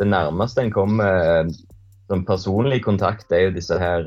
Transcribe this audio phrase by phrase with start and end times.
[0.00, 1.50] det nærmeste en kommer
[2.08, 4.06] sånn personlig kontakt, er jo disse her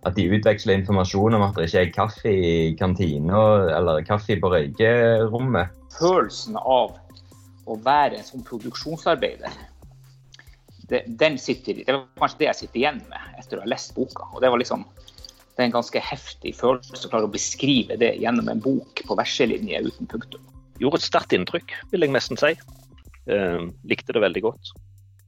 [0.00, 3.40] At de utveksler informasjon om at det ikke er kaffe i kantina
[3.76, 5.74] eller kaffe på røykerommet.
[5.92, 6.94] Følelsen av
[7.68, 9.58] å være en sånn produksjonsarbeider,
[10.88, 13.92] det, den sitter, det var kanskje det jeg sitter igjen med etter å ha lest
[13.94, 14.24] boka.
[14.32, 14.86] og det var liksom
[15.60, 19.16] det er en ganske heftig følelse å klare å beskrive det gjennom en bok på
[19.18, 20.44] verselinje uten punktum.
[20.80, 22.54] Gjorde et sterkt inntrykk, vil jeg nesten si.
[23.28, 24.70] Eh, likte det veldig godt.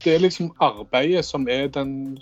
[0.05, 2.19] Det er liksom arbeidet som er den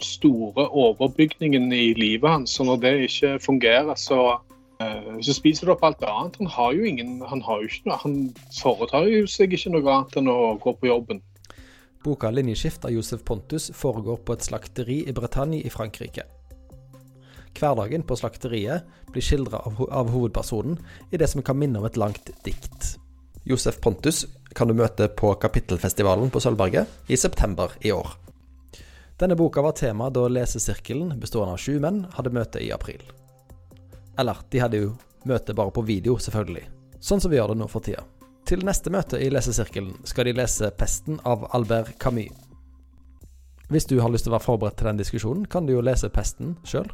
[0.00, 2.50] store overbygningen i livet hans.
[2.50, 4.36] Så når det ikke fungerer, så,
[4.80, 6.36] eh, så spiser det opp alt annet.
[6.36, 9.94] Han har jo ingen, han har jo ikke noe, han foretar jo seg ikke noe
[9.94, 11.22] annet enn å gå på jobben.
[12.04, 16.22] Boka 'Linjeskift' av Josef Pontus foregår på et slakteri i Bretagne i Frankrike.
[17.58, 20.78] Hverdagen på slakteriet blir skildra av, av, hovedpersonen
[21.12, 22.96] i det som kan minne om et langt dikt.
[23.44, 28.14] Josef Pontus kan du møte på Kapittelfestivalen på Sølvberget i september i år.
[29.20, 33.02] Denne boka var tema da lesesirkelen, bestående av sju menn, hadde møte i april.
[34.18, 34.94] Eller, de hadde jo
[35.28, 36.64] møte bare på video, selvfølgelig.
[37.00, 38.02] Sånn som vi gjør det nå for tida.
[38.48, 42.34] Til neste møte i lesesirkelen skal de lese 'Pesten' av Albert Camus.
[43.68, 46.10] Hvis du har lyst til å være forberedt til den diskusjonen, kan du jo lese
[46.10, 46.90] 'Pesten' sjøl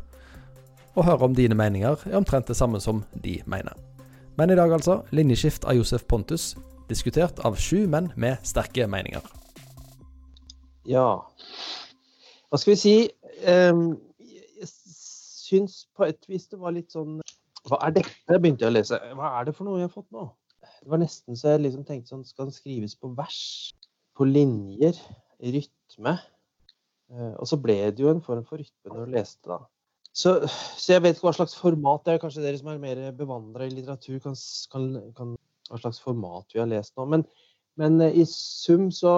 [0.99, 3.73] og høre om dine meninger er omtrent det samme som de mener.
[4.37, 6.57] Men i dag, altså, linjeskift av Josef Pontus,
[6.89, 9.25] diskutert av sju menn med sterke meninger.
[10.89, 11.21] Ja
[12.49, 12.95] Hva skal vi si?
[13.45, 17.21] Um, jeg syns på et vis det var litt sånn
[17.69, 18.15] Hva er dette?
[18.29, 19.01] Jeg begynte å lese.
[19.19, 20.31] Hva er det for noe jeg har fått nå?
[20.79, 23.41] Det var nesten så jeg liksom tenkte sånn Skal den skrives på vers?
[24.17, 24.97] På linjer?
[25.39, 26.17] Rytme?
[27.09, 29.63] Uh, og så ble det jo en form for rytme når du leste, da.
[30.19, 32.21] Så, så, jeg vet ikke hva slags format det er.
[32.23, 34.35] Kanskje dere som er mer bevandra i litteratur, kan,
[34.73, 35.37] kan, kan,
[35.71, 37.07] hva slags format vi har lest nå.
[37.15, 37.25] Men,
[37.81, 39.17] men uh, i sum så,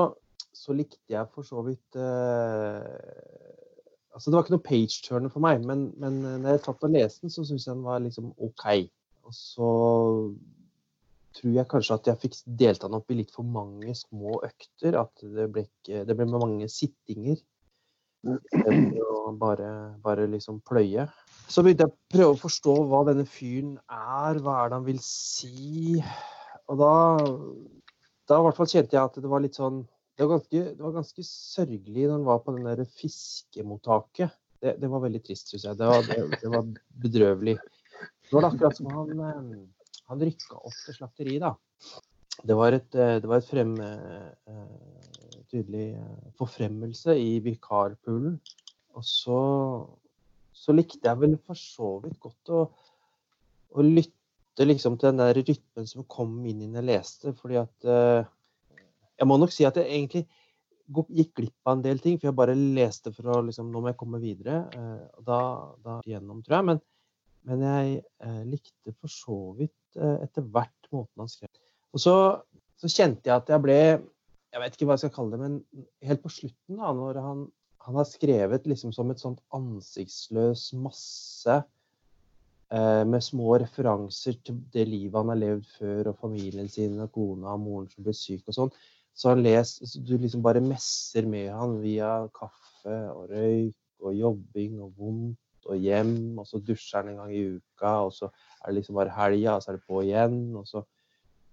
[0.52, 2.84] så, likte jeg for så vidt uh,
[4.10, 6.96] Altså det var ikke noe page-turner for meg, men, men uh, når jeg tatt og
[6.96, 8.64] leste den, så syntes jeg den var liksom OK.
[9.28, 9.70] Og så
[11.36, 14.98] tror jeg kanskje at jeg fikk delt den opp i litt for mange små økter.
[14.98, 17.38] At det ble, ikke, det ble mange sittinger.
[18.26, 19.70] Og bare,
[20.04, 21.06] bare liksom pløye.
[21.50, 24.88] Så begynte jeg å prøve å forstå hva denne fyren er, hva er det han
[24.88, 26.02] vil si.
[26.70, 26.92] Og da,
[28.30, 29.82] da kjente jeg at det var litt sånn
[30.14, 34.36] Det var ganske, det var ganske sørgelig når han var på den der fiskemottaket.
[34.60, 35.78] Det, det var veldig trist, syns jeg.
[35.80, 36.66] Det var, det, det var,
[37.00, 37.56] bedrøvelig.
[38.28, 41.54] Det var akkurat som han, eh, han rykka opp til slakteriet, da.
[42.44, 44.60] Det var et, eh, det var et frem, eh,
[45.50, 45.86] tydelig
[46.36, 48.36] forfremmelse i vikarpoolen.
[48.98, 49.40] Og så,
[50.52, 52.62] så, likte jeg vel for så vidt godt å,
[53.72, 54.19] å lytte
[54.58, 57.32] liksom til den der rytmen som kom inn når jeg leste.
[57.38, 57.90] fordi at
[59.20, 60.26] Jeg må nok si at jeg egentlig
[60.90, 63.92] gikk glipp av en del ting, for jeg bare leste for å liksom, Nå må
[63.92, 64.66] jeg komme videre.
[65.16, 65.40] og da,
[65.84, 66.66] da gjennom, tror jeg.
[66.66, 66.80] Men,
[67.48, 71.50] men jeg likte for så vidt etter hvert måten han skrev
[71.90, 72.14] og så,
[72.80, 75.84] så, kjente jeg at jeg ble Jeg vet ikke hva jeg skal kalle det, men
[76.06, 77.44] helt på slutten, da, når han,
[77.86, 81.68] han har skrevet liksom som et sånt ansiktsløs masse eh,
[82.70, 87.56] med små referanser til det livet han har levd før, og familien sin, og kona
[87.56, 88.70] og moren som ble syk og sånn.
[89.16, 89.72] Så han les,
[90.06, 95.82] du liksom bare messer med han via kaffe og røyk og jobbing og vondt og
[95.82, 99.18] hjem, og så dusjer han en gang i uka, og så er det liksom bare
[99.18, 100.40] helga, og så er det på igjen.
[100.56, 100.86] og så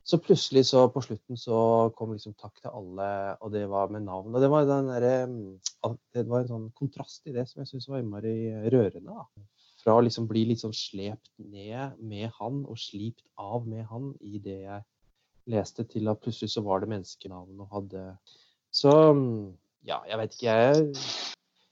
[0.07, 1.57] så plutselig så på slutten så
[1.97, 3.07] kom liksom takk til alle,
[3.43, 4.35] og det var med navn.
[4.35, 7.89] Og det var, der, mm, det var en sånn kontrast i det som jeg syns
[7.91, 8.37] var innmari
[8.71, 9.25] rørende.
[9.87, 14.11] Fra å liksom bli litt sånn slept ned med han og slipt av med han
[14.19, 14.83] i det jeg
[15.47, 18.03] leste, til at plutselig så var det menneskenavn og hadde
[18.75, 18.91] Så
[19.87, 20.89] ja, jeg vet ikke, jeg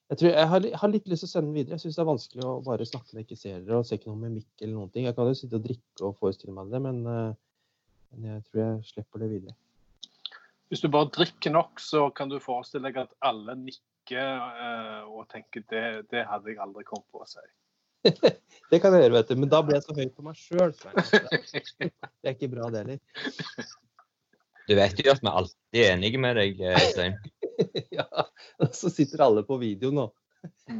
[0.05, 1.75] jeg, tror, jeg, har, har, litt lyst til å sende den videre.
[1.75, 3.97] Jeg syns det er vanskelig å bare snakke når jeg ikke ser dere og ser
[3.99, 5.07] ikke noe med mikk eller noen ting.
[5.09, 7.33] Jeg kan jo sitte og drikke og forestille meg det, men uh,
[8.15, 9.55] men jeg tror jeg slipper det videre.
[10.69, 15.27] Hvis du bare drikker nok, så kan du forestille deg at alle nikker uh, og
[15.31, 17.43] tenker det, det hadde jeg aldri kommet på å si.
[18.71, 19.35] det kan jeg gjøre, vet du.
[19.39, 20.73] Men da blir jeg så høy på meg sjøl.
[20.75, 23.71] Det er ikke bra, det heller.
[24.65, 27.17] Du vet jo at vi alltid er enige med deg, eh, Stein.
[27.97, 28.07] ja,
[28.61, 30.07] og så sitter alle på video nå.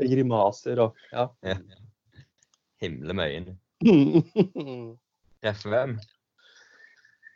[0.00, 1.28] med grimaser og ja.
[1.46, 1.56] ja.
[2.80, 3.58] Himle med øynene.
[5.42, 5.98] Treffer hvem?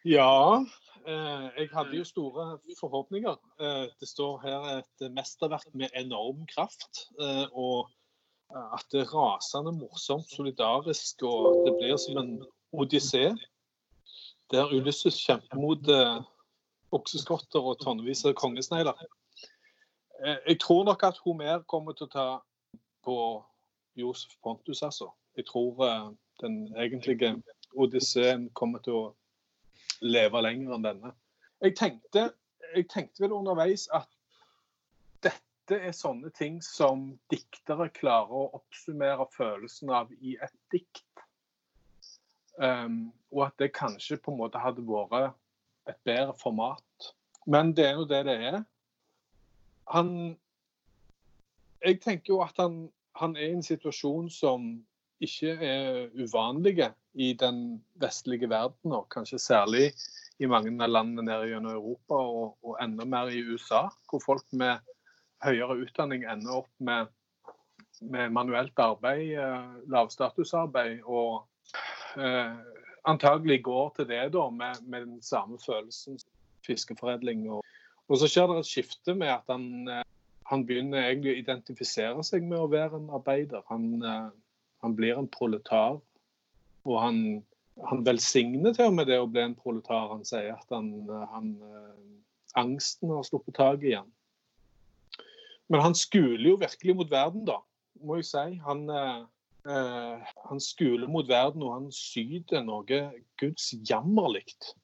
[0.08, 0.60] Ja,
[1.06, 3.36] jeg hadde jo store forhåpninger.
[3.60, 7.06] Eh, det står her et mesterverk med enorm kraft.
[7.20, 7.90] Eh, og
[8.54, 12.34] at det er rasende morsomt, solidarisk, og det blir som en
[12.72, 13.32] odyssé.
[14.52, 15.88] Der Ulysses kjemper mot
[16.94, 18.98] okseskotter og tonnevis av kongesnegler.
[20.24, 22.28] Eh, Jeg tror nok at Homer kommer til å ta
[23.04, 23.16] på
[23.96, 25.10] Josef Pontus, altså.
[25.36, 26.10] Jeg tror eh,
[26.40, 27.34] den egentlige
[27.74, 29.04] Odysseen kommer til å
[30.04, 31.12] leve lenger enn denne.
[31.64, 32.28] Jeg tenkte,
[32.74, 34.08] jeg tenkte vel underveis at
[35.24, 41.06] dette er sånne ting som diktere klarer å oppsummere følelsen av i et dikt.
[42.60, 45.34] Um, og at det kanskje på en måte hadde vært
[45.90, 47.14] et bedre format.
[47.46, 48.62] Men det er jo det det er.
[49.92, 50.36] Han
[51.84, 52.88] Jeg tenker jo at han,
[53.20, 54.62] han er i en situasjon som
[55.22, 59.92] ikke er uvanlige i den vestlige verden, og kanskje særlig
[60.42, 64.46] i mange av landene nede gjennom Europa, og, og enda mer i USA, hvor folk
[64.52, 64.82] med
[65.44, 67.12] høyere utdanning ender opp med,
[68.02, 71.44] med manuelt arbeid, eh, lavstatusarbeid, og
[72.18, 72.56] eh,
[73.04, 76.18] antagelig går til det da, med, med den samme følelsen
[76.66, 77.46] fiskeforedling.
[77.52, 77.64] Og,
[78.08, 80.04] og så skjer det et skifte med at han, eh,
[80.50, 83.64] han begynner egentlig å identifisere seg med å være en arbeider.
[83.70, 84.30] Han, eh,
[84.84, 85.98] han blir en proletar.
[86.84, 87.20] Og han,
[87.88, 90.10] han velsigner til og med det å bli en proletar.
[90.12, 90.92] Han sier at han,
[91.32, 91.54] han,
[92.60, 94.10] angsten har sluppet tak i han.
[95.72, 97.58] Men han skuler jo virkelig mot verden, da,
[98.04, 98.44] må jeg si.
[98.66, 103.00] Han, eh, han skuler mot verden, og han syder noe
[103.40, 104.74] Guds jammerlikt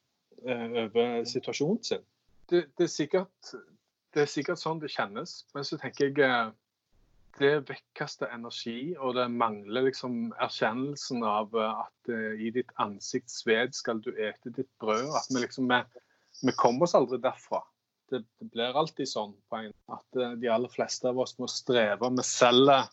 [0.46, 2.06] eh, over situasjonen sin.
[2.50, 3.52] Det, det, er sikkert,
[4.14, 6.50] det, er sikkert, sånn det kjennes, men så tenker jeg eh,
[7.38, 13.40] det vekkkaster energi, og det mangler liksom erkjennelsen av eh, at uh, i ditt ansikts
[13.42, 15.12] sved skal du ete ditt brød.
[15.16, 15.80] At vi liksom, vi,
[16.48, 17.62] vi kommer oss aldri derfra.
[18.10, 22.12] Det, det, blir alltid sånn en, at uh, de aller fleste av oss må streve.
[22.18, 22.90] Vi selger,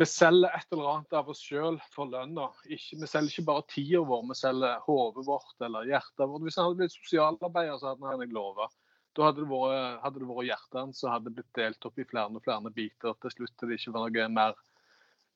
[0.00, 2.50] vi selger et eller annet av oss sjøl for lønna.
[2.66, 6.48] Vi selger ikke bare tida vår, vi selger hodet vårt eller hjertet vårt.
[6.48, 8.68] Hvis han hadde blitt sosialarbeider, så hadde han jeg lova.
[9.12, 12.06] Da hadde det vært, hadde det vært hjertet hans som hadde blitt delt opp i
[12.08, 13.16] flere og flere biter.
[13.20, 14.54] Til slutt til det ikke var noe mer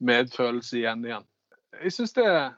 [0.07, 1.27] medfølelse igjen igjen.
[1.83, 2.55] Jeg syns det er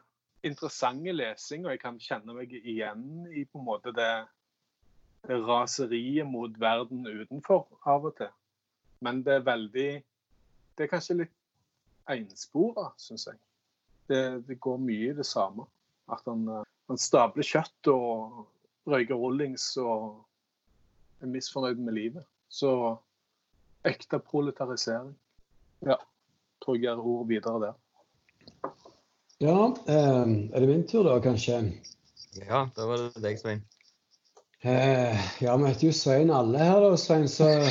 [0.46, 4.12] interessant lesing, og jeg kan kjenne meg igjen i på en måte det
[5.28, 8.30] raseriet mot verden utenfor av og til.
[9.02, 9.90] Men det er veldig
[10.78, 11.34] Det er kanskje litt
[12.06, 13.38] enspora, syns jeg.
[14.06, 15.64] Det, det, går mye i det samme.
[16.06, 16.44] At han,
[16.86, 18.44] han stabler kjøtt og
[18.86, 20.22] røyker rullings og
[21.22, 22.24] er misfornøyd med livet.
[22.48, 22.96] Så
[23.88, 25.14] ekte proletarisering.
[25.86, 25.98] Ja.
[26.64, 27.76] Tror jeg er ord videre der.
[29.40, 31.60] Ja, eh, er det min tur da, kanskje?
[32.34, 33.62] Ja, da var det deg, Svein.
[34.66, 37.46] Eh, ja, vi heter jo Svein alle her, da, Svein, så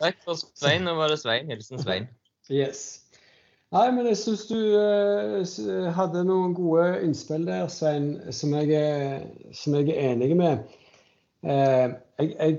[0.00, 0.86] Takk for Svein.
[0.86, 1.50] Nå var det Svein.
[1.50, 2.06] Hilsen Svein.
[2.50, 3.02] Yes.
[3.74, 8.70] Nei, men jeg syns du eh, hadde noen gode innspill der, Svein, som jeg,
[9.54, 10.62] som jeg er enig med.
[11.42, 11.88] Eh,
[12.20, 12.58] jeg jeg,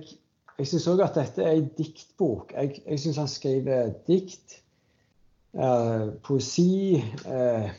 [0.57, 2.53] jeg syns òg at dette er ei diktbok.
[2.55, 4.57] Jeg, jeg syns han skriver dikt,
[5.53, 7.01] eh, poesi.
[7.25, 7.71] Eh,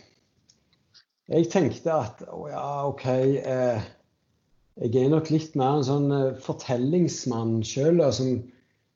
[1.32, 6.10] jeg tenkte at å ja, OK Jeg er nok litt mer en sånn
[6.42, 8.40] fortellingsmann sjøl, som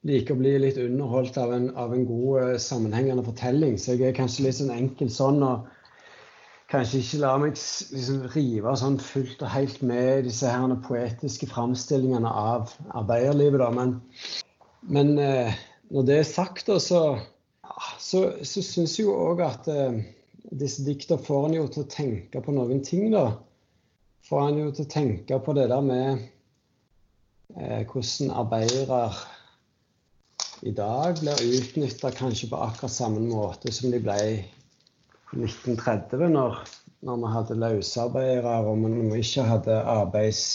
[0.07, 3.77] liker å bli litt underholdt av en, av en god, sammenhengende fortelling.
[3.79, 5.43] Så jeg er kanskje litt sånn enkel sånn.
[5.45, 5.69] og
[6.71, 7.55] kanskje ikke la meg
[7.95, 13.63] liksom rive sånn fullt og helt med disse her poetiske framstillingene av arbeiderlivet.
[13.63, 13.71] Da.
[13.75, 13.95] Men,
[14.83, 15.55] men eh,
[15.95, 17.03] når det er sagt, da, så,
[18.03, 20.01] så, så syns jeg jo òg at eh,
[20.51, 23.11] disse dikta får en jo til å tenke på noen ting.
[23.15, 23.29] da.
[24.27, 26.27] Får en jo til å tenke på det der med
[27.55, 29.03] eh, hvordan arbeidere
[30.67, 34.19] i dag blir utnytta kanskje på akkurat samme måte som de ble
[35.35, 36.63] 1930, når,
[37.07, 40.47] når vi hadde løsarbeidere og vi ikke hadde arbeids...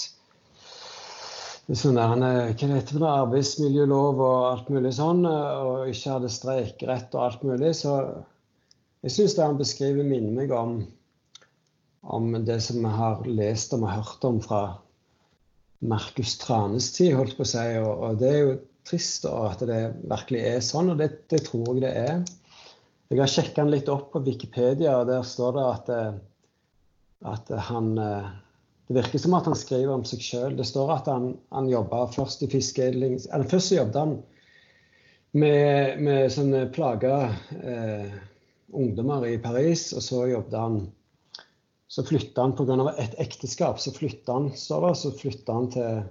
[1.72, 7.22] Sånn der, hva heter det arbeidsmiljølov og alt mulig sånn, og ikke hadde streikerett og
[7.24, 7.70] alt mulig.
[7.80, 7.94] Så
[9.06, 10.74] jeg syns det han beskriver, minner meg om,
[12.04, 14.62] om det som vi har lest og hørt om fra
[15.80, 17.64] Markus Tranes tid, holdt på å si.
[17.80, 18.60] Og, og det er jo
[18.90, 22.22] trist at det virkelig er sånn, og det, det tror jeg det er.
[23.12, 26.14] Jeg har sjekka den litt opp på Wikipedia, og der står det at, eh,
[27.28, 28.30] at han eh,
[28.88, 30.56] Det virker som at han skriver om seg sjøl.
[30.56, 34.16] Det står at han, han jobba først i fiskeedling Eller først jobbet han
[35.32, 37.18] med, med sånne plaga
[37.60, 38.12] eh,
[38.72, 40.82] ungdommer i Paris, og så jobbet han
[41.92, 42.94] så flytta han pga.
[42.98, 43.80] et ekteskap.
[43.80, 46.04] Så flytta han, han til,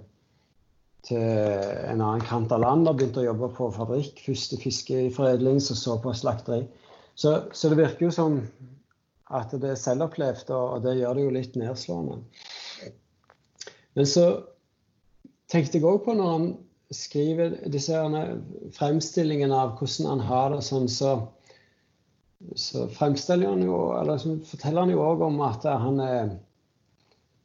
[1.09, 4.21] til en annen kant av landet og begynte å jobbe på fabrikk.
[4.25, 6.61] Først i fiskeforedling, så så på slakteri.
[7.15, 8.39] Så, så, det virker jo som
[9.31, 12.17] at det er selvopplevd, og det gjør det jo litt nedslående.
[13.95, 14.25] Men så
[15.51, 16.49] tenkte jeg òg på når han
[16.91, 17.95] skriver disse
[18.75, 21.13] fremstillingene av hvordan han har det sånn, så,
[22.59, 26.33] så fremstiller han jo, eller så forteller han jo òg om at han er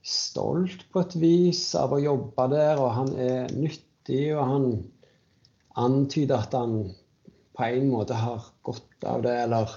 [0.06, 4.68] stolt på et vis av å jobbe der, og han er nyttig, og han
[5.76, 6.78] antyder at han
[7.56, 9.70] på en måte har godt av det, eller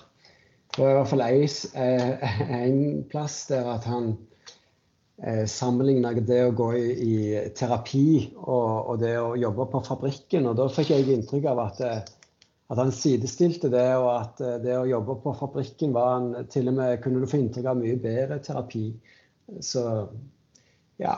[0.76, 4.12] det i hvert fall en plass der at han
[5.24, 7.16] eh, sammenligna det å gå i, i
[7.58, 10.48] terapi og, og, det å jobbe på fabrikken.
[10.48, 12.02] Og da fikk jeg inntrykk av at, eh,
[12.70, 16.70] at han sidestilte det, og at eh, det å jobbe på fabrikken var han til
[16.72, 18.86] og med kunne du få inntrykk av mye bedre terapi.
[19.66, 19.84] Så
[21.02, 21.18] ja.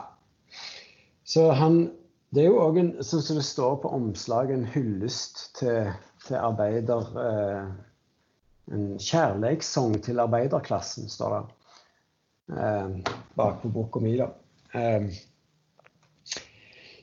[1.24, 1.84] Så han
[2.32, 5.90] Det er jo òg en, sånn som det står på omslaget, en hyllest til,
[6.26, 7.10] til arbeider...
[7.28, 7.72] Eh,
[8.72, 14.14] en kjærlighetssang til arbeiderklassen, står det eh, bak på boka mi.
[14.20, 14.30] da.
[14.78, 15.10] Eh,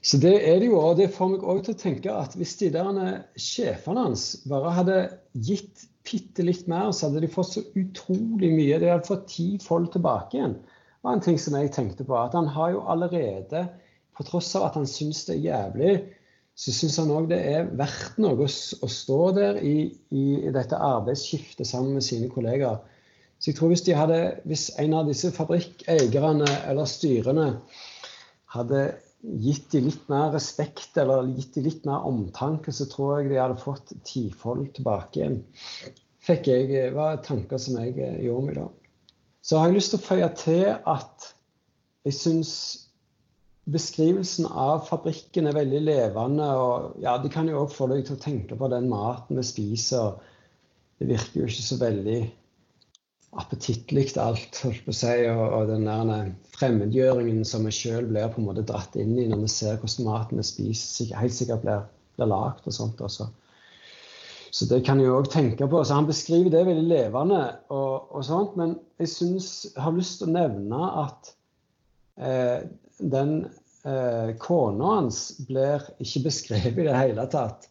[0.01, 2.55] så det er det jo, og det får meg òg til å tenke at hvis
[2.61, 2.99] de der
[3.35, 4.99] sjefene hans bare hadde
[5.35, 8.79] gitt bitte litt mer, så hadde de fått så utrolig mye.
[8.79, 10.55] De hadde fått ti folk tilbake igjen.
[10.63, 12.15] Det var en ting som jeg tenkte på.
[12.17, 13.67] At han har jo allerede,
[14.17, 15.91] på tross av at han syns det er jævlig,
[16.59, 19.75] så syns han òg det er verdt noe å, stå der i,
[20.11, 22.81] i, dette arbeidsskiftet sammen med sine kollegaer.
[23.39, 24.17] Så jeg tror hvis, de hadde,
[24.49, 27.53] hvis en av disse fabrikkeierne eller styrene
[28.51, 28.81] hadde
[29.39, 33.39] gitt dem litt mer respekt eller gitt dem litt mer omtanke, så tror jeg de
[33.39, 35.39] hadde fått tifold tilbake igjen.
[36.27, 38.67] Fikk jeg, var tanker som jeg gjorde meg da.
[39.47, 41.31] Så har jeg lyst til å føye til at
[42.03, 42.53] jeg syns
[43.73, 46.49] beskrivelsen av fabrikken er veldig levende.
[46.57, 49.45] og ja, Det kan jo òg få deg til å tenke på den maten vi
[49.47, 50.19] spiser.
[50.99, 52.19] Det virker jo ikke så veldig
[53.39, 55.15] appetittlig alt, holdt på å si.
[55.29, 59.27] Og, og den der fremmedgjøringen som vi sjøl blir på en måte dratt inn i
[59.29, 61.85] når vi ser hvordan maten vi spiser, helt sikkert blir,
[62.17, 63.01] blir lagd og sånt.
[63.05, 63.29] også.
[64.51, 65.83] Så det kan jeg òg tenke på.
[65.83, 70.31] Så Han beskriver det veldig levende, og, og sånt, men jeg synes, har lyst til
[70.31, 71.33] å nevne at
[72.17, 72.65] eh,
[72.99, 73.33] den
[73.87, 77.69] eh, kona hans blir ikke beskrevet i det hele tatt.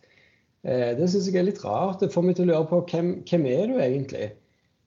[0.66, 2.00] Eh, det syns jeg er litt rart.
[2.02, 4.30] Det får meg til å lure på hvem, hvem er du egentlig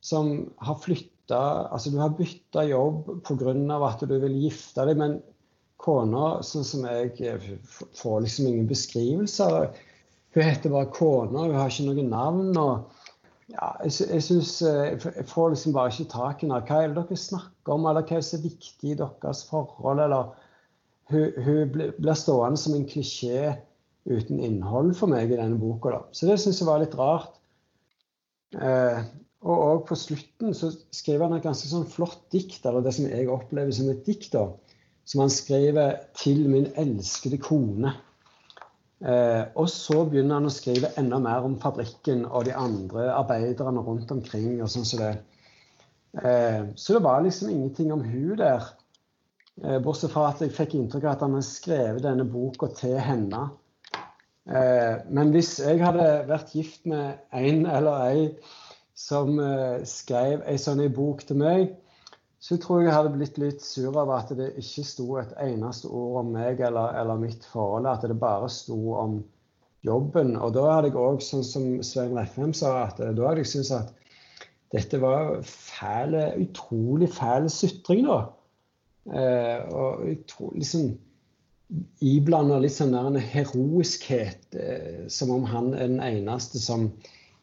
[0.02, 3.52] som har flytta Altså du har bytta jobb pga.
[3.88, 5.22] at du vil gifte deg, men
[5.80, 7.46] kona, sånn som jeg eh,
[7.96, 9.70] får liksom ingen beskrivelser.
[10.36, 12.58] Hun heter bare kona, hun har ikke noe navn.
[12.58, 12.92] og
[13.52, 16.62] ja, jeg, jeg, synes, eh, jeg får liksom bare ikke tak i henne.
[16.68, 20.00] Hva er det dere snakker om, eller hva er så viktig i deres forhold?
[20.00, 20.32] eller
[21.12, 23.58] hun, hun blir stående som en klisjé
[24.08, 25.92] uten innhold for meg i denne boka.
[25.94, 26.02] Da.
[26.16, 27.36] Så det syns jeg var litt rart.
[28.56, 29.02] Eh,
[29.42, 33.10] og òg på slutten så skriver han et ganske sånn flott dikt, eller det som
[33.10, 34.48] jeg opplever som et dikt, da,
[35.10, 37.94] som han skriver 'til min elskede kone'.
[39.02, 43.82] Eh, og så begynner han å skrive enda mer om fabrikken og de andre arbeiderne
[43.86, 44.62] rundt omkring.
[44.62, 45.16] og sånn som det.
[46.22, 48.70] Eh, så det var liksom ingenting om hun der.
[49.64, 52.98] Eh, bortsett fra at jeg fikk inntrykk av at han har skrevet denne boka til
[53.02, 53.50] henne.
[54.50, 58.24] Eh, men hvis jeg hadde vært gift med en eller ei
[58.98, 61.76] som eh, skrev ei sånn bok til meg,
[62.42, 65.92] så tror jeg jeg hadde blitt litt sur av at det ikke sto et eneste
[65.94, 67.86] ord om meg eller, eller mitt forhold.
[67.86, 69.20] At det bare sto om
[69.86, 70.34] jobben.
[70.42, 73.74] Og da hadde jeg òg, sånn som Svein Refhem sa, at da hadde jeg syntes
[73.78, 73.94] at
[74.74, 78.20] dette var fæle, utrolig fæl sutring, da.
[79.12, 80.92] Eh, og jeg liksom
[82.04, 86.90] Iblanda litt sånn der en heroiskhet, eh, som om han er den eneste som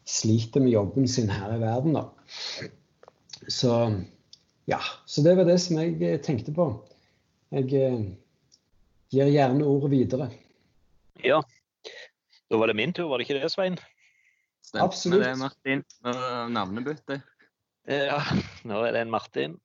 [0.09, 2.67] sliter med jobben sin her i verden, da.
[3.47, 3.73] Så
[4.69, 4.79] ja.
[5.05, 6.67] Så det var det som jeg eh, tenkte på.
[7.55, 8.01] Jeg eh,
[9.13, 10.29] gir gjerne ordet videre.
[11.25, 11.41] Ja.
[12.49, 13.79] Da var det min tur, var det ikke det, Svein?
[14.65, 15.25] Stemmer Absolutt.
[15.25, 15.81] det, Martin.
[16.53, 17.19] Navnebytte.
[17.89, 18.19] Ja,
[18.69, 19.57] nå er det en Martin.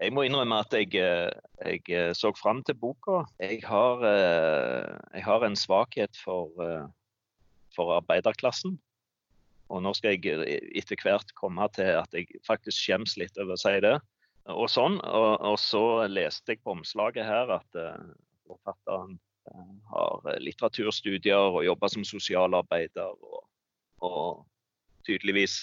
[0.00, 3.24] Jeg må innrømme at jeg, eh, jeg så fram til boka.
[3.40, 6.52] Jeg har, jeg har en svakhet for,
[7.76, 8.78] for, arbeiderklassen.
[9.70, 13.60] Og nå skal jeg etter hvert komme til at jeg faktisk skjems litt over å
[13.60, 13.98] si det.
[14.48, 17.80] Og sånn, og, og så leste jeg på omslaget her at
[18.48, 19.18] forfatteren
[19.90, 23.12] har litteraturstudier og jobber som sosialarbeider.
[23.20, 23.44] Og,
[24.06, 25.58] og tydeligvis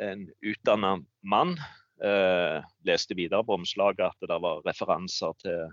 [0.00, 1.56] en utdanna mann
[2.04, 5.72] eh, leste videre på omslaget at det var referanser til,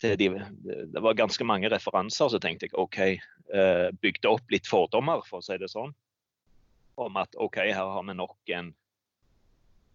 [0.00, 0.28] til de,
[0.92, 5.40] Det var ganske mange referanser, så tenkte jeg OK, eh, bygde opp litt fordommer, for
[5.40, 5.94] å si det sånn.
[6.96, 8.72] Om at OK, her har vi nok en,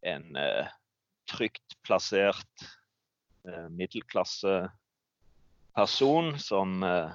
[0.02, 0.68] en eh,
[1.32, 2.68] trygt plassert
[3.48, 7.12] eh, middelklasseperson som eh,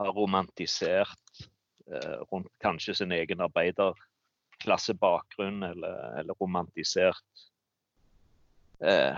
[0.00, 1.44] har romantisert
[1.92, 7.24] eh, rundt kanskje sin egen arbeiderklassebakgrunn, eller, eller romantisert
[8.80, 9.16] eh,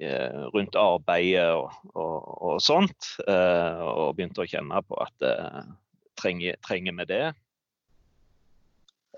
[0.00, 3.16] eh, rundt arbeidet og, og, og sånt.
[3.26, 5.16] og begynte å kjenne på at
[6.20, 7.34] trenger, trenger vi det?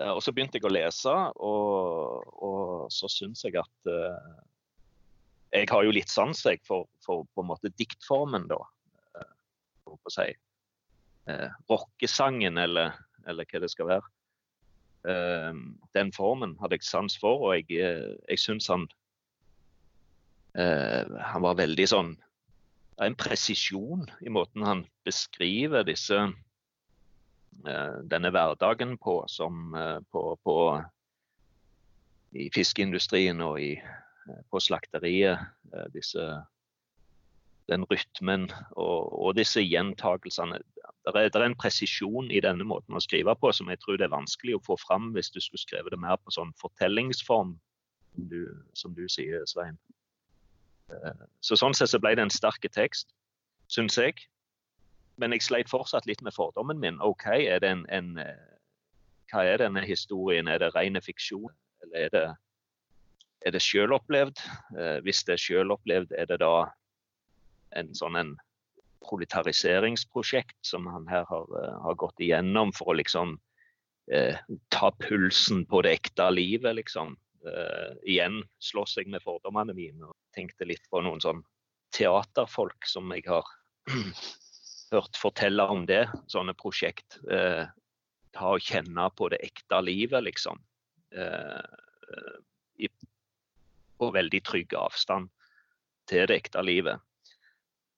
[0.03, 4.41] Og så begynte jeg å lese, og, og så syns jeg at uh,
[5.55, 8.59] Jeg har jo litt sans for, for, på en måte diktformen, da.
[9.15, 10.27] Uh, å si.
[11.31, 12.91] Uh, rockesangen, eller,
[13.23, 14.11] eller, hva det skal være.
[15.07, 15.63] Uh,
[15.95, 18.87] den formen hadde jeg sans for, og jeg, jeg syns han
[20.55, 22.13] Han var veldig sånn
[23.03, 26.44] En presisjon i måten han beskriver disse Eh,
[27.63, 30.57] denne hverdagen på, som eh, på, på
[32.35, 35.39] i fiskeindustrien og i, eh, på slakteriet.
[35.93, 36.21] Disse,
[37.67, 40.59] den rytmen og, og disse gjentakelsene.
[41.05, 44.07] Det er, er, en presisjon i denne måten å skrive på som jeg tror det
[44.07, 47.55] er vanskelig å få fram hvis du skulle skrevet det mer på sånn fortellingsform,
[48.13, 48.39] som du,
[48.77, 49.77] som du sier, Svein.
[51.41, 53.09] Så Sånn sett så ble det en sterk tekst,
[53.73, 54.21] syns jeg
[55.21, 56.99] men jeg sleit fortsatt litt med fordommen min.
[57.03, 58.55] OK, er det en, en eh,
[59.31, 60.47] hva er denne historien?
[60.47, 61.53] Er det ren fiksjon,
[61.83, 62.25] eller er det,
[63.45, 64.41] er det selvopplevd?
[64.77, 66.55] Eh, hvis det er selvopplevd, er det da
[67.75, 68.35] en sånn en
[69.05, 73.35] proletariseringsprosjekt som han her har, uh, har gått igjennom for å liksom
[74.11, 74.37] eh,
[74.73, 77.13] ta pulsen på det ekte livet, liksom.
[77.45, 81.43] Eh, igjen slåss jeg med fordommene mine og tenkte litt på noen sånn
[81.93, 83.45] teaterfolk som jeg har
[84.91, 87.19] hørt fortelle om det, sånne prosjekt.
[87.31, 87.65] Eh,
[88.35, 90.59] ta og kjenne på det ekte livet, liksom.
[91.15, 92.89] Eh, i,
[93.99, 95.31] på veldig trygg avstand
[96.09, 97.01] til det ekte livet.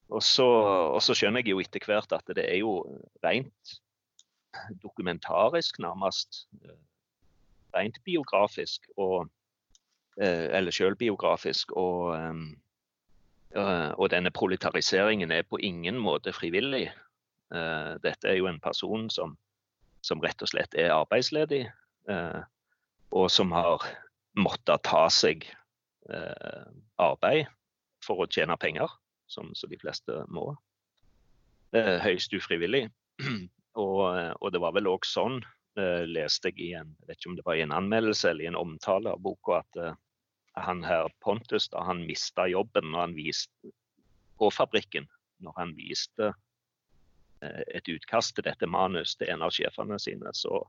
[0.08, 0.46] Og så,
[0.94, 2.80] og så, skjønner jeg jo etter hvert at det er jo
[3.26, 3.80] rent
[4.84, 6.46] dokumentarisk, nærmest.
[7.76, 9.28] Rent biografisk og
[10.22, 11.76] eh, Eller sjølbiografisk.
[11.76, 12.34] Og Eh,
[13.56, 16.90] og denne proletariseringen er på ingen måte frivillig.
[17.56, 19.38] Eh, dette er jo en person som,
[20.04, 21.64] som rett og slett er arbeidsledig,
[22.12, 22.42] eh,
[23.16, 23.86] og som har
[24.38, 25.48] måttet ta seg
[26.96, 27.50] arbeid
[28.06, 28.88] for å tjene penger,
[29.28, 30.54] som de fleste må.
[31.76, 32.88] Høyst ufrivillig.
[33.78, 34.08] Og,
[34.42, 35.36] og det var vel òg sånn,
[36.10, 38.58] leste jeg i en, vet ikke om det var i en anmeldelse eller i en
[38.58, 40.00] omtale av boka, at
[40.66, 43.72] han her Pontus da han mista jobben når han viste
[44.38, 45.08] på fabrikken.
[45.44, 46.32] Når han viste
[47.42, 50.62] eh, et utkast til dette manus til en av sjefene sine, så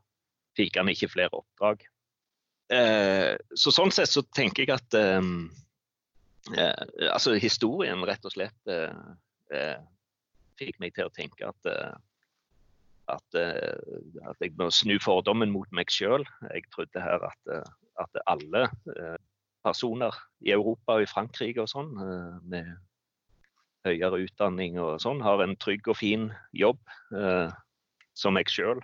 [0.59, 1.87] fikk han ikke flere oppdrag.
[2.72, 5.22] Eh, så Sånn sett så tenker jeg at eh,
[7.09, 8.70] altså historien rett og slett
[10.59, 11.68] fikk meg til å tenke at
[13.09, 16.27] at, at, jeg må snu fordommen mot meg sjøl.
[16.53, 17.53] Jeg trodde her at,
[18.01, 18.66] at alle
[19.64, 22.71] personer i Europa og i Frankrike og sånn, eh, med
[23.87, 26.81] høyere utdanning og sånn, har en trygg og fin jobb,
[27.16, 27.51] eh,
[28.18, 28.81] som meg sjøl.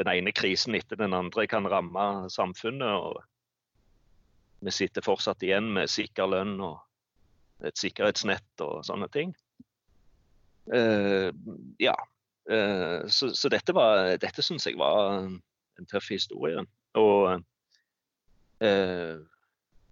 [0.00, 2.88] Den ene krisen etter den andre kan ramme samfunnet.
[2.88, 3.22] og
[4.62, 6.80] Vi sitter fortsatt igjen med sikker lønn og
[7.66, 9.34] et sikkerhetsnett og sånne ting.
[10.72, 11.30] Uh,
[11.82, 11.94] ja.
[12.50, 16.64] Uh, så, så, dette, var, dette syns jeg var en tøff historie.
[16.98, 17.42] Og
[18.64, 19.14] uh,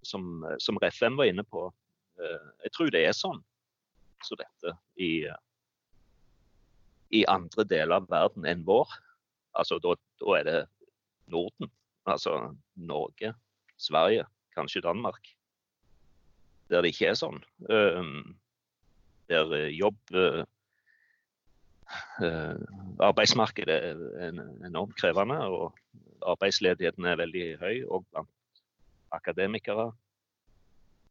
[0.01, 1.67] som, som Refem var inne på.
[2.19, 3.41] Eh, jeg tror det er sånn
[4.21, 5.25] så dette i,
[7.17, 8.89] i andre deler av verden enn vår.
[9.57, 10.59] Altså da, da er det
[11.31, 11.71] Norden.
[12.09, 12.35] Altså
[12.77, 13.33] Norge,
[13.81, 15.25] Sverige, kanskje Danmark.
[16.69, 17.41] Der det ikke er sånn.
[17.67, 18.37] Um,
[19.31, 19.99] der jobb
[23.01, 24.37] Arbeidsmarkedet er
[24.67, 25.75] enormt krevende, og
[26.21, 28.31] arbeidsledigheten er veldig høy òg blant
[29.11, 29.91] akademikere.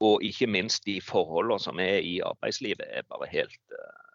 [0.00, 4.06] Og ikke minst de forholdene som er i arbeidslivet, er bare helt eh,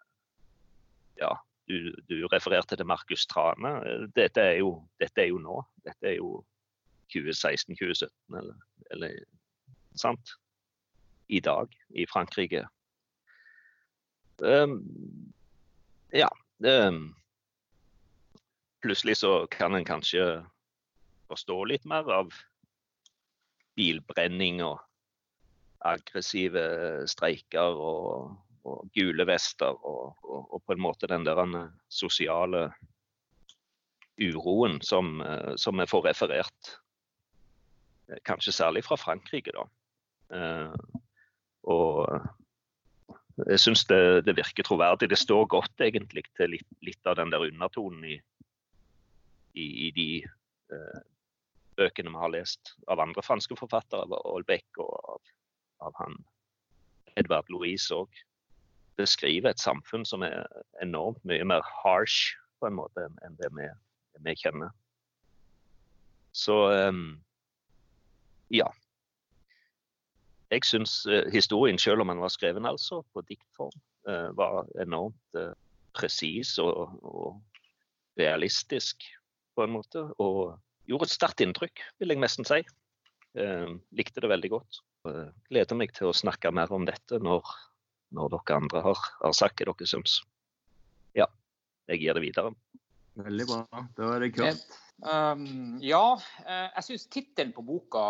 [1.16, 1.30] Ja,
[1.68, 3.78] du, du refererte til Markus Trane.
[4.16, 5.62] Dette er, jo, dette er jo nå.
[5.86, 6.44] Dette er jo
[7.14, 8.54] 2016-2017, eller,
[8.90, 9.14] eller
[9.94, 10.34] sant?
[11.28, 12.66] I dag i Frankrike.
[14.38, 14.82] Um,
[16.12, 16.28] ja.
[16.58, 17.16] Um,
[18.82, 20.44] plutselig så kan en kanskje
[21.26, 22.34] forstå litt mer av
[23.76, 24.80] bilbrenning og
[25.86, 26.64] aggressive
[27.10, 28.34] streiker og,
[28.66, 31.42] og gule vester og, og, og, på en måte den der
[31.92, 32.70] sosiale
[34.16, 35.20] uroen som,
[35.60, 36.72] som vi får referert.
[38.24, 39.66] Kanskje særlig fra Frankrike, da.
[40.36, 41.02] Eh,
[41.66, 42.06] og
[43.46, 45.10] jeg syns det, det, virker troverdig.
[45.10, 48.16] Det står godt egentlig til litt, litt av den der undertonen i,
[49.58, 50.08] i, i de
[51.76, 55.34] bøkene vi har lest av andre franske forfattere, av Aalbeck og av,
[55.88, 56.16] av han
[57.16, 58.22] Edvard Louise òg.
[58.96, 60.46] Beskriver et samfunn som er
[60.82, 63.68] enormt mye mer harsh på en måte enn det vi,
[64.24, 64.72] vi kjenner.
[66.36, 67.16] Så um,
[68.52, 68.68] ja
[70.50, 73.74] jeg syns uh, historien, selv om den var skreven altså på diktform,
[74.08, 75.52] uh, var enormt uh,
[75.96, 77.42] presis og, og,
[78.16, 79.04] realistisk
[79.56, 80.00] på en måte.
[80.22, 80.54] Og
[80.86, 82.62] gjorde et sterkt inntrykk, vil jeg nesten si.
[83.92, 84.80] likte det veldig godt.
[85.50, 87.44] gleder meg til å snakke mer om dette når,
[88.16, 90.22] når dere andre har, har sagt hva dere syns.
[91.14, 91.28] Ja,
[91.90, 92.54] jeg gir det videre.
[93.16, 93.86] Veldig bra.
[93.96, 94.66] Da er det klart.
[95.04, 98.06] Um, ja, jeg syns tittelen på boka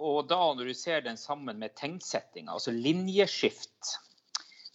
[0.00, 3.96] og da når du ser den sammen med tegnsettinga, altså linjeskift,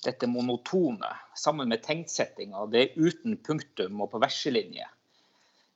[0.06, 4.86] dette monotone, sammen med tegnsettinga, det er uten punktum og på verselinje,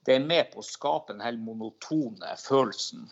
[0.08, 3.10] det er med på å skape den helt monotone følelsen.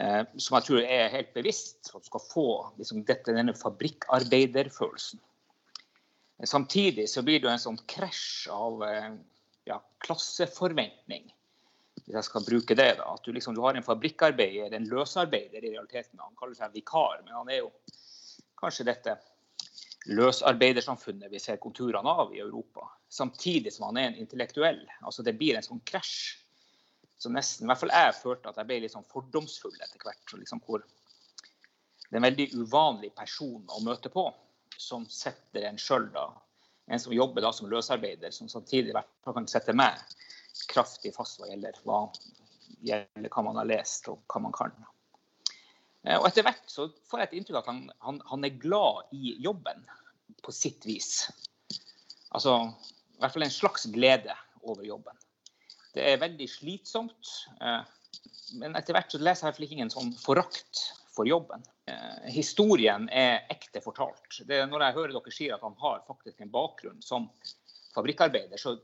[0.00, 2.48] Eh, som jeg tror er helt bevisst for at du skal få
[2.80, 5.22] liksom, dette, denne fabrikkarbeiderfølelsen.
[6.44, 9.12] Samtidig så blir det en sånn krasj av eh,
[9.70, 11.30] ja, klasseforventning
[12.04, 15.62] hvis jeg skal bruke det, da, at du, liksom, du har en fabrikkarbeider, en løsarbeider
[15.62, 16.20] i realiteten.
[16.20, 17.70] Han kaller seg vikar, men han er jo
[18.60, 19.14] kanskje dette
[20.04, 22.88] løsarbeidersamfunnet vi ser konturene av i Europa.
[23.08, 24.82] Samtidig som han er en intellektuell.
[25.00, 26.40] Altså Det blir en sånn krasj.
[27.18, 30.34] Så nesten, i hvert fall jeg følte at jeg ble litt sånn fordomsfull etter hvert.
[30.36, 34.28] Liksom hvor Det er en veldig uvanlig person å møte på,
[34.78, 36.28] som setter en sjøl, da.
[36.86, 40.02] En som jobber da som løsarbeider, som samtidig i hvert fall kan sette meg
[40.70, 42.04] kraftig fast hva gjelder hva,
[42.84, 44.74] gjelder hva man har lest og hva man kan.
[46.04, 48.60] Eh, og etter hvert så får jeg et inntrykk av at han, han, han, er
[48.60, 49.84] glad i jobben
[50.44, 51.26] på sitt vis.
[52.34, 52.58] Altså
[53.14, 55.16] i hvert fall en slags glede over jobben.
[55.94, 57.36] Det er veldig slitsomt.
[57.60, 57.80] Eh,
[58.60, 60.82] men etter hvert så leser jeg ikke en sånn forakt
[61.14, 61.62] for jobben.
[61.88, 64.42] Eh, historien er ekte fortalt.
[64.42, 67.30] Det, er når jeg hører dere sier at han har faktisk en bakgrunn som
[67.94, 68.76] fabrikkarbeider, så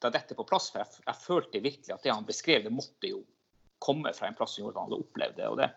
[0.00, 0.70] da dette på plass.
[0.72, 3.22] For jeg, jeg, følte virkelig at det han beskrev, det måtte jo
[3.84, 5.48] komme fra en plass som gjorde at han hadde opplevd det.
[5.50, 5.70] og det,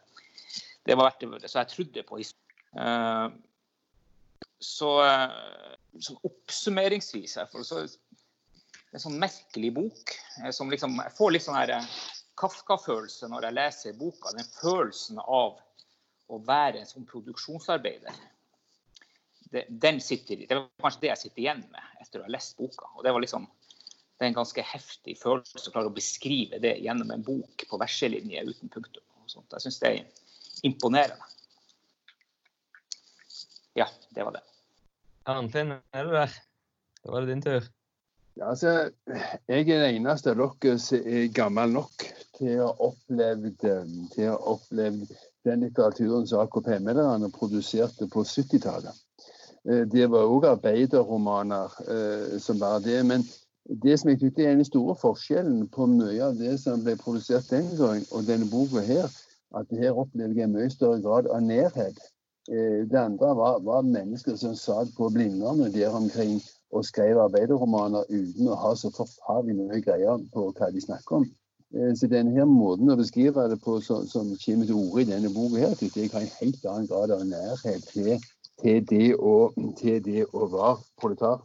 [0.87, 1.51] det var verdt det.
[1.51, 2.43] Så jeg trodde på historien.
[2.77, 3.27] Uh,
[4.63, 4.89] så
[6.01, 7.83] sånn oppsummeringsvis her, så,
[8.93, 10.15] en sånn merkelig bok.
[10.43, 11.75] Eh, som liksom, jeg får litt sånn her
[12.37, 14.33] Kafka-følelse når jeg leser boka.
[14.37, 15.57] Den følelsen av
[16.27, 18.17] å være en sånn produksjonsarbeider.
[19.47, 22.57] Det, den sitter, det var kanskje det jeg sitter igjen med etter å ha lest
[22.59, 22.89] boka.
[22.95, 23.47] og det var liksom
[24.17, 27.77] det er en ganske heftig følelse å klare å beskrive det gjennom en bok på
[27.77, 29.03] verselinje uten punktum.
[29.29, 29.99] Jeg synes det er
[30.63, 31.23] imponerende.
[33.77, 34.43] Ja, det var det.
[35.27, 36.37] Arnfinn, er du der?
[37.03, 37.67] Da var det din tur.
[38.37, 38.89] Ja, altså,
[39.47, 42.05] jeg er den eneste av dere som er gammel nok
[42.37, 43.65] til å ha opplevd,
[44.13, 45.09] til å opplevd
[45.47, 49.03] den litteraturen som AKP-medlemmene produserte på 70-tallet.
[49.69, 52.99] Eh, det var òg arbeiderromaner eh, som bare det.
[53.09, 53.25] Men
[53.83, 57.49] det som jeg synes er den store forskjellen på mye av det som ble produsert
[57.51, 59.09] den gang, og denne boka her,
[59.55, 61.99] at her opplever jeg mye større grad av nærhet.
[62.51, 66.39] Eh, det andre var, var mennesker som satt på blinderne der omkring
[66.71, 71.27] og skrev arbeiderromaner uten å ha så forferdelig mye greier på hva de snakker om.
[71.75, 75.09] Eh, så denne her måten å beskrive det på som, som kommer til orde i
[75.11, 78.13] denne boka, her, synes jeg har en helt annen grad av nærhet til,
[78.61, 79.35] til, det, å,
[79.79, 81.43] til det å være proletar.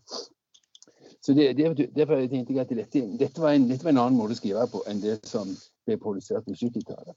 [1.23, 4.19] Så det, det, Derfor tenkte jeg at dette, dette, var en, dette, var en, annen
[4.19, 5.51] måte å skrive på enn det som
[5.87, 7.15] ble produsert på 70-tallet.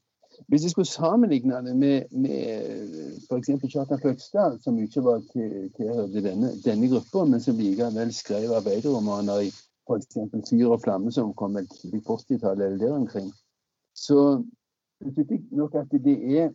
[0.48, 3.50] Hvis jeg skulle sammenligne det med, med f.eks.
[3.74, 9.48] Kjartan Fløgstad, som ikke var tilhørte til denne, denne gruppa, men som likevel skrev arbeiderromaner
[9.48, 9.50] i
[9.88, 10.18] f.eks.
[10.50, 13.34] 'Fyr og flamme', som kom vel tidlig på 80-tallet eller der omkring,
[13.96, 14.44] så
[15.02, 16.50] synes jeg nok at det er,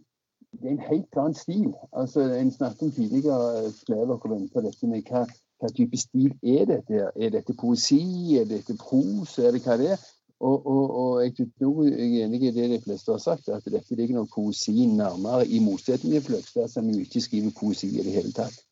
[0.53, 1.75] det er en helt annen stil.
[1.93, 5.27] Altså, En snakket om tidligere, flere av dere var på dette med hva
[5.61, 7.11] hva type stil er dette?
[7.16, 8.37] Er dette poesi?
[8.40, 9.37] Er dette pros?
[9.38, 10.05] Er det hva det er?
[10.40, 13.94] Og, og, og jeg, jeg er enig i det de fleste har sagt, at dette
[13.94, 18.14] ligger nok poesien nærmere, i motsetning til Fløgstad, som jo ikke skriver poesi i det
[18.14, 18.62] hele tatt.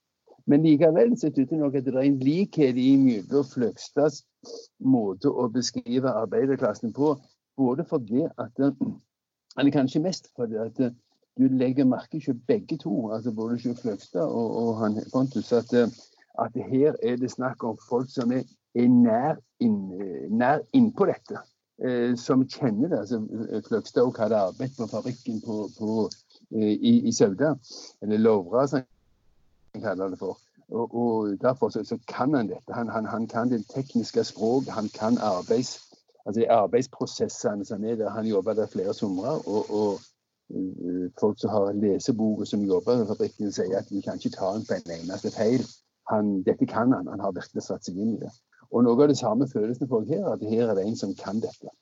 [0.49, 4.23] Men likevel så synes det nok at det er en likhet mellom Fløgstads
[4.81, 7.19] måte å beskrive arbeiderklassen på.
[7.57, 8.65] Både fordi at
[9.59, 10.77] Eller kanskje mest fordi at
[11.39, 15.75] du legger merke til begge to, altså både Fløgstad og, og han Pontus, at
[16.39, 19.79] at her er det snakk om folk som er, er nær, inn,
[20.31, 21.41] nær innpå dette.
[21.85, 22.99] Eh, som kjenner det.
[22.99, 23.21] altså
[23.69, 26.11] Fløgstad også hadde arbeidet på fabrikken på, på,
[26.51, 27.55] eh, i, i, Sauda,
[28.03, 28.83] eller Lovra som
[29.75, 30.39] han kaller det for.
[30.69, 32.73] Og, og Derfor så, så, kan han dette.
[32.73, 35.79] Han, han, han, kan det tekniske språk, han kan arbeids,
[36.27, 38.11] altså arbeidsprosessene som er der.
[38.11, 39.39] Han jobber der flere somre.
[39.47, 40.01] Og, og
[41.21, 44.67] folk som har lesebok som jobber i fabrikken, sier at vi kan ikke ta han
[44.67, 45.63] på en eneste feil.
[46.11, 47.07] Han, dette kan han.
[47.07, 48.35] Han har virkelig satt seg inn i det.
[48.73, 51.15] Og Noe av det samme følelsen får jeg her, at her er det en som
[51.17, 51.73] kan dette.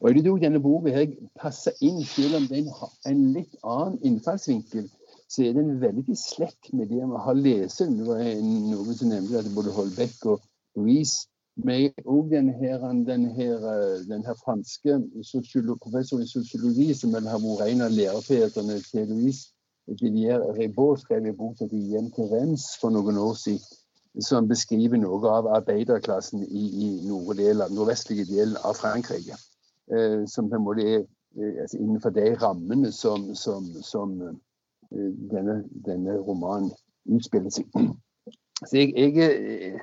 [0.00, 3.98] Og jeg tror denne boka her passer inn, selv om den har en litt annen
[4.04, 4.88] innfallsvinkel
[5.28, 7.80] så er den veldig i slekt med det vi har lest.
[7.82, 10.44] Det var noen som nevnte at både Holbeck og
[10.78, 13.22] Louise men òg den her, den
[14.10, 14.98] den her franske
[15.80, 19.54] professoren i sosiologi, som vel har vært en av lærerfedrene til Louise
[19.86, 23.64] Villiers Rebaud, skrev en bok som heter 'Hjem til Rennes' for noen år siden,
[24.24, 29.36] som beskriver noe av arbeiderklassen i, i nordlige nordvestlige delen av Frankrike.
[29.92, 34.16] Eh, som på en måte er eh, altså innenfor de rammene som, som, som
[34.92, 36.70] Eh, denne, denne romanen
[37.10, 37.66] utspiller seg.
[38.66, 39.80] Så jeg, jeg, eh,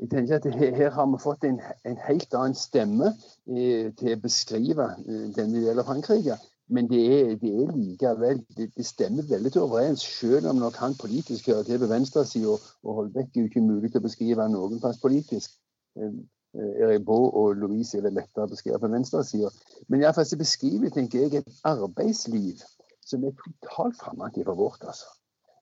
[0.00, 3.12] jeg, tenker at her, her har vi fått en, en, helt annen stemme
[3.46, 6.38] eh, til å beskrive denne delen av Frankrike.
[6.72, 10.94] Men det er, det er likevel det, det, stemmer veldig overens, selv om nok han
[11.00, 12.54] politisk hører til på venstresida,
[12.84, 15.58] og Holbeck er jo ikke mulig til å beskrive noen plass politisk.
[15.96, 16.22] Erik
[16.84, 19.50] Eribot og Louise er det lettere å beskrive på venstresida.
[19.88, 22.60] Men iallfall så beskriver tenker jeg, et arbeidsliv
[23.08, 24.84] som er totalt fremmed fra vårt.
[24.84, 25.08] altså.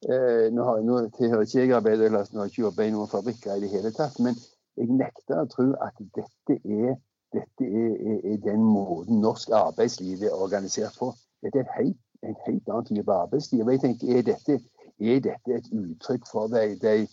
[0.09, 3.65] Eh, nå, har, nå tilhører ikke jeg arbeiderklassen, har ikke jobba i noen fabrikker i
[3.65, 4.19] det hele tatt.
[4.25, 4.39] Men
[4.81, 6.97] jeg nekter å tro at dette er,
[7.33, 11.13] dette er, er, er den måten norsk arbeidsliv er organisert på.
[11.43, 13.69] Dette er et helt, en helt annen type arbeidsliv.
[13.71, 14.61] Jeg tenker, Er dette,
[15.01, 17.09] er dette et uttrykk for de, de,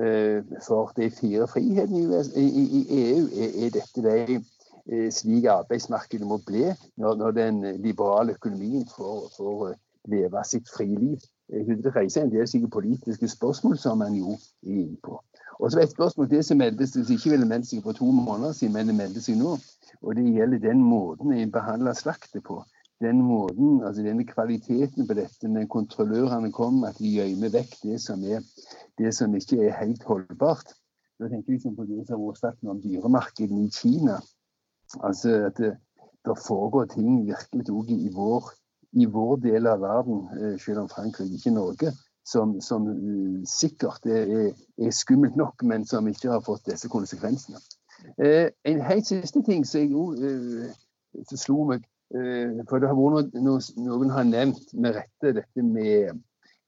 [0.00, 3.26] uh, for de fire frihetene i, i, i EU?
[3.64, 4.40] Er, dette de
[4.86, 6.64] Eh, slik arbeidsmarkedet må bli
[6.96, 9.76] når, når den liberale økonomien får, får eh,
[10.10, 11.20] leve sitt friliv.
[11.52, 15.20] Eh, det reiser en del slike politiske spørsmål som man jo er inne på.
[15.60, 18.54] Og så et spørsmål det som meldes, som ikke ville meldt seg for to måneder
[18.56, 19.56] siden, men det melder seg nå.
[20.00, 22.62] Og det gjelder den måten en behandler slaktet på.
[23.04, 28.00] Den måten, altså denne kvaliteten på dette, når kontrollørene kommer, at de gjemmer vekk det
[28.00, 28.44] som, er,
[29.00, 30.72] det som ikke er helt holdbart.
[31.20, 34.16] Da tenker jeg liksom på det som har vært sagt om dyremarkedene i Kina.
[35.04, 35.74] Altså at det,
[36.24, 38.08] det foregår ting virkelig òg i
[38.92, 41.92] i vår del av verden, eh, selv om Frankrike ikke Norge,
[42.30, 47.60] som, som uh, sikkert er, er, skummelt nok, men som ikke har fått disse konsekvensene.
[48.18, 50.70] Eh, en helt siste ting som jeg òg eh,
[51.36, 51.82] slo meg
[52.16, 56.22] eh, For det har vært noe, noen har nevnt med rette dette med,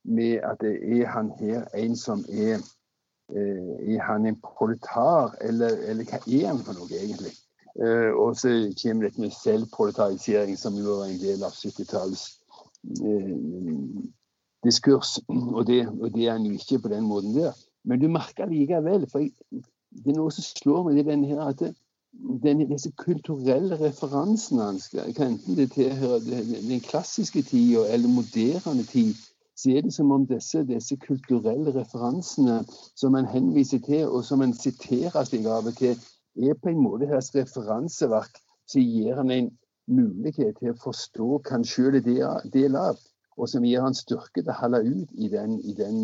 [0.05, 6.09] med at er han her en som er eh, Er han en proletar, eller, eller
[6.11, 7.33] hva er han for noe, egentlig?
[7.81, 12.27] Eh, og så kommer dette med selvproletarisering, som jo var en del av 70-tallets
[13.01, 13.37] eh,
[14.65, 15.19] diskurs.
[15.29, 17.53] Og det, og det, er han jo ikke på den måten der.
[17.85, 19.33] Men du merker likevel, for jeg,
[19.93, 21.73] det er noe som slår meg, er denne her, at det,
[22.43, 29.15] denne, disse kulturelle referansene hans, enten det tilhører den klassiske tida eller moderne tid,
[29.57, 32.63] så er det som om disse, disse kulturelle referansene
[32.97, 35.99] som en henviser til, og som en siterer seg av og til,
[36.41, 39.51] er på en måte hans referanseverk som gir han en
[39.91, 43.01] mulighet til å forstå hva han sjøl er del av,
[43.37, 46.03] og som gir han styrke til å holde ut i, den, i, den,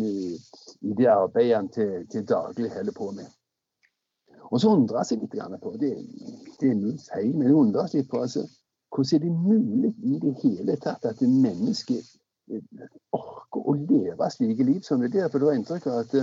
[0.81, 3.27] i det arbeidet han til, til, daglig holder på med.
[4.49, 5.91] Og så undrer jeg seg litt på, det,
[6.59, 8.47] det er mye feil, men jeg undrer seg på altså,
[8.89, 12.07] hvordan er det mulig i det hele tatt at mennesket
[12.49, 15.29] menneske orker å leve slike liv som det der?
[15.29, 16.15] For du har inntrykk av at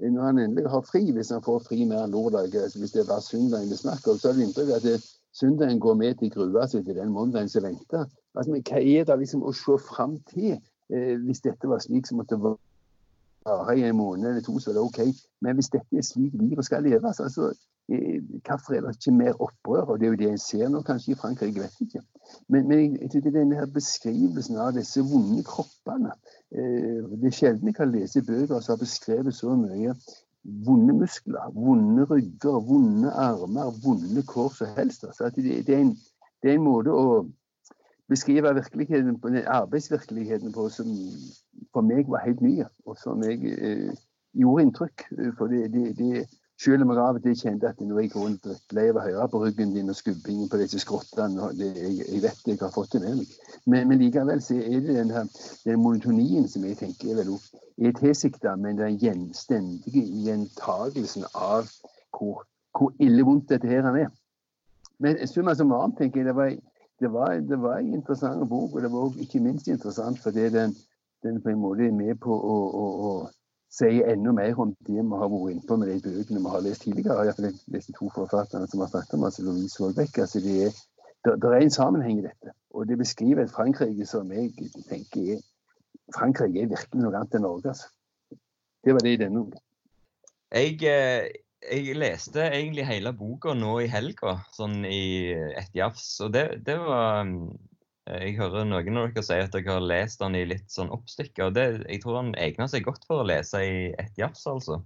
[0.00, 3.10] når han endelig har fri, hvis han får fri mer lørdag, altså hvis det er
[3.10, 6.32] bare søndagen vi snakker om, så har det inntrykk av at søndagen går med til
[6.34, 8.08] grua si til den mandagen som venter.
[8.34, 10.60] Altså, hva er det liksom å se fram til,
[10.92, 14.78] eh, hvis dette var slik som måtte vare i en måned eller to, så er
[14.78, 15.00] det OK.
[15.40, 17.50] Men hvis dette er slik livet skal leves, altså,
[17.90, 19.90] eh, hvorfor er det ikke mer opprør?
[19.90, 22.06] Og det er jo det en ser nå, kanskje i Frankrike, jeg vet ikke.
[22.48, 26.12] Men, men jeg synes denne her beskrivelsen av disse vonde kroppene
[26.54, 29.96] eh, Det er sjelden jeg kan lese bøker som har beskrevet så mye
[30.42, 35.04] vonde muskler, vonde rygger, vonde armer, vonde kår som helst.
[35.04, 35.96] Altså, det, det, er en,
[36.42, 37.26] det, er en, måte å
[38.10, 40.90] beskrive virkeligheten arbeidsvirkeligheten på som
[41.72, 43.90] for meg var helt ny, og som jeg eh,
[44.34, 45.06] gjorde inntrykk.
[45.38, 46.24] For det, det,
[46.60, 49.28] selv om jeg av og til kjente at nå jeg rundt drittlei av å høre
[49.32, 51.48] på ryggen din og skubbingen på disse skrottene.
[51.56, 53.36] Jeg, jeg, vet jeg har fått det med meg.
[53.64, 55.30] Men, men likevel så er det den, her,
[55.64, 57.30] den monotonien som jeg tenker er,
[57.80, 61.70] er tilsikta, men den gjenstendige gjentagelsen av
[62.16, 62.44] hvor,
[62.76, 64.10] hvor ille vondt dette her er.
[65.00, 66.52] Men summa summarum tenker jeg det var,
[67.00, 70.76] det var, det var en interessant bok, og det var ikke minst interessant fordi den,
[71.22, 73.12] den på en måte er med på å, å, å
[73.72, 76.64] si enda mer om det vi har vært inne på med de bøkene vi har
[76.66, 77.24] lest tidligere.
[77.24, 80.18] Iallfall de to forfatterne som har snakket om, altså Louise Holbeck.
[80.18, 80.80] Altså det, er,
[81.24, 82.54] det, det er en sammenheng i dette.
[82.74, 84.52] Og det beskriver et Frankrike som jeg
[84.90, 85.44] tenker er
[86.16, 87.72] Frankrike er virkelig noe annet enn Norge.
[87.72, 87.88] altså.
[88.84, 89.44] Det var det i denne.
[90.50, 96.06] Jeg, eh, jeg leste egentlig hele boka nå i helga, sånn i ett jafs.
[96.24, 100.22] Og det, det var eh, Jeg hører noen av dere si at dere har lest
[100.22, 101.50] den i litt sånn oppstykker.
[101.50, 104.80] Og det, jeg tror han egner seg godt for å lese i ett jafs, altså.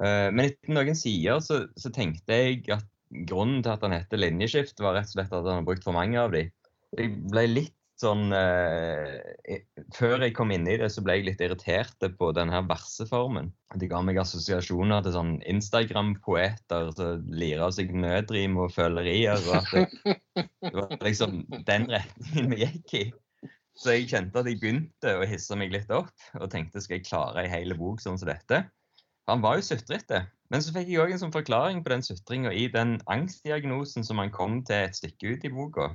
[0.00, 2.88] Eh, Men etter noen sider så, så tenkte jeg at
[3.28, 5.96] grunnen til at han heter linjeskift, var rett og slett at han har brukt for
[5.96, 6.46] mange av de.
[6.96, 9.60] Jeg ble litt sånn eh,
[9.96, 13.50] Før jeg kom inn i det, så ble jeg litt irritert på denne verseformen.
[13.78, 19.40] Det ga meg assosiasjoner til sånn Instagram-poeter som lirer seg nødrim og følerier.
[19.46, 23.04] og at det, det var liksom den retningen vi gikk i.
[23.80, 27.06] Så jeg kjente at jeg begynte å hisse meg litt opp og tenkte skal jeg
[27.06, 28.64] klare ei hel bok sånn som dette.
[29.30, 30.24] Han var jo sutrete.
[30.50, 34.18] Men så fikk jeg òg en sånn forklaring på den sutringa i den angstdiagnosen som
[34.18, 35.92] han kom til et stykke ut i boka.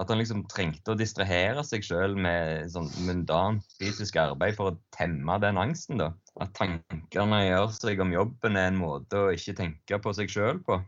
[0.00, 4.78] At han liksom trengte å distrahere seg sjøl med sånn mundant fysisk arbeid for å
[4.96, 6.00] temme den angsten.
[6.02, 6.10] da.
[6.42, 10.58] At tankene gjør seg om jobben er en måte å ikke tenke på seg sjøl
[10.66, 10.80] på.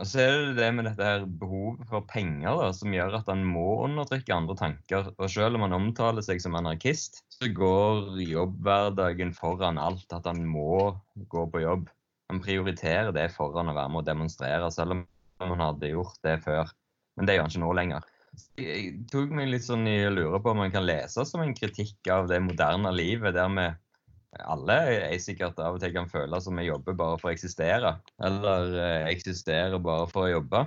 [0.00, 3.26] Og så er det det med dette her behovet for penger da, som gjør at
[3.28, 5.10] han må undertrykke andre tanker.
[5.20, 10.06] Og selv om han omtaler seg som anarkist, så går jobbhverdagen foran alt.
[10.16, 10.94] At han må
[11.30, 11.90] gå på jobb.
[12.32, 15.04] Han prioriterer det foran å være med å demonstrere, selv om
[15.42, 16.72] han hadde gjort det før.
[17.18, 18.08] Men det gjør han ikke nå lenger.
[18.60, 21.54] Jeg tok meg litt sånn i å lure på om man kan lese som en
[21.56, 23.68] kritikk av det moderne livet, der vi
[24.46, 24.76] alle
[25.10, 28.76] er sikkert av og til kan føle som vi jobber bare for å eksistere, eller
[28.78, 30.64] eh, eksisterer bare for å jobbe.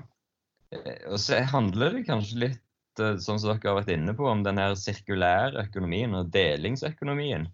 [0.76, 2.63] Eh, Og så handler det kanskje litt,
[2.99, 7.47] eh, sånn som dere har vært inne på, om den her sirkulære økonomien og delingsøkonomien.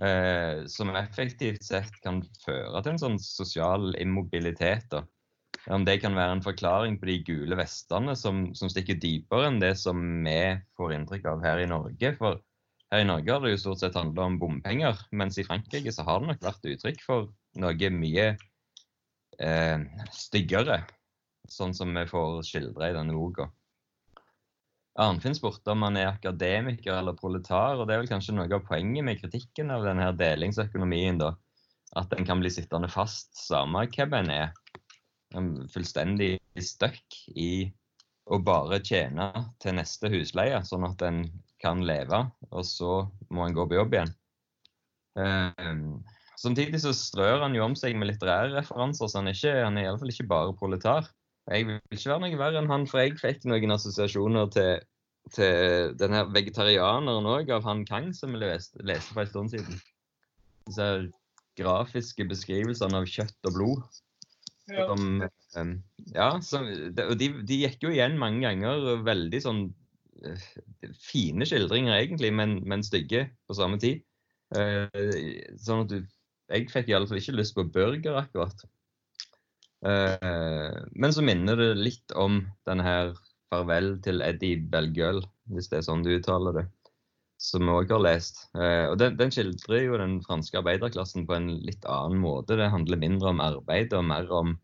[0.00, 4.88] Eh, som effektivt sett kan føre til en sånn sosial immobilitet.
[4.90, 5.04] da.
[5.68, 9.60] Om det kan være en forklaring på de gule vestene som, som stikker dypere enn
[9.60, 10.38] det som vi
[10.80, 12.14] får inntrykk av her i Norge.
[12.16, 12.40] For
[12.90, 16.06] her i Norge har det jo stort sett handla om bompenger, mens i Frankrike så
[16.08, 17.28] har det nok vært uttrykk for
[17.60, 18.26] noe mye
[19.38, 19.84] eh,
[20.16, 20.80] styggere,
[21.50, 23.50] sånn som vi får skildra i denne boka.
[25.00, 28.64] Arnfinn spurte om han er akademiker eller proletar, og det er vel kanskje noe av
[28.66, 31.34] poenget med kritikken av denne delingsøkonomien, da.
[31.96, 34.50] At den kan bli sittende fast, samme hvem en er.
[35.38, 37.70] En fullstendig stuck i
[38.30, 39.28] å bare tjene
[39.62, 41.24] til neste husleie, sånn at en
[41.62, 44.12] kan leve, og så må en gå på jobb igjen.
[45.18, 46.00] Um,
[46.38, 49.78] samtidig så strør han jo om seg med litterære referanser, så han er, ikke, han
[49.78, 51.10] er iallfall ikke bare proletar.
[51.50, 54.84] Jeg vil ikke være noe verre enn han, for jeg fikk noen assosiasjoner til,
[55.34, 59.80] til denne vegetarianeren òg, av han Kang, som vi leste, leste for en stund siden.
[60.68, 60.90] Disse
[61.58, 64.00] grafiske beskrivelsene av kjøtt og blod.
[64.70, 65.72] Som,
[66.14, 69.02] ja, som, og de, de gikk jo igjen mange ganger.
[69.06, 69.62] Veldig sånn
[70.24, 70.44] eh,
[71.10, 74.04] fine skildringer, egentlig, men, men stygge på samme tid.
[74.56, 76.00] Eh, sånn at du
[76.50, 78.64] Jeg fikk iallfall ikke lyst på burger, akkurat.
[79.86, 83.12] Eh, men så minner det litt om denne her
[83.50, 85.22] 'Farvel til Eddie Belgøl',
[85.54, 86.66] hvis det er sånn du uttaler det.
[87.40, 88.42] Som vi òg har lest.
[88.52, 92.58] Eh, og den, den skildrer jo den franske arbeiderklassen på en litt annen måte.
[92.60, 94.58] Det handler mindre om arbeid og mer om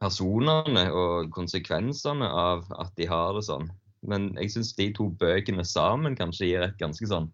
[0.00, 3.70] personene og konsekvensene av at de har det sånn.
[4.04, 7.30] Men jeg syns de to bøkene sammen kanskje gir et ganske sånn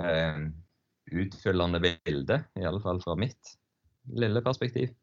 [0.00, 0.46] eh,
[1.12, 2.40] utfyllende bilde.
[2.56, 3.56] I alle fall fra mitt
[4.16, 4.94] lille perspektiv.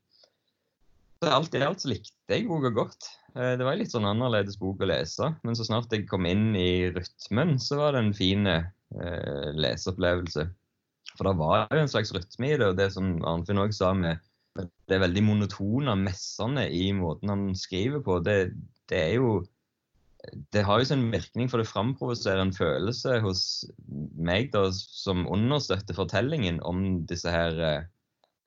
[1.22, 3.12] Så alt i alt så likte jeg boka godt.
[3.36, 6.26] Eh, Det var en litt sånn annerledes bok å lese, men så snart jeg kom
[6.30, 8.50] inn i rytmen, så var det en fin
[8.94, 10.48] eh, leseopplevelse.
[11.16, 13.94] For det var jo en slags rytme i det, og det som Arnfinn òg sa
[13.98, 14.20] med
[14.56, 18.54] det det veldig monotone, messende i måten han skriver på, det,
[18.88, 19.32] det er jo
[20.54, 23.42] det har jo sin virkning, for det framprovoserer en følelse hos
[24.18, 27.86] meg da, som understøtter fortellingen om disse her eh,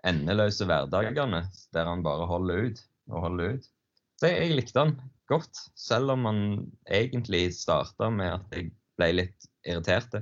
[0.08, 1.44] endeløse hverdagene,
[1.76, 2.82] der han bare holder ut
[3.12, 3.70] og holder ut.
[4.18, 4.96] Så jeg, jeg likte han
[5.30, 6.42] godt, selv om han
[6.90, 10.18] egentlig starta med at jeg ble litt irritert.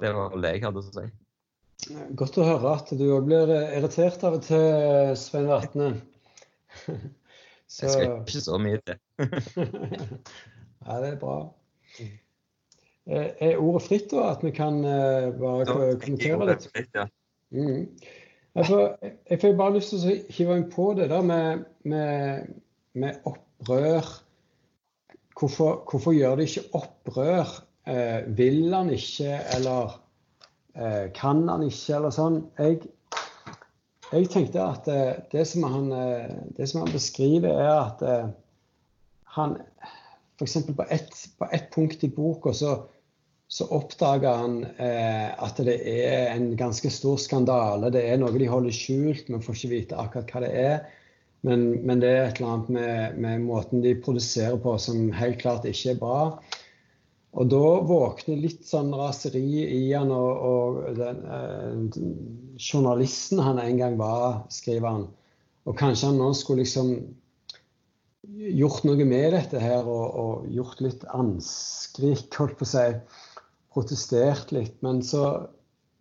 [0.00, 1.04] Det var det jeg hadde å si.
[2.16, 5.92] Godt å høre at du òg blir irritert av og til, Svein Vatne.
[7.74, 8.98] Jeg skal ikke så mye til.
[10.84, 11.36] ja, det er bra.
[11.98, 14.28] Eh, Er ordet fritt, da?
[14.34, 16.68] At vi kan eh, bare ko- kommentere litt?
[16.94, 17.06] Ja.
[17.56, 17.88] Mm.
[18.54, 18.78] Altså,
[19.26, 22.52] jeg fikk bare lyst til å hive inn på det der med, med,
[22.94, 24.06] med opprør.
[25.34, 27.56] Hvorfor, hvorfor gjør de ikke opprør?
[27.84, 29.98] Eh, vil han ikke, eller
[30.76, 32.40] eh, kan han ikke, eller sånn.
[32.56, 32.80] Jeg,
[34.08, 38.32] jeg tenkte at eh, det, som han, eh, det som han beskriver, er at eh,
[39.36, 39.58] han
[40.34, 40.56] F.eks.
[40.74, 41.12] På, ett,
[41.52, 42.72] ett punkt i boka så,
[43.48, 47.92] så oppdager han eh, at det er en ganske stor skandale.
[47.94, 50.76] Det er noe de holder skjult, vi får ikke vite akkurat hva det er.
[51.44, 55.42] Men, men det er et eller annet med, med, måten de produserer på som helt
[55.42, 56.20] klart ikke er bra.
[57.34, 61.98] Og da våkner litt sånn raseri i han, og, og den, eh,
[62.62, 65.08] journalisten han en gang var, skriver han.
[65.66, 66.94] Og kanskje han nå skulle liksom
[68.54, 72.86] gjort noe med dette her og, og gjort litt anskrik, holdt på å si.
[73.74, 74.76] Protestert litt.
[74.86, 75.48] Men så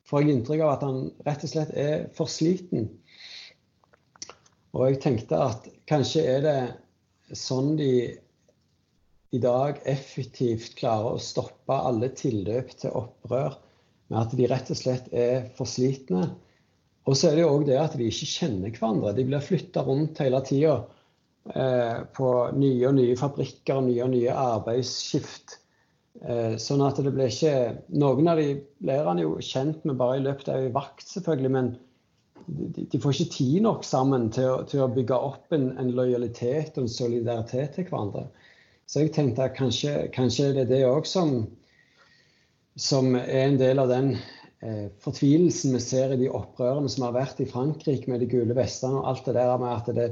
[0.06, 2.92] får jeg inntrykk av at han rett og slett er for sliten.
[4.74, 6.58] Og jeg tenkte at kanskje er det
[7.38, 7.90] sånn de
[9.34, 13.58] i dag effektivt klarer å stoppe alle tilløp til opprør
[14.12, 16.28] med at de rett og slett er for slitne.
[17.10, 19.16] Og så er det jo òg det at de ikke kjenner hverandre.
[19.18, 20.76] De blir flytta rundt hele tida
[21.52, 25.58] eh, på nye og nye fabrikker, nye og nye arbeidsskift.
[26.22, 28.54] Eh, sånn at det blir ikke Noen av de
[28.86, 31.54] blir han jo kjent med bare i løpet av ei vakt, selvfølgelig.
[31.58, 31.74] men
[32.46, 35.92] de, de, får ikke tid nok sammen til å, til å bygge opp en, en,
[35.96, 38.28] lojalitet og en solidaritet til hverandre.
[38.94, 41.32] Så jeg tenkte at kanskje, kanskje det er det òg som,
[42.78, 47.16] som er en del av den eh, fortvilelsen vi ser i de opprørene som har
[47.16, 50.06] vært i Frankrike med de gule vestene og alt det der med at det,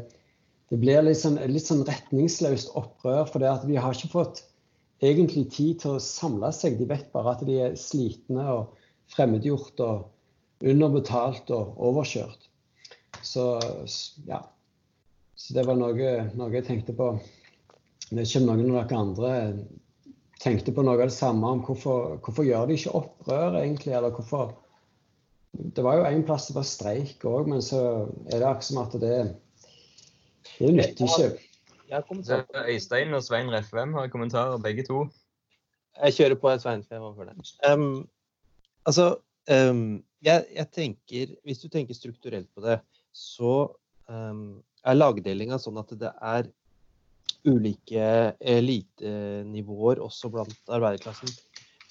[0.74, 3.28] det blir litt sånn, litt sånn retningsløst opprør.
[3.30, 4.42] For det at vi har ikke fått
[5.06, 6.80] egentlig tid til å samle seg.
[6.80, 8.80] De vet bare at de er slitne og
[9.14, 12.50] fremmedgjort og underbetalt og overkjørt.
[13.22, 13.46] Så
[14.26, 14.42] ja.
[15.38, 17.12] Så det var noe, noe jeg tenkte på.
[18.12, 19.36] Jeg vet ikke om noen av dere andre
[20.42, 23.94] tenkte på noe av det samme om hvorfor, hvorfor gjør de ikke opprør, egentlig?
[23.96, 24.58] Eller hvorfor
[25.52, 27.80] Det var jo en plass det var streik òg, men så
[28.28, 29.16] er det akkurat som at det
[30.60, 31.32] Det nytter ikke.
[32.68, 35.08] Øystein og Svein Refvem har kommentarer, begge to.
[36.04, 37.52] Jeg kjører på Svein Refvem for det.
[37.68, 38.10] Um,
[38.86, 39.16] altså,
[39.52, 42.80] um, jeg, jeg, tenker Hvis du tenker strukturelt på det,
[43.12, 43.72] så
[44.08, 46.52] um, er lagdelinga sånn at det er
[47.48, 48.06] ulike
[48.40, 51.32] elitenivåer også blant arbeiderklassen.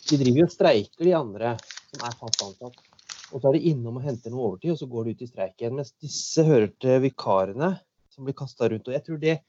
[0.09, 1.55] De driver og streiker, de andre
[1.91, 2.81] som er fast ansatt.
[3.31, 5.31] Og så er de innom og henter noe overtid, og så går de ut i
[5.31, 5.77] streik igjen.
[5.79, 7.75] Mens disse hører til vikarene
[8.11, 8.89] som blir kasta rundt.
[8.89, 9.41] Og jeg tror det er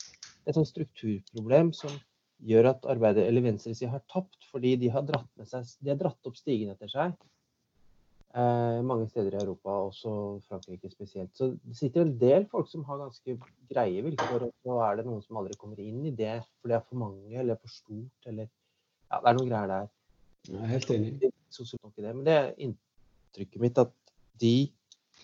[0.45, 1.93] et sånt strukturproblem som
[2.45, 5.05] gjør at arbeider, eller venstresida har tapt, fordi de har
[5.45, 7.13] seg, de har dratt opp stigen etter seg
[8.33, 10.11] mange steder i Europa, også
[10.47, 11.33] Frankrike spesielt.
[11.35, 13.35] Så det sitter en del folk som har ganske
[13.69, 16.77] greie vilkår, og så er det noen som aldri kommer inn i det for det
[16.77, 18.47] er for mange eller for stort eller
[19.11, 19.89] Ja, det er noen greier der.
[20.47, 21.09] Jeg er helt enig.
[21.19, 21.31] Det,
[22.15, 23.91] men det er inntrykket mitt at
[24.39, 24.53] de,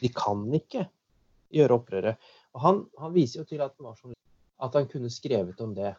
[0.02, 0.84] de kan ikke
[1.56, 2.28] gjøre opprøret.
[2.54, 4.18] Og han, han, viser jo til at, sånn,
[4.60, 5.94] at han kunne skrevet om det.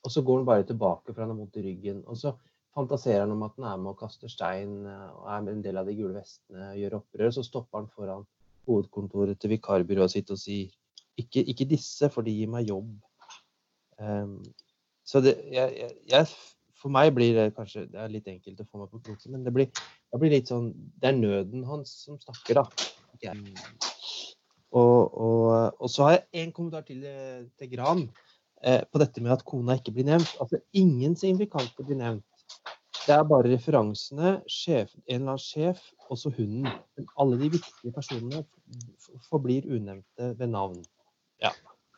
[0.00, 2.00] Og så går han bare tilbake for han har vondt i ryggen.
[2.08, 2.32] og så
[2.76, 5.64] fantaserer han om at han er med og kaster stein eh, og er med en
[5.64, 7.32] del av de gule vestene og gjør opprør.
[7.34, 8.26] Så stopper han foran
[8.68, 10.70] hovedkontoret til vikarbyrået sitt og sier
[11.20, 12.92] ikke, ikke disse, for de gir meg jobb.
[14.00, 14.38] Um,
[15.04, 16.28] så det, jeg, jeg,
[16.80, 19.44] for meg blir det kanskje det er litt enkelt å få meg på kroken, men
[19.44, 20.70] det blir, det blir, litt sånn
[21.02, 23.32] Det er nøden hans som snakker, da.
[23.34, 23.50] Um,
[24.70, 27.02] Og, og, og, så har jeg en kommentar til,
[27.58, 28.04] til Gran
[28.62, 30.36] eh, på dette med at kona ikke blir nevnt.
[30.42, 32.24] Altså Ingen signifikante blir nevnt.
[33.06, 35.80] Det er bare referansene, sjef, en eller annen sjef,
[36.12, 36.68] og så hunden.
[36.98, 38.42] Men alle de viktige personene
[39.28, 40.82] forblir unevnte ved navn.
[41.42, 41.52] Ja.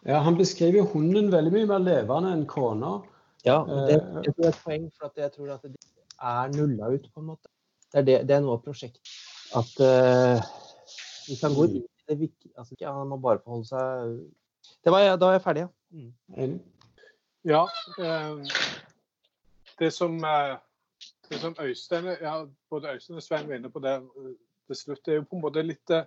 [0.06, 3.00] ja han beskriver hunden veldig mye mer levende enn kona.
[3.42, 5.74] Ja, det, eh, det er et poeng, for jeg tror at det
[6.22, 7.50] er nulla ut, på en måte.
[7.90, 9.02] Det er, det, det er noe av prosjektet.
[9.58, 10.38] At uh,
[11.26, 14.14] vi kan gå inn i det viktige altså, ja, Han må bare forholde seg
[14.80, 15.68] det var, Da er jeg ferdig, ja.
[15.92, 16.54] Mm.
[17.44, 17.66] Ja.
[18.00, 18.62] Eh,
[19.82, 20.54] det som uh
[21.32, 22.34] det som Øystein, ja,
[22.70, 24.34] både Øystein og Svein var inne på der eh,
[24.70, 26.06] til slutt, det er jo på en måte litt eh,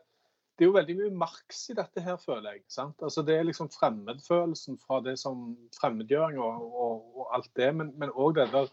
[0.55, 2.61] det er jo veldig mye Marx i dette her, føler jeg.
[2.71, 3.01] sant?
[3.03, 8.13] Altså Det er liksom fremmedfølelsen fra det som fremmedgjøring og, og, og alt det, men
[8.13, 8.71] òg det der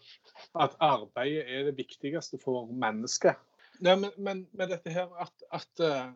[0.63, 3.35] at arbeidet er det viktigste for mennesket.
[3.83, 6.13] Ja, men, men, med dette her at, at uh,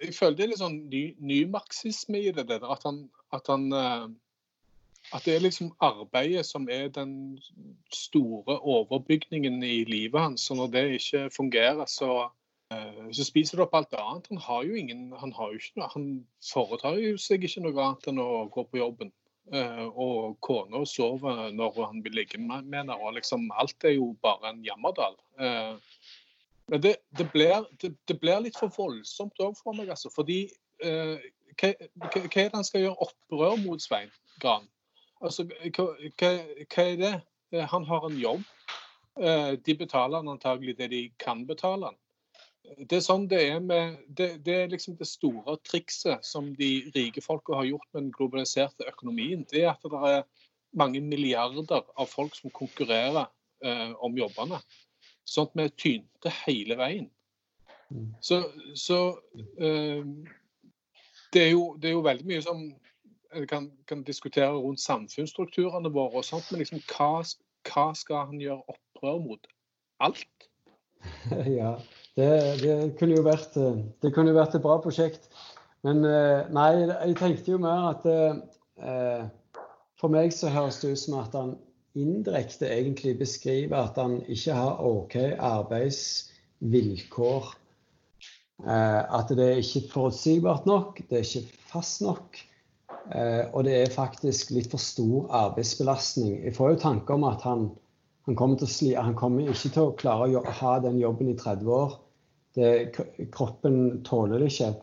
[0.00, 2.46] Jeg føler det er litt sånn ny, ny marxisme i det.
[2.48, 3.04] der, At han,
[3.36, 4.08] at han uh,
[5.14, 7.38] at det er liksom arbeidet som er den
[7.92, 10.50] store overbygningen i livet hans.
[10.50, 12.28] Og når det ikke fungerer, så,
[12.74, 14.30] uh, så spiser det opp alt annet.
[14.32, 18.08] Han har jo ingen Han, har jo ikke han foretar jo seg ikke noe annet
[18.08, 19.12] enn å gå på jobben.
[19.52, 22.96] Uh, og kona sover når han vil ligge med henne.
[22.96, 25.16] Og liksom alt er jo bare en jammerdal.
[25.40, 25.78] Uh,
[26.66, 30.08] Men det, det, blir, det, det blir litt for voldsomt òg for meg, altså.
[30.14, 30.46] Fordi
[30.80, 31.18] eh,
[31.60, 34.68] hva hva er det han skal gjøre opprør mot, Svein Gran?
[35.22, 35.86] Altså, hva,
[36.18, 36.30] hva,
[36.66, 37.14] hva er det?
[37.52, 38.44] Eh, Han har en jobb.
[39.20, 41.98] Eh, De betaler han antagelig det de kan betale han.
[42.78, 46.70] Det er sånn det er med det, det er liksom det store trikset som de
[46.94, 49.42] rike folka har gjort med den globaliserte økonomien.
[49.50, 50.22] Det er at det er
[50.78, 53.26] mange milliarder av folk som konkurrerer
[53.64, 54.62] eh, om jobbene.
[55.28, 57.10] Sånn at vi tynte hele veien.
[57.92, 58.14] Mm.
[58.24, 58.40] Så,
[58.78, 59.00] så
[59.58, 60.06] eh,
[61.34, 62.64] det, er jo, det er jo veldig mye som
[63.48, 67.22] kan, kan diskutere rundt samfunnsstrukturene våre og sånt, men liksom hva,
[67.68, 69.42] hva skal han gjøre opprør mot?
[70.02, 70.26] Alt?
[71.58, 71.72] ja,
[72.16, 72.28] det,
[72.62, 75.22] det, kunne jo vært, eh, det kunne jo vært et bra prosjekt.
[75.86, 79.22] Men eh, nei, jeg tenkte jo mer at eh,
[79.98, 81.50] For meg så høres det ut som at han
[81.98, 87.44] indirekte egentlig beskriver at han ikke har OK arbeidsvilkår.
[88.62, 92.38] Eh, at det er ikke forutsigbart nok, det er ikke fast nok.
[93.10, 96.36] Eh, og det er faktisk litt for stor arbeidsbelastning.
[96.46, 97.68] Jeg får jo tanker om at han,
[98.28, 101.72] han, kommer, sli, han kommer ikke til å klare å ha den jobben i 30
[101.74, 101.96] år.
[102.54, 102.72] Det,
[103.32, 104.74] kroppen tåler det ikke.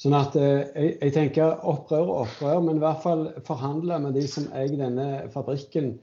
[0.00, 4.18] Sånn at eh, jeg, jeg tenker opprør og opprør, men i hvert fall forhandle med
[4.18, 5.96] de som eier denne fabrikken.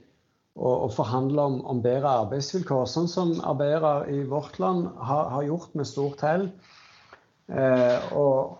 [0.53, 5.47] Og, og forhandle om, om bedre arbeidsvilkår, sånn som arbeidere i vårt land har, har
[5.47, 6.43] gjort med stort hell.
[7.49, 8.59] Eh, og,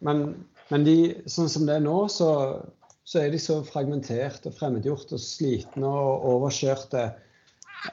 [0.00, 0.22] men,
[0.70, 0.96] men de,
[1.30, 2.28] sånn som det er nå, så,
[3.06, 7.04] så er de så fragmentert og fremmedgjort og slitne og overkjørte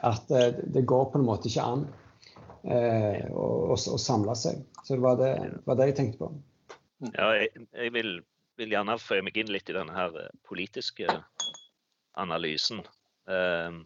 [0.02, 0.44] at det,
[0.74, 1.84] det går på en måte ikke an
[2.66, 4.64] eh, å, å samle seg.
[4.82, 5.32] Så det var det,
[5.68, 6.30] var det jeg tenkte på.
[7.12, 8.16] Ja, jeg, jeg vil,
[8.58, 11.06] vil gjerne føye meg inn litt i denne her eh, politiske
[12.20, 12.82] analysen.
[13.30, 13.78] Eh,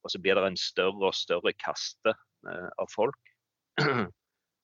[0.03, 2.13] Og så blir det en større og større kaste
[2.47, 3.19] eh, av folk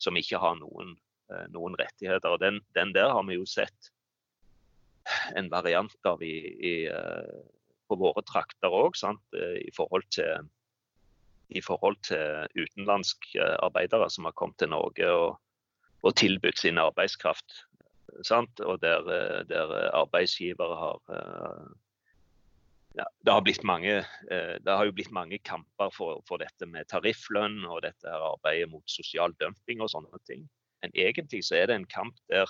[0.03, 1.06] som ikke har noen, eh,
[1.53, 2.33] noen rettigheter.
[2.33, 3.91] Og den, den der har vi jo sett
[5.39, 7.33] en variant av i, i, eh,
[7.87, 8.97] på våre trakter òg,
[9.35, 10.47] i forhold til
[11.55, 15.37] i forhold til utenlandske arbeidere som har kommet til Norge og,
[16.03, 17.61] og tilbudt sin arbeidskraft.
[18.27, 18.59] Sant?
[18.59, 21.67] Og der, eh, der arbeidsgivere har eh,
[22.97, 23.99] ja, det, har blitt mange,
[24.31, 28.71] eh, det har jo blitt mange kamper for, for dette med tarifflønn og dette arbeidet
[28.71, 30.47] mot sosial dumping og sånne ting.
[30.83, 32.49] Men egentlig så er det en kamp der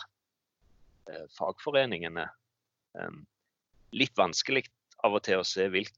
[1.10, 2.28] eh, fagforeningene
[2.98, 3.18] eh,
[3.96, 4.66] Litt vanskelig
[5.08, 5.96] av og til å se hvilk,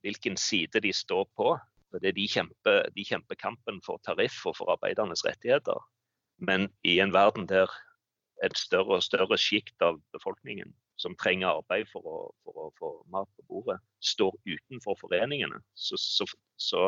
[0.00, 1.50] hvilken side de står på.
[1.92, 5.76] Fordi de kjemper, de kjemper kampen for tariff og for arbeidernes rettigheter.
[6.40, 7.68] Men i en verden der
[8.44, 12.90] et større og større sjikt av befolkningen som trenger arbeid for å, for å få
[13.12, 16.26] mat på bordet, står utenfor foreningene, så, så,
[16.60, 16.86] så,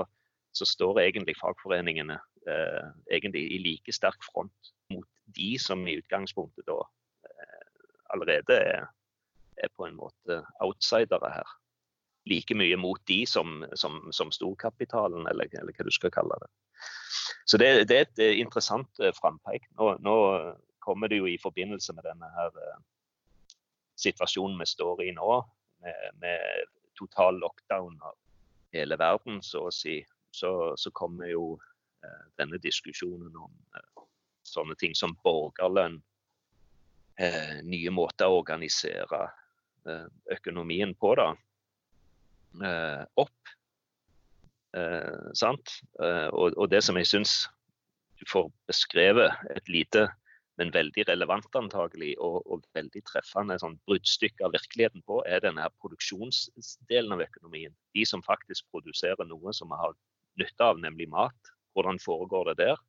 [0.58, 2.18] så står egentlig fagforeningene
[2.50, 6.78] eh, egentlig i like sterk front mot de som i utgangspunktet da
[7.28, 7.64] eh,
[8.14, 8.86] allerede er,
[9.62, 11.56] er på en måte outsidere her.
[12.28, 16.50] Like mye mot de som, som, som storkapitalen, eller, eller hva du skal kalle det.
[17.48, 19.68] Så det, det er et eh, interessant eh, frampeik.
[19.78, 20.16] Nå, nå
[20.84, 22.80] kommer det jo i forbindelse med denne her eh,
[23.98, 25.40] situasjonen vi står i nå,
[25.84, 28.16] med, med total lockdown av
[28.76, 30.00] hele verden, så å si,
[30.30, 31.58] så, så kommer jo
[32.04, 34.04] eh, denne diskusjonen om eh,
[34.48, 35.98] sånne ting som borgerlønn,
[37.20, 39.24] eh, nye måter å organisere
[39.88, 40.06] eh,
[40.36, 41.28] økonomien på, da,
[42.64, 43.54] eh, opp.
[44.76, 45.78] Eh, sant?
[45.98, 47.38] Og, og det som jeg syns
[48.18, 50.08] du får beskrevet et lite
[50.58, 55.62] men veldig relevant antagelig, og, og veldig treffende sånn bruddstykke av virkeligheten på, er denne
[55.62, 57.74] her produksjonsdelen av økonomien.
[57.94, 59.94] De som faktisk produserer noe som vi har
[60.38, 61.52] nytte av, nemlig mat.
[61.76, 62.80] Hvordan foregår det der?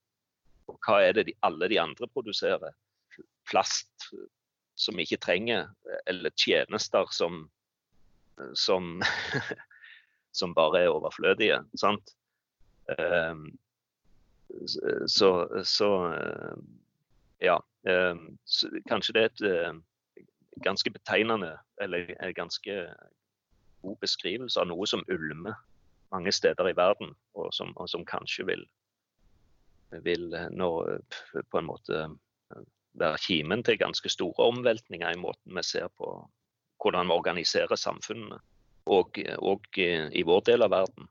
[0.70, 2.76] Og hva er det de, alle de andre produserer?
[3.50, 4.12] Plast
[4.80, 5.68] som vi ikke trenger,
[6.08, 7.42] eller tjenester som,
[8.56, 9.02] som,
[10.40, 11.60] som bare er overflødige.
[11.76, 12.16] sant?
[12.98, 13.50] Um,
[15.08, 15.90] så, så
[17.42, 17.60] ja.
[17.84, 20.24] Um, så kanskje det er et uh,
[20.64, 22.80] ganske betegnende, eller en ganske
[23.82, 25.56] god beskrivelse av noe som ulmer
[26.12, 28.66] mange steder i verden, og som, og som kanskje vil,
[30.06, 30.72] vil nå
[31.52, 32.08] på en måte
[33.00, 36.10] være kimen til ganske store omveltninger i måten vi ser på
[36.82, 38.40] hvordan vi organiserer samfunnene.
[38.90, 41.10] Og, og i vår del av verden.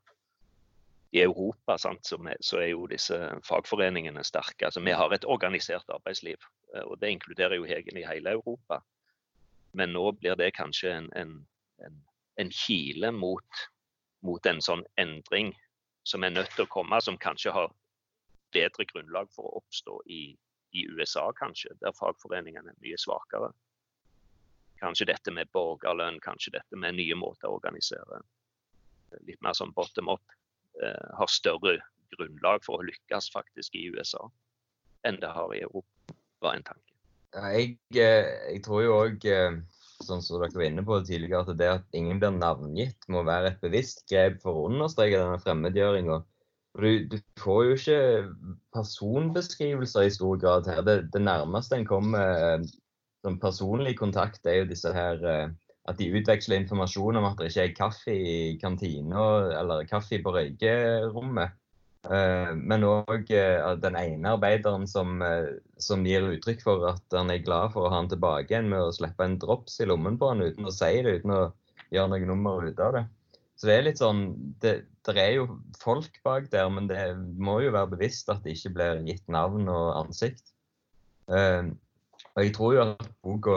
[1.15, 4.67] I Europa sant, så, er jo disse fagforeningene sterke.
[4.67, 6.43] Altså, vi har et organisert arbeidsliv,
[6.83, 8.81] og det inkluderer jo egentlig hele Europa.
[9.73, 11.37] Men nå blir det kanskje en, en,
[11.87, 12.03] en
[12.39, 13.65] en kile mot,
[14.27, 15.53] mot, en sånn endring
[16.09, 17.73] som er nødt til å komme, som kanskje har
[18.57, 20.23] bedre grunnlag for å oppstå i,
[20.73, 23.53] i USA, kanskje, der fagforeningene er mye svakere.
[24.81, 28.23] Kanskje dette med borgerlønn, kanskje dette med nye måter å organisere
[29.27, 30.37] litt mer sånn bottom up,
[30.83, 31.79] eh, har større
[32.15, 34.29] grunnlag for å lykkes faktisk i USA
[35.07, 36.95] enn det har i Europa, var en tanke.
[37.35, 39.27] Ja, jeg, eh, jeg, tror jo òg
[40.09, 43.53] sånn som dere var inne på tidligere, at det at ingen blir navngitt, må være
[43.53, 46.19] et bevisst grep for å understreke denne fremmedgjøringa.
[46.79, 48.03] Du, du, får jo ikke
[48.77, 50.83] personbeskrivelser i stor grad her.
[50.87, 52.61] Det, det nærmeste en kommer
[53.27, 55.49] sånn personlig kontakt, er jo disse her eh,
[55.89, 59.23] At de utveksler informasjon om at det ikke er kaffe i kantina
[59.57, 61.55] eller kaffe på røykerommet.
[62.07, 67.33] Eh, men òg eh, den ene arbeideren som, eh, som, gir uttrykk for at han
[67.35, 70.19] er glad for å ha han tilbake igjen med å slippe en drops i lommen
[70.21, 71.41] på han uten å si det, uten å
[71.91, 73.05] gjøre noe nummer ut av det.
[73.59, 74.23] Så det er litt sånn
[74.63, 74.73] Det,
[75.09, 75.49] det er jo
[75.83, 79.67] folk bak der, men det må jo være bevisst at det ikke blir gitt navn
[79.73, 80.53] og ansikt.
[81.29, 83.57] Og jeg tror jo at boka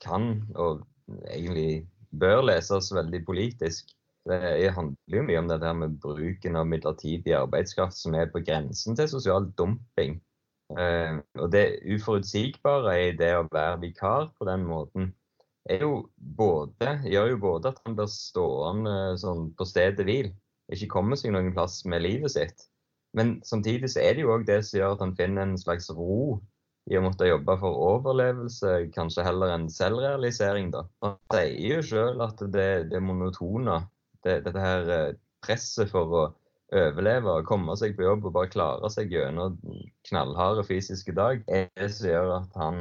[0.00, 0.86] kan, og
[1.28, 1.84] egentlig
[2.16, 3.92] bør leses veldig politisk.
[4.26, 8.42] Det handler jo mye om det der med bruken av midlertidig arbeidskraft som er på
[8.46, 10.18] grensen til sosial dumping.
[10.74, 15.12] Uh, og det uforutsigbare i det å være vikar på den måten
[15.70, 20.32] er jo både, gjør jo både at han blir stående sånn på stedet hvil,
[20.74, 22.66] ikke kommer seg noen plass med livet sitt.
[23.16, 25.88] Men samtidig så er det jo òg det som gjør at han finner en slags
[25.94, 26.38] ro
[26.90, 30.70] i å måtte jobbe for overlevelse, kanskje heller enn selvrealisering.
[30.74, 30.84] da.
[31.02, 33.80] Han sier jo sjøl at det, det monotone
[34.26, 35.14] det, dette her eh,
[35.46, 36.26] presset for å
[36.74, 39.58] overleve og komme seg på jobb og bare klare seg gjennom
[40.08, 42.80] knallharde fysiske dag, er det som gjør at han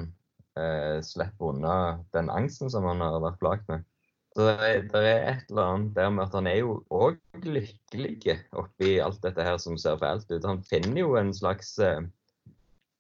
[0.58, 1.76] eh, slipper unna
[2.16, 3.86] den angsten som han har vært plaget med.
[4.36, 7.46] Så det er, det er, et eller annet der med at han er jo òg
[7.48, 10.44] lykkelig oppi alt dette her som ser fælt ut.
[10.44, 12.02] Han finner jo en slags eh,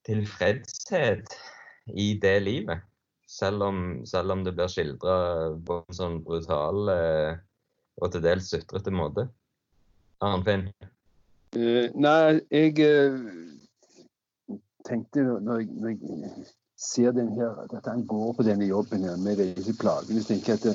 [0.07, 1.35] tilfredshet
[1.91, 2.85] i det livet.
[3.27, 5.17] Selv om, selv om det blir skildra
[5.65, 7.41] på en sånn brutal eh,
[8.01, 9.27] og til dels sutrete måte.
[10.23, 10.67] Arnfinn?
[11.55, 18.33] Uh, nei, jeg uh, tenkte når jeg, når jeg, ser den her, at han går
[18.35, 20.73] på denne jobben her med disse plagene, så tenker jeg at det,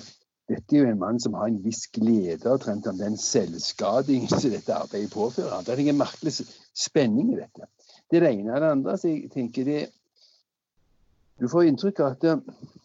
[0.48, 4.74] dette er jo en mann som har en viss glede av den selvskading som dette
[4.74, 5.66] arbeidet påfører ham.
[5.66, 7.68] Det er en merkelig spenning i dette.
[8.10, 8.56] Det ene.
[8.56, 9.80] Det andre så jeg tenker det
[11.40, 12.79] Du får inntrykk av at Eh,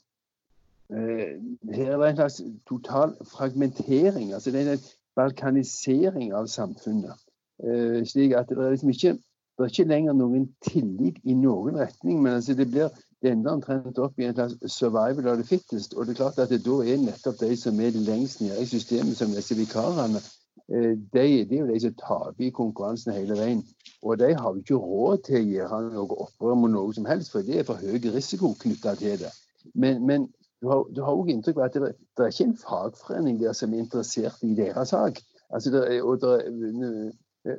[0.89, 4.33] her er det en slags total fragmentering.
[4.33, 7.15] altså Det er en balkanisering av samfunnet.
[7.63, 9.17] Eh, slik at det er liksom ikke
[9.55, 12.21] det er ikke lenger noen tillit i noen retning.
[12.21, 12.89] Men altså det blir
[13.23, 15.93] det ender omtrent opp i en slags survival of the fittest.
[15.93, 18.67] Og det er klart at det da er nettopp de som er lengst nede i
[18.69, 20.19] systemet, som disse vikarene,
[20.69, 23.63] eh, de, det er jo de som taper i konkurransen hele veien.
[24.03, 27.31] Og de har jo ikke råd til å gjøre noe opprør mot noe som helst,
[27.31, 29.31] for det er for høy risiko knytta til det.
[29.73, 30.27] Men, men
[30.61, 33.83] du har, òg inntrykk av at det, det, er ikke en fagforening der som er
[33.83, 35.21] interessert i deres sak.
[35.53, 37.11] Altså det, og det,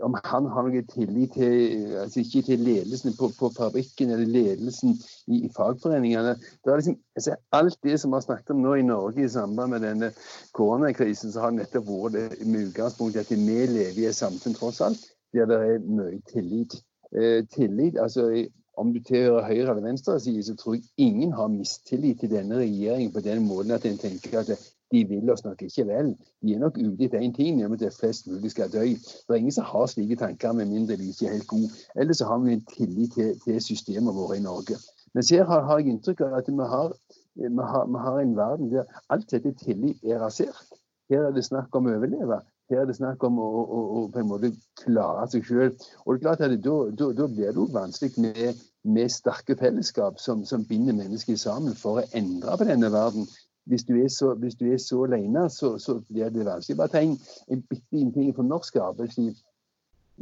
[0.03, 4.97] om han har noe tillit til altså ikke til ledelsen på, på fabrikken eller ledelsen
[5.26, 6.34] i, i fagforeningene.
[6.64, 9.30] Det er liksom, altså alt det som vi har snakket om nå i Norge i
[9.30, 10.11] samband med denne
[10.59, 14.59] koronakrisen, så har nettopp vært det med utgangspunkt i at vi lever i et samfunn
[14.59, 16.78] tross alt der det er mye tillit.
[17.12, 18.30] Eh, tillit, altså
[18.77, 23.12] om du tilhører høyre eller venstreside, så tror jeg ingen har mistillit til denne regjeringen
[23.12, 24.51] på den måten at en tenker at
[24.93, 26.12] de vil oss nok ikke vel.
[26.43, 28.85] De er nok ute etter én ting, nemlig at flest mulig skal dø.
[28.87, 31.70] Det er ingen som har slike tanker, med mindre de ikke er helt gode.
[31.97, 34.79] Ellers så har vi en tillit til, til systemene våre i Norge.
[35.14, 36.93] Men her har, har jeg inntrykk av at vi har,
[37.35, 40.77] vi, har, vi har, en verden der alt dette tillit er rasert.
[41.11, 42.43] Her er det snakk om å overleve.
[42.71, 44.51] Her er det snakk om å, å, å på en måte
[44.81, 45.75] klare seg sjøl.
[46.05, 50.43] Og det er klart at da, blir det jo vanskelig med, med sterke fellesskap som,
[50.49, 53.29] som binder mennesker sammen for å endre på denne verden.
[53.71, 56.79] Hvis du er så, hvis du er så alene, så, så blir det vanskelig.
[56.81, 59.39] Bare tenk en, bitte liten ting fra norsk arbeidsliv.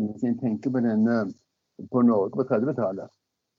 [0.00, 1.18] Hvis en tenker på, denne,
[1.92, 3.12] på Norge på 30-tallet.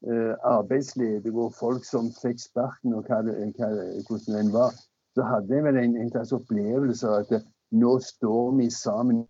[0.06, 3.70] Eh, og hvor folk som fikk sparken og hva hva,
[4.06, 4.74] hvordan den var,
[5.16, 9.24] så hadde jeg vel en, en slags opplevelse av at nå står vi sammen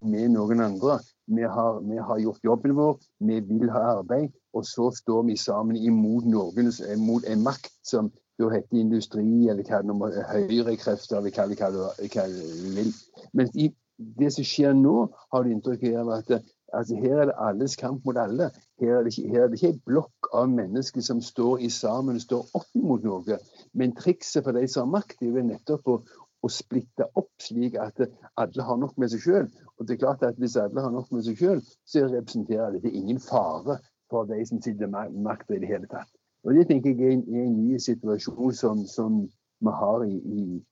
[0.00, 0.98] med noen andre.
[1.30, 5.36] Vi har, vi har, gjort jobben vår, vi vil ha arbeid, og så står vi
[5.38, 6.72] sammen imot noen,
[7.04, 11.90] mot en makt som da heter industri, eller hva det må, høyrekrefter, eller hva, hva,
[12.00, 12.94] hva du vil.
[13.36, 13.68] Men i
[14.16, 14.94] det som skjer nå,
[15.32, 16.32] har du inntrykk av at
[16.72, 18.48] altså, her er det alles kamp mot alle.
[18.80, 21.70] Her er det ikke, her er det ikke en blokk av mennesker som står i
[21.74, 23.38] sammen og står opp mot noe.
[23.76, 26.00] Men trikset for de som har makt, er jo nettopp å,
[26.40, 28.00] å splitte opp slik at
[28.40, 29.50] alle har nok med seg sjøl.
[29.78, 32.92] Og det er klart at hvis alle har nok med seg sjøl, så representerer dette
[32.92, 33.78] ingen fare
[34.10, 36.10] for de som sitter med makta i det hele tatt.
[36.44, 39.20] Og Det tenker jeg er en, en ny situasjon som, som
[39.60, 40.14] vi har i,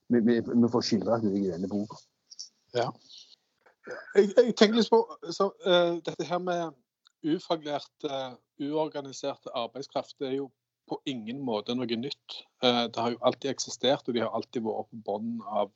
[0.09, 1.97] vi, vi, vi får skildret i denne boka.
[2.73, 2.89] Ja.
[4.15, 5.03] Jeg, jeg, tenker litt på
[5.33, 6.73] så, uh, dette her med
[7.25, 10.17] ufaglært, uh, uorganiserte arbeidskraft.
[10.19, 10.49] Det er jo
[10.89, 12.37] på ingen måte noe nytt.
[12.63, 15.71] Eh, det har jo alltid eksistert, og de har alltid vært på bunnen av,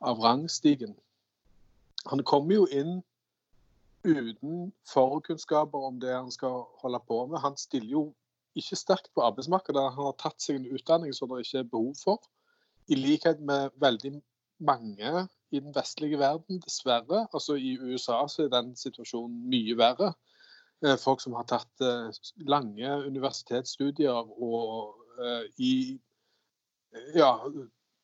[0.00, 0.94] av, rangstigen.
[2.10, 3.00] Han kommer jo inn
[4.02, 7.42] uten forkunnskaper om det han skal holde på med.
[7.44, 8.04] Han stiller jo
[8.58, 9.84] ikke sterkt på arbeidsmarkedet.
[9.94, 12.18] Han har tatt seg en utdanning som det ikke er behov for.
[12.90, 14.16] I likhet med veldig
[14.62, 17.26] mange i den vestlige verden, dessverre.
[17.32, 20.12] Altså I USA så er den situasjonen mye verre.
[20.86, 22.08] Eh, folk som har tatt eh,
[22.50, 25.74] lange universitetsstudier og eh, i
[27.14, 27.36] ja,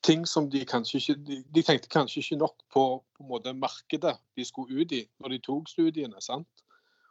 [0.07, 4.15] ting som de kanskje ikke de, tenkte kanskje ikke nok på, på en måte markedet
[4.39, 6.23] de skulle ut i når de tok studiene.
[6.23, 6.49] sant?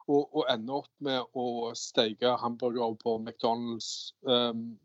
[0.08, 4.78] Og, og ender opp med å steike hamburgere på McDonald's um,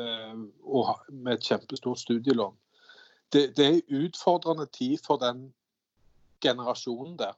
[0.00, 0.46] um,
[1.12, 2.56] med et kjempestort studielån.
[3.32, 5.50] Det, det er utfordrende tid for den
[6.40, 7.36] generasjonen der.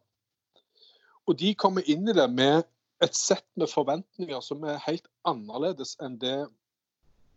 [1.27, 2.65] Og de kommer inn i det med
[3.03, 6.47] et sett med forventninger som er helt annerledes enn det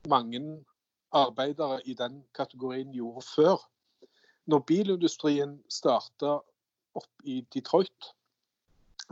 [0.09, 0.41] mange
[1.15, 3.61] arbeidere i den kategorien gjorde før.
[4.45, 6.39] Når bilindustrien starta
[6.95, 8.11] opp i Detroit,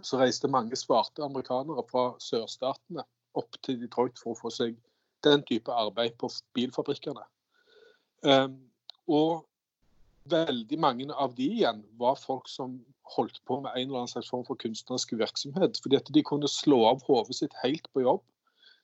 [0.02, 3.06] så reiste mange svarte amerikanere fra sørstatene
[3.38, 4.78] opp til Detroit for å få seg
[5.26, 7.24] den type arbeid på bilfabrikkene.
[8.26, 8.58] Um,
[9.08, 9.46] og
[10.30, 12.78] veldig mange av de igjen var folk som
[13.16, 15.80] holdt på med en eller annen slags form for kunstnerisk virksomhet.
[15.82, 18.24] fordi at De kunne slå av hodet sitt helt på jobb.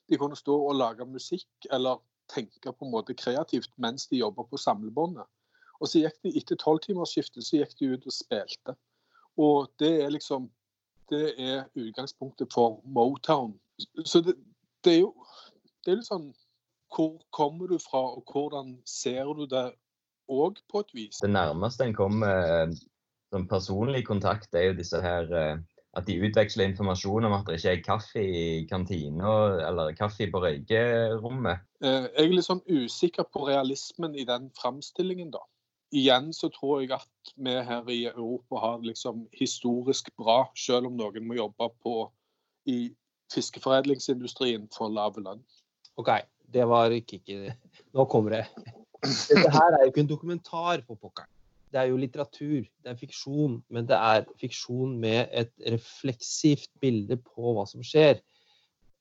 [0.10, 4.44] De kunne stå og lage musikk eller tenke på en måte kreativt mens de jobba
[4.44, 5.26] på samlebåndet.
[5.80, 8.76] Og så gikk de etter tolvtimersskiftet så gikk de ut og spilte.
[9.38, 10.50] Og det er liksom
[11.10, 13.56] det er utgangspunktet for Motown.
[14.06, 14.36] Så det,
[14.84, 15.14] det er jo
[15.86, 16.32] det er litt sånn
[16.90, 19.68] Hvor kommer du fra, og hvordan ser du det
[20.30, 21.20] òg, på et vis?
[21.22, 22.72] Det nærmeste en kommer
[23.34, 25.60] sånn personlig kontakt, er jo disse her eh,
[25.98, 29.32] At de utveksler informasjon om at det ikke er kaffe i kantina
[29.66, 31.64] eller kaffe på røykerommet.
[31.82, 35.42] Eh, jeg er litt sånn usikker på realismen i den framstillingen, da.
[35.90, 41.02] Igjen så tror jeg at vi her i Europa har liksom historisk bra, selv om
[41.02, 41.96] noen må jobbe på
[42.70, 42.78] i
[43.34, 45.42] fiskeforedlingsindustrien for lav lønn.
[45.98, 46.14] OK,
[46.54, 47.58] det var ikke, ikke
[47.98, 48.46] Nå kommer det.
[49.02, 51.34] Dette her er jo ikke en dokumentar, for pokkeren
[51.70, 57.20] det er jo litteratur, det er fiksjon, men det er fiksjon med et refleksivt bilde
[57.22, 58.22] på hva som skjer.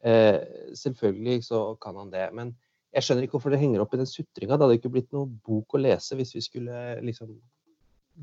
[0.04, 0.40] Eh,
[0.78, 2.52] selvfølgelig så kan han det, men
[2.94, 4.56] jeg skjønner ikke hvorfor det henger opp i den sutringa.
[4.56, 7.34] Det hadde ikke blitt noe bok å lese hvis vi skulle liksom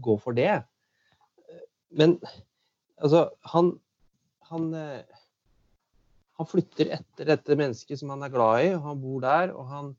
[0.06, 0.60] gå for det.
[1.96, 2.18] Men
[2.98, 3.76] altså, han
[4.50, 5.22] han, eh,
[6.38, 9.70] han flytter etter dette mennesket som han er glad i, og han bor der, og
[9.72, 9.94] han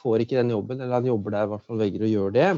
[0.00, 2.48] får ikke den jobben, eller han jobber der i hvert fall velger å gjøre det.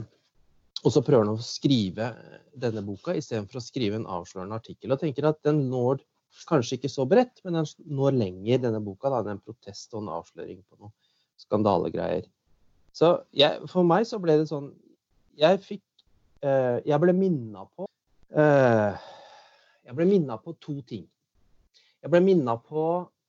[0.87, 2.12] Og så prøver han å skrive
[2.55, 4.93] denne boka istedenfor å skrive en avslørende artikkel.
[4.95, 6.05] Og tenker at den når
[6.47, 7.66] kanskje ikke så bredt, men den
[7.99, 9.11] når lenger, denne boka.
[9.11, 10.93] da, En protest og en avsløring på noe
[11.43, 12.28] skandalegreier.
[12.97, 14.70] Så jeg, for meg så ble det sånn
[15.37, 15.82] Jeg fikk
[16.41, 17.84] eh, Jeg ble minna på
[18.32, 19.11] eh,
[19.84, 21.05] Jeg ble minna på to ting.
[22.01, 22.87] Jeg ble minna på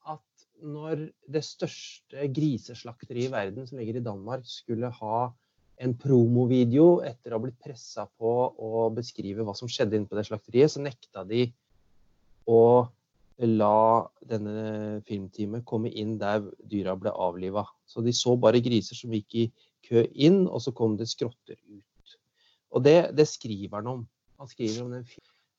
[0.08, 5.20] at når det største griseslakteriet i verden, som ligger i Danmark, skulle ha
[5.78, 10.18] en promovideo etter å ha blitt pressa på å beskrive hva som skjedde inne på
[10.18, 11.46] det slakteriet, så nekta de
[12.50, 12.88] å
[13.46, 17.68] la denne filmteamet komme inn der dyra ble avliva.
[17.86, 19.48] Så de så bare griser som gikk i
[19.86, 22.18] kø inn, og så kom det skrotter ut.
[22.74, 24.06] Og det, det skriver han om.
[24.42, 25.06] Han skriver om den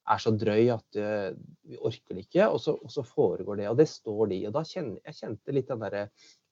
[0.08, 1.30] er så drøy at uh,
[1.68, 3.68] vi orker det ikke, og så, og så, foregår det.
[3.70, 4.40] Og det står de.
[4.48, 6.06] Og da kjenner jeg kjente litt den derre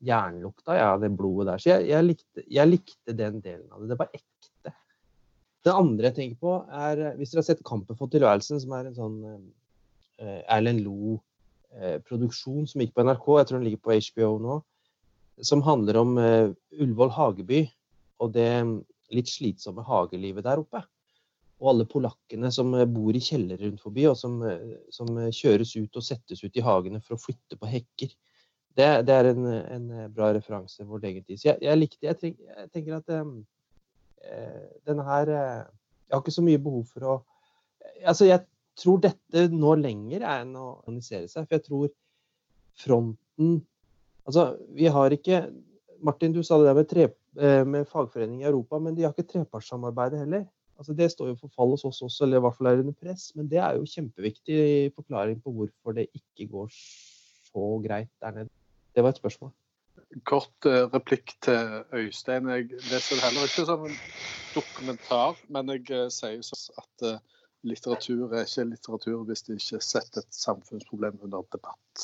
[0.05, 1.63] jernlukta, ja, det blodet der.
[1.63, 3.93] Så jeg, jeg, likte, jeg, likte, den delen av det.
[3.93, 4.75] Det var ekte.
[5.67, 8.87] Det andre jeg tenker på, er Hvis dere har sett 'Kampen for tilværelsen', som er
[8.87, 14.31] en sånn uh, Erlend Loe-produksjon som gikk på NRK, jeg tror den ligger på HBO
[14.45, 14.59] nå,
[15.43, 17.65] som handler om uh, Ullevål Hageby
[18.23, 18.51] og det
[19.13, 20.85] litt slitsomme hagelivet der oppe
[21.57, 25.33] og alle polakkene som eh, bor i kjellere rundt forbi, og som, eh, som, eh,
[25.35, 28.13] kjøres ut og settes ut i hagene for å flytte på hekker.
[28.77, 31.41] Det, det er en, en, bra referanse for vår egen tid.
[31.41, 33.39] Så jeg, jeg likte jeg, tenk, jeg tenker at um,
[34.89, 37.17] denne her Jeg har ikke så mye behov for å
[38.03, 38.43] Altså, jeg
[38.77, 41.93] tror dette nå lenger enn å organisere seg, for jeg tror
[42.77, 43.61] fronten
[44.27, 45.45] Altså, vi har ikke
[46.05, 47.07] Martin, du sa det der med, tre,
[47.65, 50.45] med fagforening i Europa, men de har ikke trepartssamarbeidet heller.
[50.77, 52.97] Altså Det står jo for fall hos oss også, eller i hvert fall er under
[53.01, 53.31] press.
[53.37, 54.59] Men det er jo kjempeviktig
[54.97, 58.53] forklaring på hvorfor det ikke går så greit der nede.
[58.97, 59.53] Det var et spørsmål.
[60.25, 62.49] Kort uh, replikk til Øystein.
[62.49, 63.97] Jeg leser det heller ikke som en
[64.55, 67.19] dokumentar, men jeg uh, sier sånn at uh,
[67.67, 71.95] litteratur er ikke litteratur hvis de ikke setter et samfunnsproblem under debatt.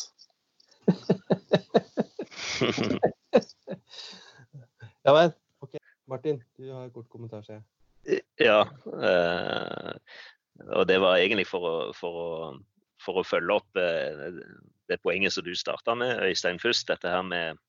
[5.06, 5.30] ja vel.
[5.64, 5.74] OK.
[6.10, 7.64] Martin, du har en kort kommentar, ser jeg.
[8.42, 8.60] Ja.
[9.08, 9.92] Eh,
[10.76, 12.28] og det var egentlig for å, for å,
[13.02, 14.40] for å følge opp eh,
[14.90, 16.86] det poenget som du starta med, Øystein, først.
[16.90, 17.60] Dette her med,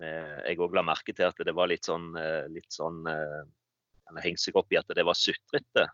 [0.00, 4.18] med Jeg òg la merke til at det var litt sånn, eh, litt sånn Han
[4.24, 5.86] hengte seg opp i at det var sutrete.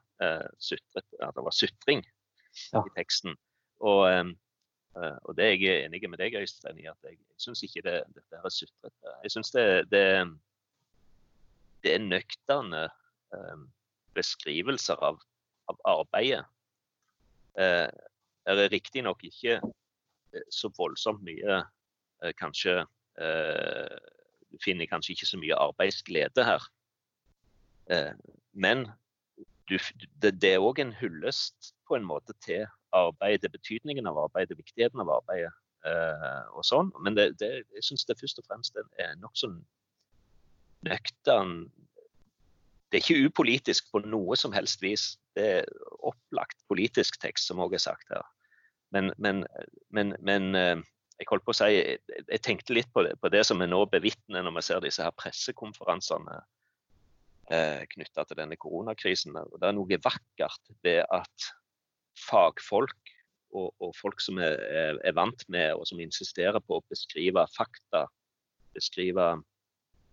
[0.57, 2.01] Sutret, at det var sutring
[2.73, 2.81] ja.
[2.81, 3.35] i teksten.
[3.85, 4.31] Og,
[4.97, 8.41] og det er jeg enig med deg, Øystein, i at jeg, syns ikke det, dette
[8.41, 9.13] er sutrete.
[9.27, 10.07] Jeg syns det, det,
[11.85, 12.87] det er nøkterne
[13.35, 13.57] Eh,
[14.17, 15.19] beskrivelser av,
[15.69, 16.45] av arbeidet.
[17.61, 17.89] Eh,
[18.55, 21.63] det er riktignok ikke eh, så voldsomt mye
[22.41, 22.87] kanskje
[23.17, 26.63] Du finner kanskje ikke så mye arbeidsglede her.
[28.57, 28.87] Men
[29.69, 32.65] det, er òg en hyllest på en måte til
[32.97, 35.53] arbeidet, betydningen av arbeidet, viktigheten av arbeidet
[36.57, 36.89] og sånn.
[37.05, 39.53] Men det, det, jeg syns det først og fremst er nokså
[40.89, 41.59] nøktern
[42.91, 45.17] det er ikke upolitisk på noe som helst vis.
[45.37, 45.67] Det er
[46.07, 48.23] opplagt politisk tekst, som også er sagt her.
[48.95, 49.43] Men, men,
[49.95, 50.77] men, men eh,
[51.19, 53.81] jeg holdt på å si, jeg tenkte litt på det, på det som vi nå
[53.91, 56.37] bevitner når vi ser disse her pressekonferansene
[57.51, 59.37] eh, knytta til denne koronakrisen.
[59.37, 61.51] Det er noe vakkert ved at
[62.27, 63.15] fagfolk
[63.57, 64.59] og, og folk som er,
[65.01, 68.07] er, vant med og som insisterer på å beskrive fakta,
[68.77, 69.37] beskrive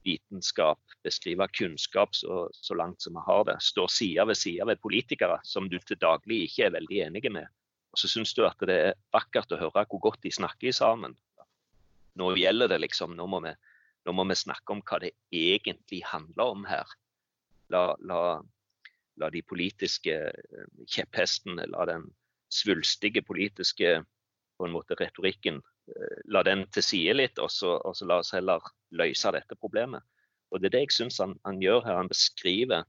[0.03, 3.57] vitenskap, beskrive kunnskap så, så, langt som vi har det.
[3.63, 7.51] Står side ved side ved politikere som du til daglig ikke er veldig enige med.
[7.94, 11.14] Og så syns du at det er vakkert å høre hvor godt de snakker sammen.
[12.18, 13.14] Nå gjelder det liksom.
[13.18, 13.54] Nå må vi,
[14.06, 16.89] nå må vi snakke om hva det egentlig handler om her.
[17.74, 18.41] La, la,
[19.22, 22.10] la de politiske eh, kjepphestene, la den
[22.54, 24.00] svulstige politiske
[24.58, 28.20] på en måte retorikken eh, la den til side litt, og så, og så la
[28.22, 30.06] oss heller løse dette problemet.
[30.54, 31.98] Og Det er det jeg syns han, han, gjør her.
[31.98, 32.86] Han beskriver,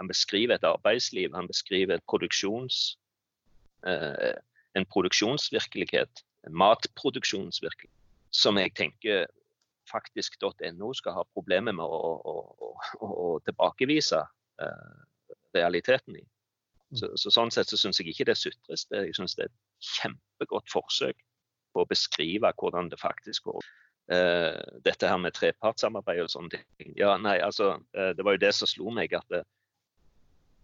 [0.00, 2.96] han beskriver, et arbeidsliv, han beskriver et produksjons,
[3.84, 7.98] en produksjonsvirkelighet, en matproduksjonsvirkelighet,
[8.32, 9.26] som jeg tenker
[9.90, 12.34] faktisk.no skal ha problemer med å, å,
[13.00, 14.22] å, å tilbakevise
[14.62, 14.94] eh,
[15.56, 16.24] realiteten i.
[16.92, 18.86] Så, så, Sånn sett så syns jeg ikke det sutres.
[18.92, 21.22] Jeg syns det er et kjempegodt forsøk
[21.72, 23.62] på å beskrive hvordan det faktisk går
[24.12, 26.92] uh, dette her med trepartssamarbeid og sånne ting.
[27.00, 29.38] Ja, nei, altså, uh, Det var jo det som slo meg at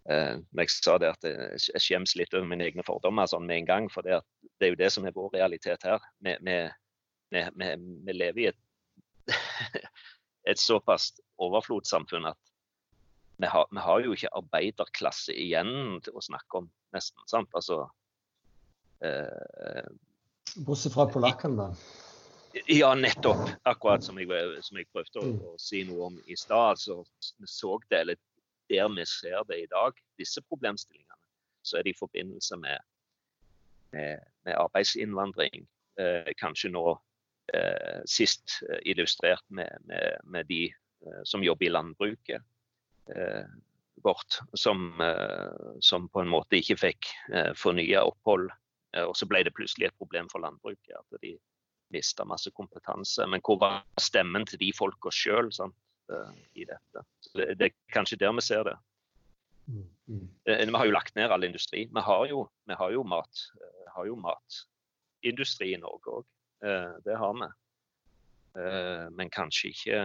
[0.09, 3.67] når jeg sa det at jeg skjems litt over mine egne fordommer sånn med en
[3.67, 3.89] gang.
[3.93, 4.21] For det,
[4.57, 6.01] det, er jo det som er vår realitet her.
[6.25, 6.55] Vi, vi,
[7.35, 7.69] vi,
[8.07, 8.59] vi lever i et,
[10.49, 12.41] et såpass overflodssamfunn at
[13.39, 17.21] vi har, vi har, jo ikke arbeiderklasse igjen til å snakke om, nesten.
[17.31, 17.53] sant?
[17.55, 17.85] Altså,
[20.65, 21.73] Bortsett fra polakkene, da?
[22.67, 23.45] Ja, nettopp.
[23.69, 24.27] Akkurat som jeg,
[24.65, 25.37] som jeg prøvde å, mm.
[25.45, 26.81] å, si noe om i stad.
[26.81, 27.03] Så
[27.37, 28.19] vi så det, eller
[28.69, 31.17] der vi ser det i dag, disse problemstillingene,
[31.63, 32.77] så er det i forbindelse med,
[33.91, 35.67] med, med arbeidsinnvandring.
[35.99, 36.85] Eh, kanskje nå
[37.53, 39.91] eh, sist eh, illustrert med,
[40.23, 42.41] med, de eh, som jobber i landbruket
[43.15, 43.49] eh,
[44.03, 48.49] vårt, som, eh, som, på en måte ikke fikk eh, fornya opphold.
[49.05, 50.95] og så ble det plutselig et problem for landbruket.
[50.95, 51.35] at de
[51.93, 53.25] mista masse kompetanse.
[53.27, 55.51] Men hvor var stemmen til de folka sjøl
[56.53, 57.03] i dette?
[57.33, 58.75] Det, det, er kanskje der vi ser det.
[59.69, 60.27] Mm.
[60.45, 61.85] Eh, Vi har jo lagt ned all industri.
[61.85, 66.29] Vi har jo, vi har jo, mat, eh, har jo matindustri i Norge òg.
[67.05, 67.47] Det har vi.
[68.59, 69.99] Eh, Men kanskje ikke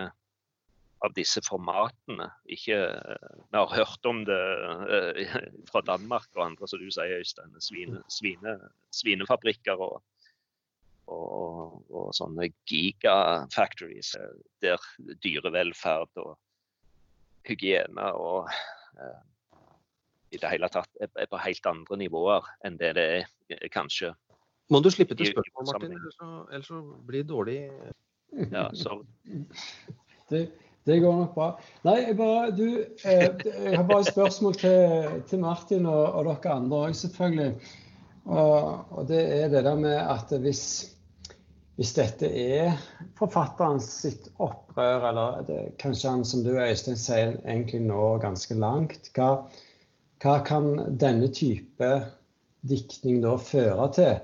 [1.05, 2.31] av disse formatene.
[2.49, 4.41] Ikke, eh, vi har hørt om det
[4.97, 5.37] eh,
[5.71, 7.55] fra Danmark og andre, som du sier, Øystein.
[7.61, 8.57] Svine, svine,
[8.95, 10.01] svinefabrikker og,
[11.13, 14.35] og, og sånne gigafactories eh,
[14.65, 14.83] der
[15.25, 16.35] dyrevelferd og
[17.49, 18.51] hygiene og
[18.97, 19.23] eh,
[20.35, 23.69] i det hele tatt er, er på helt andre nivåer enn det det er eh,
[23.73, 24.15] kanskje.
[24.73, 27.59] Må du slippe til spørsmål, Martin, ellers så, ellers så blir det dårlig
[28.51, 29.03] Ja, så
[30.31, 30.47] Det,
[30.89, 31.47] det går nok bra.
[31.85, 32.65] Nei, jeg, bare, du,
[33.05, 37.73] eh, jeg har bare et spørsmål til, til Martin og, og dere andre òg, selvfølgelig.
[38.25, 40.65] Og, og det er det der med at hvis,
[41.75, 42.77] hvis dette er
[43.19, 49.11] forfatterens sitt opprør, eller det, kanskje han som du Øystein sier egentlig når ganske langt,
[49.17, 49.49] hva,
[50.23, 50.71] hva kan
[51.01, 51.91] denne type
[52.65, 54.15] diktning da føre til?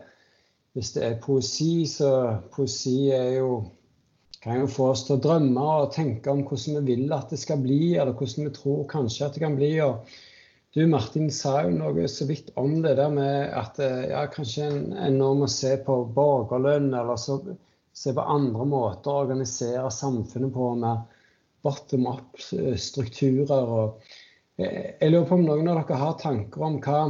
[0.79, 2.13] Hvis det er poesi, så
[2.55, 3.65] poesi jo
[4.41, 7.41] kan jo få oss til å drømme og tenke om hvordan vi vil at det
[7.43, 9.75] skal bli, eller hvordan vi tror kanskje at det kan bli.
[9.85, 10.07] Og
[10.75, 14.69] du Martin sa jo noe så vidt om det der med at eh, ja, kanskje
[14.69, 17.41] en, en nå må se på borgerlønn, eller så,
[17.97, 21.03] se på andre måter å organisere samfunnet på med
[21.67, 23.75] bottom up-strukturer.
[24.63, 27.03] eh, Jeg lurer på om noen av dere har tanker om hva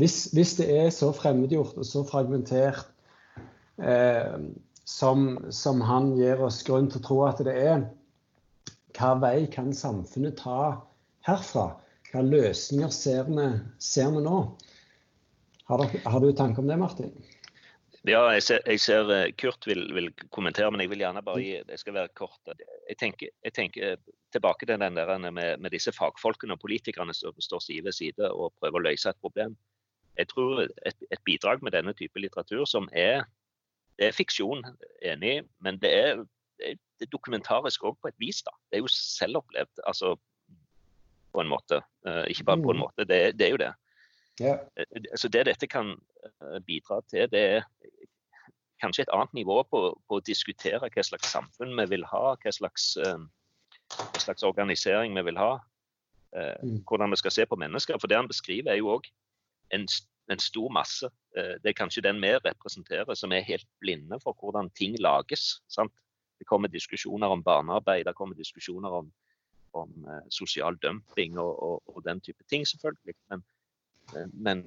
[0.00, 2.88] Hvis, hvis det er så fremmedgjort og så fragmentert
[3.76, 4.40] eh,
[4.88, 7.84] som, som han gir oss grunn til å tro at det er.
[8.96, 10.80] Hva vei kan samfunnet ta
[11.28, 11.74] herfra?
[12.12, 13.44] Hva løsninger ser vi,
[13.80, 14.38] ser vi nå?
[15.70, 17.12] Har, dere, har du tanke om det, Martin?
[18.04, 21.40] Ja, jeg ser, jeg ser eh, Kurt vil, vil kommentere, men jeg vil gjerne bare
[21.40, 22.50] gi Jeg skal være kort.
[22.90, 23.94] Jeg tenker, jeg tenker
[24.34, 28.32] tilbake til den der med, med disse fagfolkene og politikerne som står side ved side
[28.32, 29.54] og prøver å løse et problem.
[30.18, 33.22] Jeg tror et, et bidrag med denne type litteratur, som er
[34.00, 34.64] det er fiksjon,
[35.04, 36.24] enig, men det er-
[36.58, 36.74] det
[37.06, 38.42] er dokumentarisk òg på et vis.
[38.42, 38.50] da.
[38.70, 40.16] Det er jo selvopplevd, altså
[41.32, 41.80] på en måte.
[42.06, 42.84] Eh, ikke bare på en Mm.
[42.86, 43.72] måte, det, det er jo det.
[44.40, 44.54] Ja.
[44.76, 45.92] Eh, Altså det dette kan
[46.24, 47.62] eh, bidra til, det er
[48.82, 52.52] kanskje et annet nivå på, på å diskutere hva slags samfunn vi vil ha, hva
[52.52, 53.18] slags, eh,
[53.98, 55.58] hva slags organisering vi vil ha.
[56.36, 56.82] eh, Mm.
[56.88, 57.98] Hvordan vi skal se på mennesker.
[58.00, 59.04] For det han beskriver, er jo òg
[59.70, 59.86] en,
[60.30, 61.04] en stor masse.
[61.36, 65.60] Eh, Det er kanskje den vi representerer, som er helt blinde for hvordan ting lages.
[65.68, 65.92] Sant?
[66.38, 69.12] Det kommer diskusjoner om barnearbeid, det kommer diskusjoner om,
[69.78, 73.16] om eh, sosial dumping og, og, og den type ting, selvfølgelig.
[73.30, 73.44] Men,
[74.16, 74.64] eh, men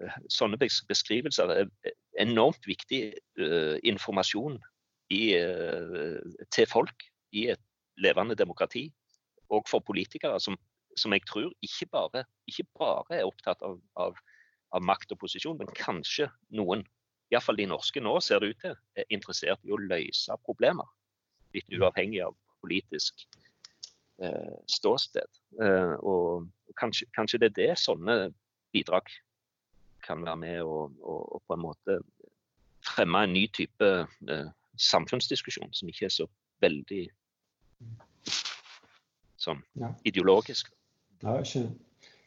[0.00, 1.70] eh, sånne beskrivelser er
[2.18, 3.02] enormt viktig
[3.38, 4.56] uh, informasjon
[5.14, 6.18] i, uh,
[6.50, 7.62] til folk i et
[8.02, 8.88] levende demokrati.
[9.54, 10.58] Og for politikere som,
[10.96, 14.18] som jeg tror ikke bare, ikke bare er opptatt av, av,
[14.74, 16.82] av makt og posisjon, men kanskje noen,
[17.32, 20.90] iallfall de norske nå, ser det ut til, er interessert i å løse problemer.
[21.54, 23.24] Litt uavhengig av politisk
[24.66, 25.28] ståsted.
[25.62, 26.48] Eh, og
[26.80, 28.18] kanskje, kanskje det er det sånne
[28.74, 29.08] bidrag
[30.04, 31.98] kan være med å og, og på en måte
[32.86, 33.88] fremme en ny type
[34.30, 34.48] eh,
[34.78, 36.28] samfunnsdiskusjon som ikke er så
[36.62, 37.08] veldig
[39.38, 39.92] sånn Ja.
[40.04, 40.72] ideologisk.
[41.22, 41.38] Ja.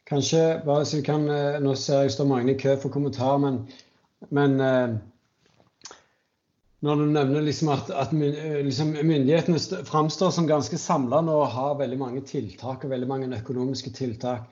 [0.08, 3.38] Kanskje bare så vi kan eh, Nå ser jeg står mange i kø for kommentar,
[3.38, 3.62] men,
[4.30, 4.96] men eh,
[6.82, 11.36] når du nevner liksom at, at eh, liksom myndighetene st- framstår som ganske samla nå
[11.44, 14.48] og har veldig mange tiltak og veldig mange økonomiske tiltak.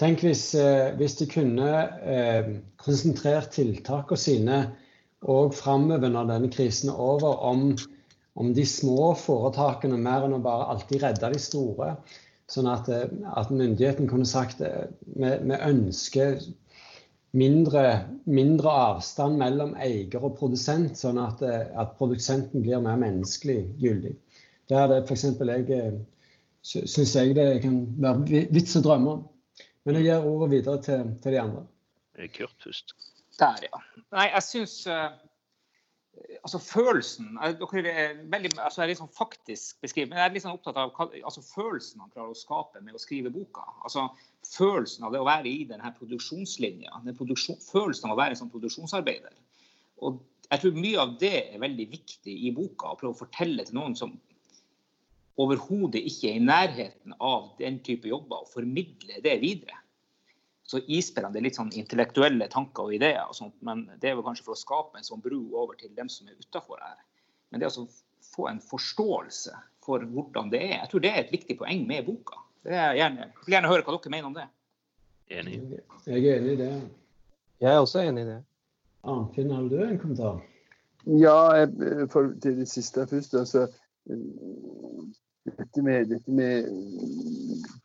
[0.00, 1.68] Tenk hvis, eh, hvis de kunne
[2.00, 2.48] eh,
[2.80, 4.60] konsentrert tiltakene sine
[5.26, 7.70] òg framover når denne krisen er over, om,
[8.36, 11.94] om de små foretakene mer enn å bare alltid redde de store.
[12.52, 16.40] Sånn at, eh, at myndigheten kunne sagt vi ønsker
[17.36, 17.84] mindre,
[18.24, 24.14] mindre avstand mellom eier og produsent, sånn at, eh, at produsenten blir mer menneskelig gyldig.
[24.66, 25.24] Det er det f.eks.
[25.38, 25.98] jeg eh,
[26.66, 29.24] syns jeg det kan være vits å drømme om.
[29.86, 31.66] Men jeg gir ordet videre til, til de andre.
[32.18, 32.96] Eh, Kurt først.
[33.38, 33.82] Der, ja.
[34.16, 34.78] Nei, jeg syns
[36.46, 40.34] Altså, følelsen Dere er veldig altså, Jeg er litt sånn faktisk beskrivet, men jeg er
[40.36, 43.64] litt sånn opptatt av hva- altså, følelsen han klarer å skape med å skrive boka.
[43.84, 44.06] Altså,
[44.46, 47.02] følelsen av det å være i denne produksjonslinja.
[47.04, 49.34] Den produksjon, følelsen av å være en sånn produksjonsarbeider.
[50.06, 52.92] Og jeg tror mye av det er veldig viktig i boka.
[52.92, 54.14] Å prøve å fortelle til noen som
[55.42, 59.82] overhodet ikke er i nærheten av den type jobber, og formidle det videre.
[60.66, 64.16] Så isbreer det er litt sånn intellektuelle tanker og ideer, og sånt, men det er
[64.18, 66.96] vel kanskje for å skape en sånn bru over til dem som er utafor her.
[67.50, 67.86] Men det å altså
[68.34, 69.54] få en forståelse
[69.86, 72.40] for hvordan det er, jeg tror det er et viktig poeng med boka.
[72.66, 74.48] Det er jeg gjerne, jeg vil gjerne høre hva dere mener om det.
[75.36, 75.60] Enig.
[76.06, 76.70] Jeg er enig i det.
[77.62, 78.40] Jeg er også enig i det.
[79.06, 80.42] Arnfinn, har du en kommentar?
[81.06, 83.34] Ja, jeg- for, til det siste først.
[83.38, 83.68] Altså,
[85.46, 86.66] dette, med, dette med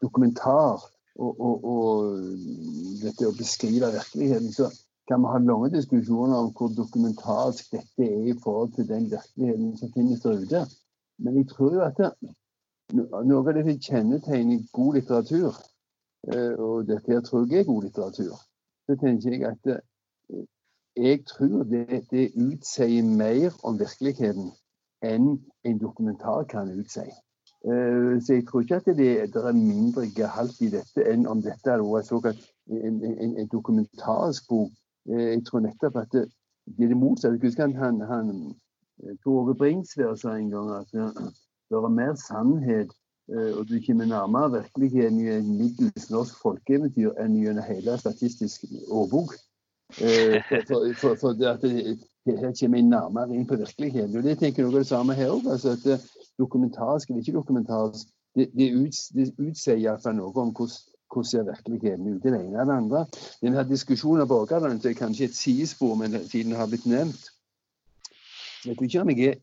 [0.01, 0.81] dokumentar
[1.21, 4.69] og, og, og dette å beskrive virkeligheten, så
[5.09, 9.75] kan vi ha lange diskusjoner om hvor dokumentarisk dette er i forhold til den virkeligheten
[9.77, 10.61] som finnes der ute.
[11.21, 12.11] Men jeg tror jo at det,
[12.93, 15.59] noe av det som kjennetegner god litteratur,
[16.33, 18.35] eh, og dette her tror jeg er god litteratur,
[18.87, 19.79] så tenker jeg at det,
[20.97, 24.51] jeg tror det, det utsier mer om virkeligheten
[25.05, 27.07] enn en dokumentar kan utsi.
[27.65, 31.69] Eh, Så jeg tror ikke at det, er mindre gehalt i dette enn om dette
[31.69, 32.41] hadde vært såkalt
[32.71, 34.71] en, en, en dokumentarisk bok.
[35.09, 36.25] Eh, Jeg tror nettopp at det,
[36.65, 37.41] det er det motsatte.
[37.43, 38.31] Husker han, han,
[39.03, 42.97] eh, Tore Bringsvær sa en gang at det er mer sannhet
[43.31, 49.37] og du kommer nærmere virkeligheten i en middels norsk folkeeventyr enn gjennom hele statistisk årbok.
[49.95, 50.65] For,
[50.99, 51.63] for, for, at
[52.25, 54.17] her kommer jeg nærmere inn på virkeligheten.
[54.17, 55.47] Og det tenker jeg noe av det samme her òg.
[55.47, 56.03] Altså at
[56.41, 60.79] dokumentarisk eller ikke dokumentarisk, det, det, uts, det utsier iallfall noe om hvordan,
[61.27, 62.23] ser virkeligheten ut.
[62.23, 63.05] Det ene eller andre.
[63.43, 67.25] Denne diskusjonen av borgerlønn er kanskje et sidespor, men siden det har blitt nevnt.
[68.63, 69.39] Jeg vet ikke om jeg er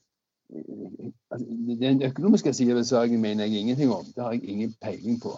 [1.31, 1.47] altså,
[1.81, 4.05] Den økonomiske siden ved saken mener jeg ingenting om.
[4.05, 5.37] Det har jeg ingen peiling på.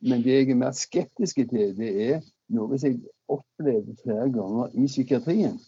[0.00, 4.74] Men det jeg er mer skeptisk til, det er noe som jeg opplevde flere ganger
[4.74, 5.60] i psykiatrien.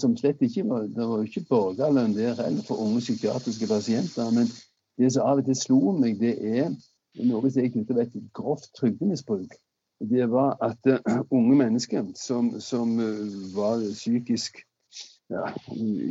[0.00, 4.30] Som slett ikke var Det var ikke borgerlønn der heller for unge psykiatriske pasienter.
[4.30, 4.48] Men
[4.98, 6.70] det som av og til slo meg, det er
[7.22, 9.56] noe som jeg knytter til et grovt trygdemisbruk.
[10.04, 14.58] Det var at eh, unge mennesker som, som eh, var psykisk
[15.30, 15.48] ja,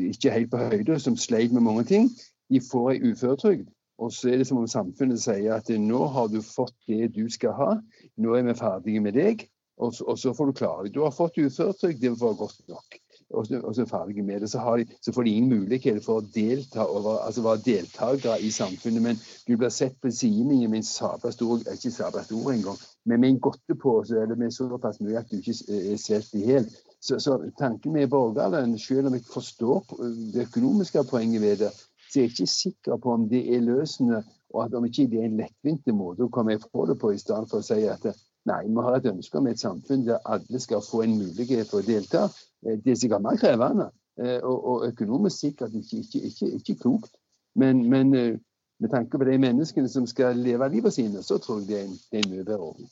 [0.10, 2.10] ikke helt på høyde, som sleit med mange ting,
[2.50, 3.68] de får ei uføretrygd.
[4.02, 7.28] Og så er det som om samfunnet sier at nå har du fått det du
[7.32, 7.72] skal ha,
[8.18, 9.46] nå er vi ferdige med deg,
[9.78, 10.96] og så, og så får du klare deg.
[10.96, 13.03] Du har fått uføretrygd, det var godt nok.
[13.30, 14.50] Og og så er ferdige med det.
[14.50, 18.52] Så, de, så får de ingen mulighet for å delta over, altså være deltakere i
[18.52, 22.78] samfunnet, men du blir sett på sidelinjen med en sabla stor, ikke sabla stor engang,
[23.06, 25.56] men med en godtepose eller med såpass mye at du ikke
[25.94, 26.70] er svelt i hjel.
[27.04, 29.98] Så, så tanken med borgerlønn, selv om jeg forstår
[30.34, 31.74] det økonomiske poenget ved det,
[32.10, 35.20] så er jeg ikke sikker på om det er løsende, og at om ikke det
[35.20, 38.06] er en lettvint måte å komme fra det på, i stedet for å si at
[38.50, 41.82] nei, vi har et ønske om et samfunn der alle skal få en mulighet for
[41.82, 42.28] å delta.
[42.66, 43.90] Eh, Det er sikkert mer krevende,
[44.20, 47.16] eh, og, og økonomisk sikkert ikke, ikke, ikke, ikke klokt.
[47.56, 48.40] Men, men eh,
[48.80, 51.86] med tanke på de menneskene som skal leve livet sine, så tror jeg det er
[51.88, 52.92] en, det er en mye bedre ordning.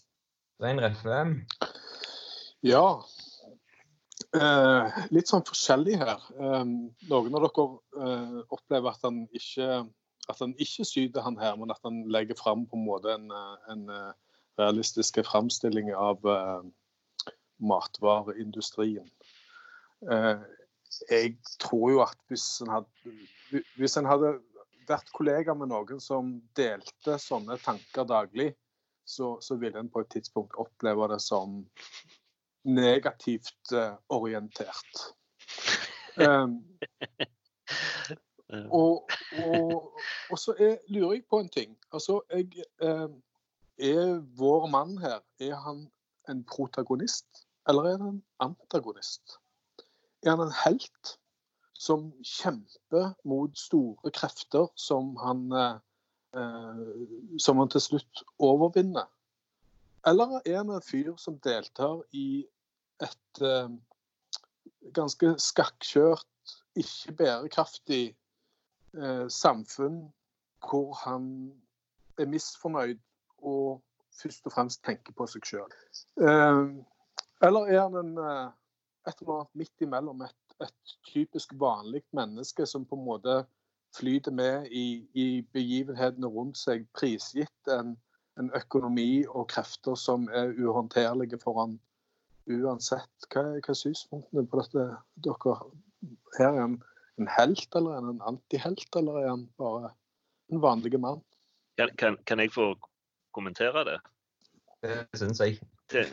[0.61, 1.25] Rein Refve,
[2.63, 2.85] Ja.
[4.37, 6.21] Eh, litt sånn forskjellig her.
[6.37, 6.67] Eh,
[7.09, 7.65] noen av dere
[8.05, 9.81] eh, opplever at han ikke
[10.29, 13.25] at han ikke syter han her, men at han legger fram på en måte en,
[13.73, 13.81] en
[14.61, 16.61] eh, realistisk framstilling av eh,
[17.61, 19.09] matvareindustrien.
[20.11, 20.37] Eh,
[21.09, 23.13] jeg tror jo at hvis en hadde,
[23.77, 24.35] hvis en hadde
[24.89, 28.51] vært kollega med noen som delte sånne tanker daglig,
[29.05, 31.61] så, så ville en på et tidspunkt oppleve det som
[32.67, 35.05] negativt eh, orientert.
[36.17, 36.57] Um,
[38.67, 39.07] og,
[39.45, 39.93] og,
[40.29, 41.77] og så er, lurer jeg på en ting.
[41.95, 43.07] Altså, jeg, eh,
[43.81, 45.85] er vår mann her er han
[46.29, 49.37] en protagonist, eller er han en antagonist?
[50.23, 51.15] Er han en helt
[51.73, 59.09] som kjemper mot store krefter som han, eh, som han til slutt overvinner?
[60.05, 62.45] Eller er han en fyr som deltar i
[63.01, 63.69] et eh,
[64.93, 66.27] ganske skakkjørt,
[66.77, 68.03] ikke bærekraftig
[68.93, 70.03] eh, samfunn
[70.61, 71.25] hvor han
[72.19, 72.99] er misfornøyd
[73.41, 73.81] og
[74.21, 75.77] først og fremst tenker på seg sjøl.
[76.21, 76.61] Eh,
[77.45, 78.51] eller er han en, eh,
[79.09, 83.41] et eller annet midt imellom, et, et typisk vanlig menneske som på en måte
[83.95, 87.95] flyter med i, i begivenhetene rundt seg, prisgitt en,
[88.39, 91.79] en økonomi og krefter som er uhåndterlige for han
[92.51, 93.27] uansett.
[93.31, 94.85] Hva, hva er synspunktene på dette,
[95.25, 95.57] dere?
[96.37, 96.79] Her er han
[97.19, 99.91] en helt, eller er han en antihelt, eller er han bare
[100.51, 101.21] en vanlig mann?
[101.79, 102.73] Kan, kan, kan jeg få
[103.33, 103.97] kommentere det?
[104.81, 105.59] det syns jeg.
[105.93, 106.07] det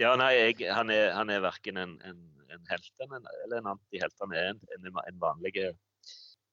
[0.00, 2.22] ja, nei, jeg, han, er, han er verken en, en,
[2.52, 4.16] en helt eller en antihelt.
[4.22, 5.54] Han er en, en, en vanlig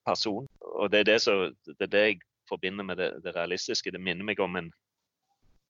[0.06, 0.48] person.
[0.62, 1.36] Og det er det, så,
[1.66, 3.92] det er det jeg forbinder med det, det realistiske.
[3.92, 4.72] Det minner meg om en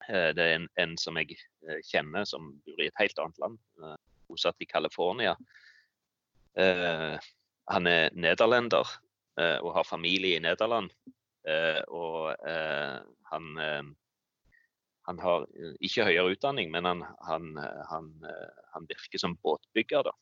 [0.10, 1.38] eh, det er en, en som jeg
[1.68, 3.98] eh, kjenner som bor i et helt annet land, eh,
[4.30, 5.36] bosatt i California.
[6.54, 8.90] Han er nederlender
[9.66, 10.92] og har familie i Nederland.
[11.90, 12.36] Og
[13.32, 13.48] han,
[15.08, 15.48] han har
[15.84, 17.50] ikke høyere utdanning, men han, han,
[17.90, 18.12] han,
[18.74, 20.08] han virker som båtbygger.
[20.08, 20.14] da.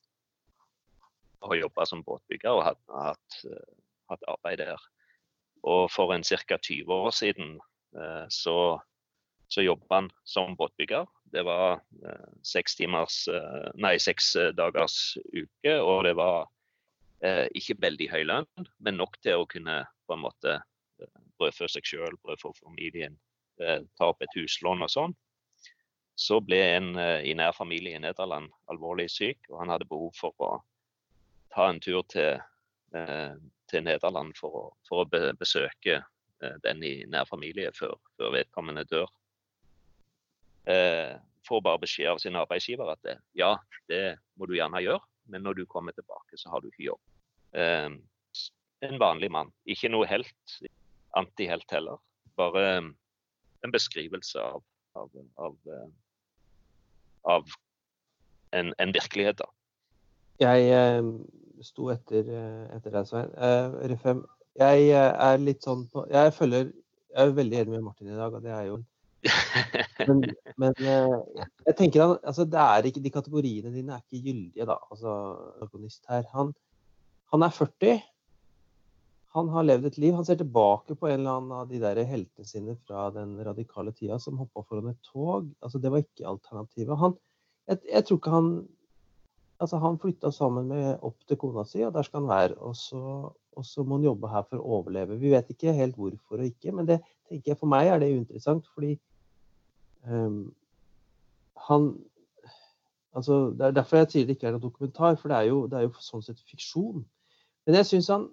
[1.41, 3.41] Og har jobba som båtbygger og hatt, hatt,
[4.09, 4.81] hatt, arbeid der.
[5.61, 6.57] Og for en ca.
[6.57, 7.59] 20 år siden
[8.33, 8.55] så,
[9.53, 11.05] så jobba han som båtbygger.
[11.31, 11.83] Det var
[12.41, 13.21] seks timers,
[13.77, 14.97] nei, seks dagers
[15.29, 16.49] uke, og det var
[17.21, 20.57] eh, ikke veldig høy lønn, men nok til å kunne på en måte
[21.39, 23.30] brødfø seg sjøl, brødfø familien, eh,
[23.97, 25.15] ta opp et huslån og sånn.
[26.17, 30.11] Så ble en eh, i nær familie i Nederland alvorlig syk, og han hadde behov
[30.17, 30.51] for å
[31.53, 32.41] ta en tur til,
[32.95, 33.33] eh,
[33.71, 36.01] til Nederland for å, for å besøke
[36.65, 39.09] den i nær familie før, før vedkommende dør.
[40.65, 41.17] Eh,
[41.47, 43.55] får bare beskjed av sin arbeidsgiver at det, ja,
[43.89, 45.01] det må du gjerne gjøre,
[45.33, 47.01] men når du kommer tilbake, så har du ikke jobb.
[47.57, 47.89] Eh,
[48.85, 49.51] en vanlig mann.
[49.69, 50.57] Ikke noe helt,
[51.17, 52.01] antihelt heller.
[52.37, 52.65] Bare
[53.65, 54.63] en beskrivelse av,
[54.97, 55.55] av, av,
[57.35, 57.55] av
[58.51, 59.49] en, en, virkelighet, da.
[60.41, 61.09] Jeg eh,
[61.65, 62.29] sto etter,
[62.75, 63.33] etter deg, Svein.
[63.37, 64.23] Eh, Refem,
[64.59, 68.33] jeg er litt sånn på Jeg følger Jeg er veldig enig med Martin i dag,
[68.35, 68.81] og det er jo
[70.09, 70.23] men,
[70.57, 74.79] men jeg tenker han, altså det er ikke, De kategoriene dine er ikke gyldige, da.
[74.89, 75.11] Altså,
[75.61, 76.25] organist her.
[76.33, 76.49] Han,
[77.29, 78.01] han er 40
[79.33, 80.13] han har levd et liv.
[80.17, 83.93] Han ser tilbake på en eller annen av de der heltene sine fra den radikale
[83.95, 85.47] tida som hoppa foran et tog.
[85.63, 86.97] Altså, det var ikke alternativet.
[86.99, 87.15] Han,
[87.71, 88.53] jeg, jeg, tror ikke han
[89.61, 92.55] Altså, han flytta sammen med opp til kona si, og der skal han være.
[92.65, 95.19] Og så, og så, må han jobbe her for å overleve.
[95.21, 96.97] Vi vet ikke helt hvorfor og ikke, men det
[97.29, 98.95] tenker jeg for meg er det uinteressant, fordi
[100.09, 100.47] um,
[101.69, 101.93] han
[103.11, 105.65] Altså, det er derfor jeg sier det ikke er noen dokumentar, for det er jo,
[105.67, 107.01] det er jo sånn sett fiksjon.
[107.67, 108.29] Men jeg syns han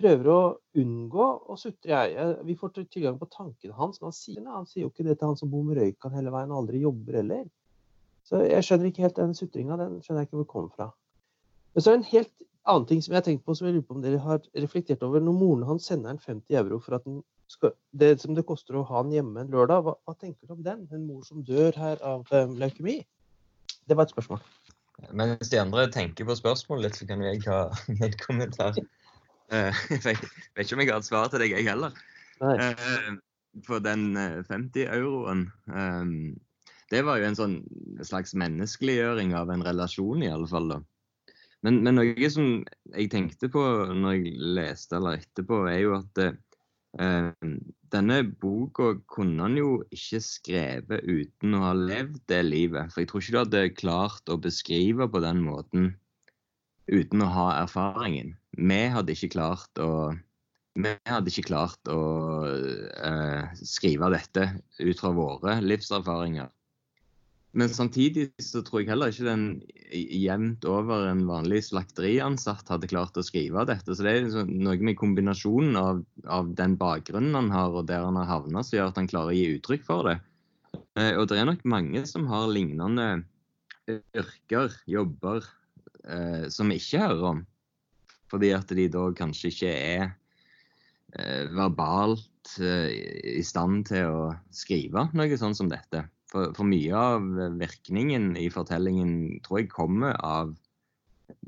[0.00, 0.40] prøver å
[0.80, 2.02] unngå å sutre.
[2.10, 2.34] Jeg.
[2.48, 5.30] Vi får tilgang på tankene hans, men han sier, han sier jo ikke det til
[5.30, 7.48] han som bor med røykan hele veien og aldri jobber heller.
[8.26, 9.78] Så jeg skjønner ikke helt den sutringa.
[9.80, 10.88] Den skjønner jeg ikke hvor det kommer fra.
[11.74, 13.76] Men så er det en helt annen ting som jeg har tenkt på, som jeg
[13.76, 15.22] lurer på om dere har reflektert over.
[15.24, 17.08] Når moren hans sender en 50 euro for at
[17.50, 20.54] skal, det som det koster å ha han hjemme en lørdag, hva, hva, tenker du
[20.54, 20.84] om den?
[20.94, 23.00] En mor som dør her av um, leukemi?
[23.90, 24.44] Det var et spørsmål.
[25.16, 27.64] Mens de andre tenker på spørsmålet, så kan jeg ha
[27.96, 28.78] en kommentar.
[29.50, 30.16] Eh, jeg
[30.54, 31.96] vet ikke om jeg har et svar til deg, jeg heller.
[32.40, 33.18] Uh,
[33.66, 35.48] For den 50 eh, euroen.
[35.66, 36.38] Um,
[36.90, 37.56] det var jo en sånn
[38.06, 40.70] slags menneskeliggjøring av en relasjon, i alle fall.
[40.74, 40.80] da.
[41.66, 42.62] Men, men, noe som
[42.94, 43.62] jeg tenkte på
[43.92, 47.50] når jeg leste eller etterpå, er jo at uh,
[47.92, 52.94] denne boka kunne han jo ikke skrevet uten å ha levd det livet.
[52.94, 55.92] For jeg tror ikke du hadde klart å beskrive på den måten
[56.90, 60.16] uten å ha erfaringen vi hadde ikke klart å
[60.80, 62.00] vi hadde ikke klart å
[62.46, 64.46] uh, skrive dette
[64.78, 66.46] ut fra våre livserfaringer.
[67.58, 69.44] Men samtidig så tror jeg heller ikke den
[69.90, 73.90] jevnt over en vanlig slakteriansatt hadde klart å skrive dette.
[73.90, 78.06] Så det er liksom noe med kombinasjonen av, av, den bakgrunnen han har og der
[78.06, 80.20] han har havna, som gjør at han klarer å gi uttrykk for det.
[80.94, 83.10] Uh, og det er nok mange som har lignende
[83.90, 85.42] yrker, jobber,
[86.08, 87.44] uh, som vi ikke hører om.
[88.30, 90.02] Fordi at de da kanskje ikke er
[91.18, 92.92] eh, verbalt eh,
[93.40, 96.04] i stand til å skrive noe sånn som dette.
[96.30, 97.26] For, for, mye av
[97.58, 100.54] virkningen i fortellingen tror jeg kommer av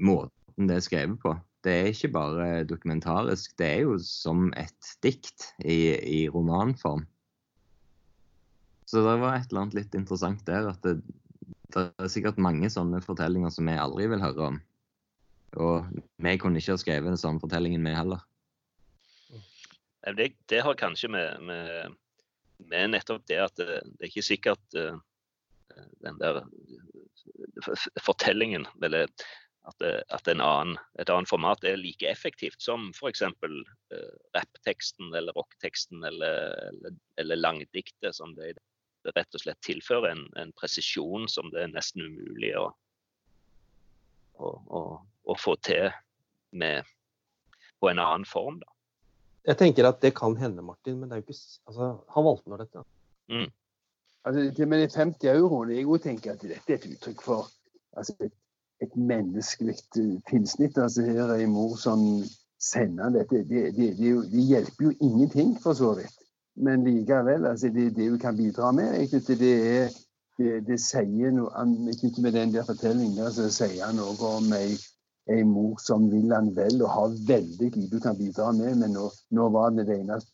[0.02, 1.36] måten det er skrevet på.
[1.62, 7.06] Det er ikke bare dokumentarisk, det er jo som et dikt i, i romanform.
[8.90, 10.66] Så det var et eller annet litt interessant der.
[10.74, 10.98] At det,
[11.76, 14.60] det er sikkert mange sånne fortellinger som vi aldri vil høre om.
[15.60, 15.88] Og
[16.24, 18.22] vi kunne ikke ha skrevet den samme fortellingen, vi heller.
[20.16, 21.94] Det, det har kanskje med, med,
[22.66, 24.98] med, nettopp det at det, det er ikke sikkert uh,
[26.02, 26.42] den der
[28.02, 29.06] fortellingen, eller
[29.70, 33.22] at, at annen, et annet format er like effektivt som f.eks.
[33.22, 38.16] Uh, rappteksten eller rocketeksten eller, eller, eller, langdiktet.
[38.16, 38.56] som det,
[39.04, 42.68] det, rett og slett tilfører en, en presisjon som det er nesten umulig å,
[44.38, 44.82] å, å
[45.24, 45.90] å få til
[46.58, 46.86] med,
[47.80, 48.60] på en annen form.
[48.62, 48.70] Da.
[49.48, 52.52] Jeg tenker at det kan hende, Martin, men det er jo ikke, altså, han valgte
[52.52, 52.84] nå dette.
[53.32, 53.48] Mm.
[54.22, 57.50] Altså, til med de 50 euroene, jeg òg tenker at dette er et uttrykk for
[57.98, 58.34] altså, et,
[58.84, 59.78] et menneskelig
[60.30, 60.78] tilsnitt.
[60.78, 62.04] Altså, her er en mor som
[62.62, 63.42] sender dette.
[63.50, 66.21] Det, det, det, det, hjelper jo ingenting, for så vidt.
[66.54, 69.92] Men likevel, altså, det, det vi kan bidra med, egentlig, det er
[70.38, 74.72] det, det sier noe med den der fortellingen så sier han noe om ei
[75.30, 78.94] ei mor som vil han vel og har veldig lite du kan bidra med, men
[78.96, 80.30] nå, nå var det det eneste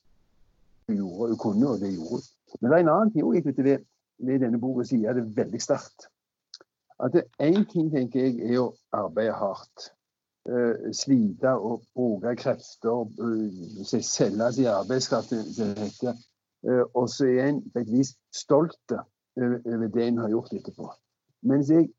[0.89, 2.29] hun gjorde hun kunne, og det gjorde hun.
[2.61, 3.83] Men det er en annen ting òg.
[4.19, 6.09] ved denne boka sier det veldig sterkt.
[6.99, 9.93] At én ting tenker jeg er å arbeide hardt.
[10.49, 16.15] Uh, slite og bruke krefter, uh, selge sin arbeidskraft, som det heter.
[16.65, 20.89] Uh, og så er en på et vis stolt over, det en har gjort etterpå.
[21.53, 21.91] Jeg,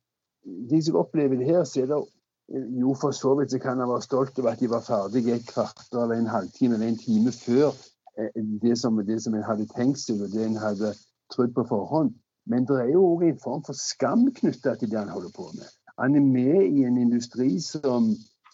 [0.71, 1.99] de som opplever det her, så er det
[2.81, 5.47] jo for så vidt så kan han være stolt over at de var ferdige et
[5.47, 7.69] kvarter eller en halvtime eller en time før
[8.61, 10.95] det som, det som en hadde tenkt seg og det en hadde
[11.31, 12.15] trodd på forhånd.
[12.49, 15.51] Men det er jo òg en form for skam knytta til det han holder på
[15.53, 15.69] med.
[15.99, 18.09] Han er med i en industri som,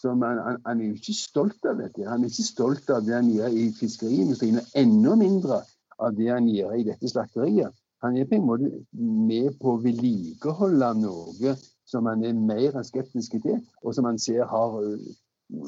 [0.06, 2.06] som han, han, han, er jo ikke stolt av dette.
[2.08, 5.60] Han er ikke stolt av det han gjør i fiskeriindustrien, og enda mindre
[5.98, 7.74] av det han gjør i dette slakteriet.
[8.04, 11.54] Han er på en måte med på å vedlikeholde noe
[11.88, 14.74] som han er mer enn skeptisk til, og som han ser har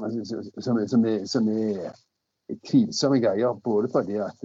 [0.03, 1.95] altså, som, som, er, som er
[2.67, 3.57] tvilsomme greier.
[3.65, 4.45] Både fordi at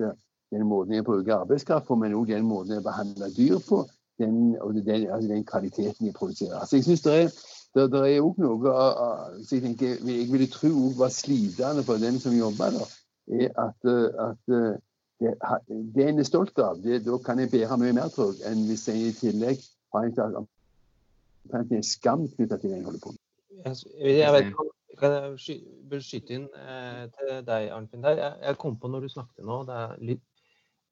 [0.53, 3.84] den måten jeg bruker arbeidskraft på, men òg den måten jeg behandler dyr på.
[4.22, 6.60] Den, og den, altså den kvaliteten jeg produserer.
[6.60, 7.32] Altså jeg synes det er
[7.73, 8.73] det, det er òg noe
[9.49, 12.91] jeg tenker, jeg ville tro var slitende for den som jobber der,
[13.39, 13.87] er at,
[14.27, 14.53] at
[15.23, 15.33] det,
[15.95, 18.65] det en er stolt av, det, da kan jeg bære mye mer, tror jeg, enn
[18.67, 20.47] hvis jeg i tillegg har en,
[21.63, 23.21] en skam knytta til det jeg holder på med.
[23.63, 23.75] Jeg,
[24.19, 24.69] jeg vet ikke
[24.99, 25.55] kan jeg sky,
[26.05, 28.05] skyte inn eh, til deg, Arnfinn?
[28.05, 30.23] Jeg, jeg, kom på når du snakket nå det er litt,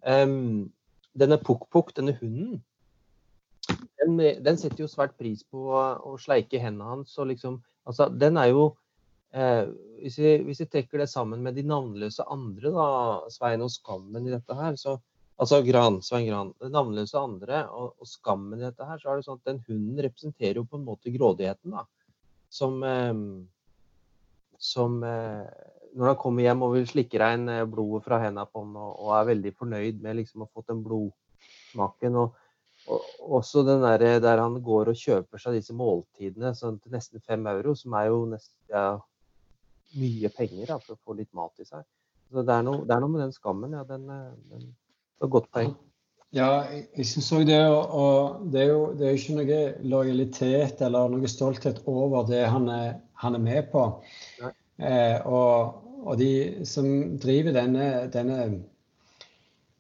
[0.07, 0.69] um,
[1.11, 2.61] Denne Pukk-Pukk, denne hunden,
[4.02, 7.14] den, den, setter jo svært pris på å sleike hendene hans.
[7.19, 8.65] og liksom, altså, Den er jo
[9.34, 9.69] eh,
[10.02, 12.90] hvis, vi, trekker det sammen med de navnløse andre, da,
[13.34, 14.99] Svein og Skammen i dette her, så
[15.41, 16.52] Altså Gran, Svein Gran.
[16.61, 19.61] Det navnløse andre og, og, skammen i dette her, så er det sånn at den
[19.65, 21.73] hunden representerer jo på en måte grådigheten.
[21.73, 21.88] da,
[22.53, 23.15] Som eh,
[24.61, 25.48] som eh,
[25.98, 28.91] når han kommer hjem og vil slikke rein eh, blodet fra hendene på han og,
[28.94, 32.19] og, er veldig fornøyd med liksom å ha fått den blodsmaken.
[32.22, 32.38] Og,
[32.87, 37.23] og, også den der, der han går og kjøper seg disse måltidene sånn til nesten
[37.23, 38.85] fem euro, som er jo nesten, ja,
[39.99, 41.85] mye penger da, for å få litt mat i seg.
[42.31, 43.73] Så det er noe, det er noe med den skammen.
[43.75, 45.73] Ja, den, eh, den, det er godt poeng.
[46.31, 46.63] Ja,
[46.95, 47.59] jeg syns òg det.
[47.67, 49.61] Og det er jo det er ikke noe
[49.93, 53.83] lojalitet eller noe stolthet over det han er, han er med på.
[54.41, 56.87] Eh, og, og, de som
[57.21, 58.45] driver denne, denne,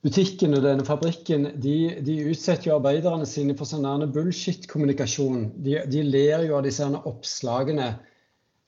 [0.01, 5.51] butikken og denne fabrikken, de, de, utsetter jo arbeiderne sine for sånn bullshit-kommunikasjon.
[5.61, 7.91] De, de, ler jo av disse oppslagene.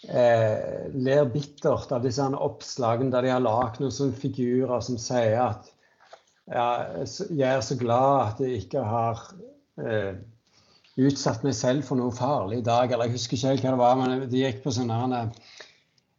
[0.04, 5.38] Eh, ler bittert av disse oppslagene der de har lagd noen sånne figurer som sier
[5.40, 5.70] at
[6.52, 6.66] ja,
[7.06, 9.22] jeg er så glad at jeg ikke har
[9.80, 10.18] eh,
[11.00, 12.92] utsatt meg selv for noe farlig i dag.
[12.92, 15.24] Eller jeg husker ikke helt hva det var, men de gikk på sånne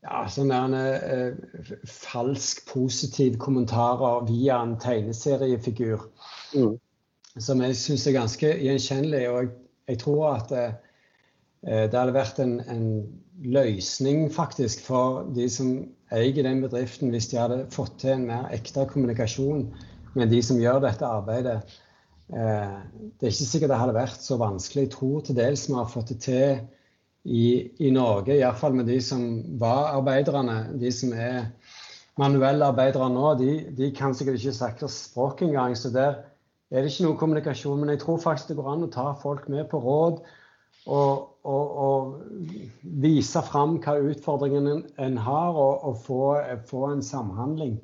[0.05, 6.09] ja, sånne eh, falsk positive kommentarer via en tegneseriefigur.
[6.55, 6.75] Mm.
[7.43, 9.23] Som jeg syns er ganske gjenkjennelig.
[9.31, 9.53] Og jeg,
[9.91, 10.77] jeg tror at eh,
[11.67, 12.89] eh, det hadde vært en, en,
[13.45, 15.73] løsning faktisk for de som
[16.15, 19.65] eier den bedriften, hvis de hadde fått til en mer ekte kommunikasjon
[20.15, 21.57] med de som gjør dette arbeidet.
[22.31, 22.77] Eh,
[23.19, 24.87] det er ikke sikkert det hadde vært så vanskelig.
[24.87, 26.63] Jeg tror til dels vi har fått det til
[27.25, 29.25] i, i Norge, iallfall med de som
[29.61, 30.59] var arbeiderne.
[30.81, 31.49] De som er
[32.21, 35.77] manuelle arbeidere nå, de, de kan sikkert ikke snakke språk engang.
[35.77, 36.21] Så der
[36.71, 37.81] er det ikke noe kommunikasjon.
[37.81, 40.21] Men jeg tror faktisk det går an å ta folk med på råd.
[40.85, 46.23] Og, og, og vise fram hva utfordringene en har, og, og få,
[46.69, 47.79] få en samhandling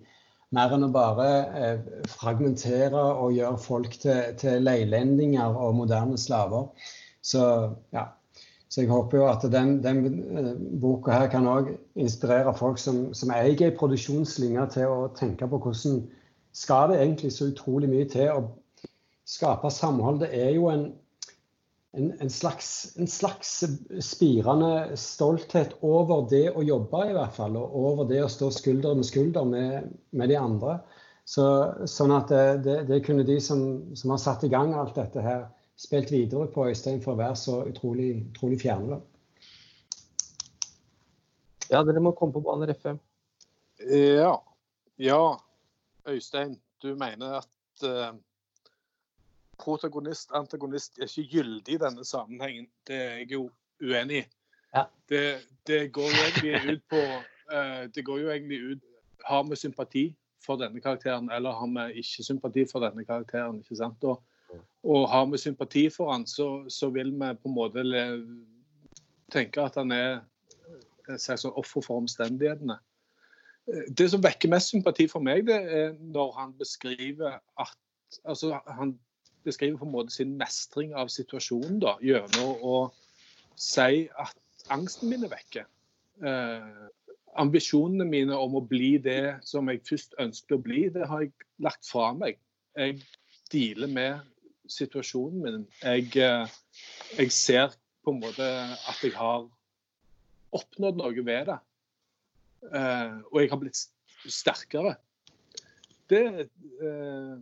[0.54, 1.26] mer enn å bare
[1.56, 6.66] eh, fragmentere og gjøre folk til, til leilendinger og moderne slaver.
[7.22, 7.44] Så
[7.94, 8.08] ja.
[8.70, 10.04] Så jeg håper jo at den, den
[10.38, 15.48] eh, boka her kan òg inspirere folk som, som eier ei produksjonslinje, til å tenke
[15.50, 16.04] på hvordan
[16.54, 18.44] skal det egentlig så utrolig mye til å
[19.26, 20.22] skape samhold.
[20.22, 20.90] Det er jo en
[21.92, 23.64] en, en, slags, en, slags,
[23.98, 27.56] spirende stolthet over det å jobbe, i hvert fall.
[27.58, 30.78] Og over det å stå skulder med skulder med, med de andre.
[31.26, 31.44] Så,
[31.90, 33.64] sånn at det, det, det kunne de som,
[33.94, 35.48] som, har satt i gang alt dette her,
[35.80, 39.00] spilt videre på Øystein for å være så utrolig, utrolig fjerne.
[41.70, 42.98] Ja, dere må komme på banen, FM.
[43.88, 44.34] Ja.
[45.00, 45.22] Ja,
[46.08, 46.58] Øystein.
[46.82, 48.18] Du mener at uh
[49.64, 52.68] protagonist, antagonist, er ikke gyldig i denne sammenhengen.
[52.86, 53.42] Det er jeg jo
[53.82, 54.24] uenig i.
[54.74, 54.86] Ja.
[55.08, 55.24] Det,
[55.66, 57.00] det, går jo egentlig ut på
[57.50, 58.82] uh, Det går jo egentlig ut
[59.26, 60.04] Har vi sympati
[60.44, 63.58] for denne karakteren, eller har vi ikke sympati for denne karakteren?
[63.60, 64.04] ikke sant?
[64.04, 64.22] Og,
[64.82, 67.84] og har vi sympati for han, så, så vil vi på en måte
[69.32, 70.20] tenke at han er
[71.18, 72.78] slags offer for omstendighetene.
[73.98, 77.76] Det som vekker mest sympati for meg, det er når han beskriver at
[78.24, 78.96] altså, han
[79.44, 82.78] beskriver på en måte sin mestring av situasjonen da, gjennom å
[83.60, 85.66] si at angsten min er vekke.
[86.24, 86.88] Eh,
[87.40, 91.32] ambisjonene mine om å bli det som jeg først ønsket å bli, det har jeg
[91.62, 92.40] lagt fra meg.
[92.76, 92.98] Jeg
[93.52, 94.29] dealer med
[94.70, 95.66] situasjonen min.
[95.82, 96.48] Jeg, eh,
[97.18, 97.74] jeg ser
[98.04, 98.46] på en måte
[98.88, 99.46] at jeg har
[100.56, 101.58] oppnådd noe ved det.
[102.74, 103.82] Eh, og jeg har blitt
[104.26, 104.94] sterkere.
[106.10, 106.24] Det,
[106.82, 107.34] eh,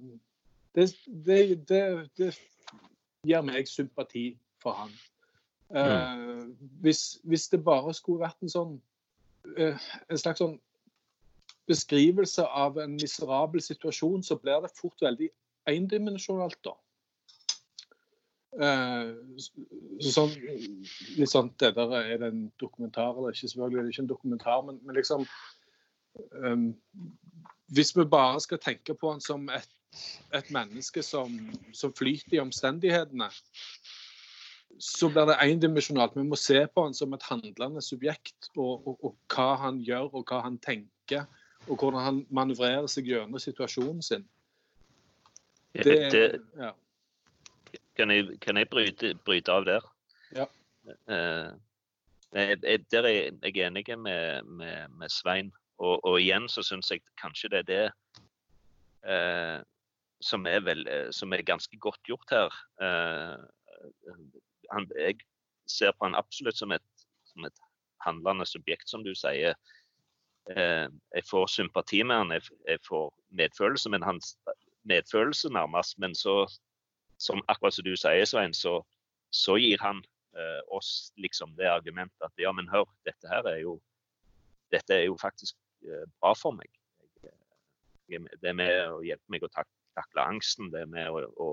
[0.75, 1.83] det, det, det,
[2.19, 2.33] det
[3.27, 4.31] gir meg sympati
[4.63, 4.93] for han.
[5.69, 6.55] Mm.
[6.81, 8.71] Hvis, hvis, det bare skulle vært en sånn
[9.59, 10.55] en slags sånn
[11.69, 15.29] beskrivelse av en miserabel situasjon, så blir det fort veldig
[15.69, 16.73] endimensjonalt, da.
[18.59, 19.15] Uh,
[20.03, 20.33] sånn,
[21.15, 23.53] litt sånn, det der Er det en dokumentar eller ikke?
[23.53, 25.27] Selvfølgelig er det ikke en dokumentar, men, men liksom
[26.43, 26.65] um,
[27.71, 29.71] Hvis vi bare skal tenke på han som et,
[30.35, 31.37] et menneske som,
[31.71, 33.29] som, flyter i omstendighetene,
[34.83, 36.19] så blir det endimensjonalt.
[36.19, 40.11] Vi må se på han som et handlende subjekt, og, og, og, hva han gjør
[40.19, 41.31] og hva han tenker,
[41.69, 44.27] og hvordan han manøvrerer seg gjennom situasjonen sin.
[45.79, 46.27] Det, det,
[46.59, 46.75] ja.
[47.99, 49.87] Kan jeg, kan jeg bryte, bryte, av der?
[50.37, 50.45] Ja.
[51.11, 51.51] Uh,
[52.37, 55.51] jeg, der er jeg enig med, med, med Svein.
[55.79, 57.87] Og, og, igjen så syns jeg kanskje det er det
[59.07, 59.59] uh,
[60.23, 62.55] som, er vel, som, er ganske godt gjort her.
[62.83, 63.43] Uh,
[64.71, 65.19] han, jeg
[65.67, 66.87] ser på han absolutt som et,
[67.33, 67.67] som et,
[68.07, 69.57] handlende subjekt, som du sier.
[70.47, 74.37] jeg får sympati med han, jeg, jeg får medfølelse, men hans
[74.87, 75.99] medfølelse nærmest.
[75.99, 76.47] Men så
[77.19, 78.79] som akkurat som du sier, Svein, så,
[79.35, 80.03] så gir han
[80.39, 83.79] eh, oss liksom det argumentet at ja, men hør, dette her er jo,
[84.75, 86.71] dette er jo faktisk eh, bra for meg.
[88.09, 89.69] Jeg, det er med å hjelpe meg å tak
[89.99, 90.71] takle angsten.
[90.71, 91.49] Det er med å, å,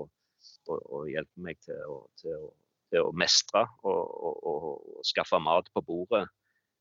[0.70, 2.46] å, å hjelpe meg til å, til
[2.92, 4.12] til å mestre og,
[4.46, 4.66] og,
[5.06, 6.26] skaffe mat på bordet.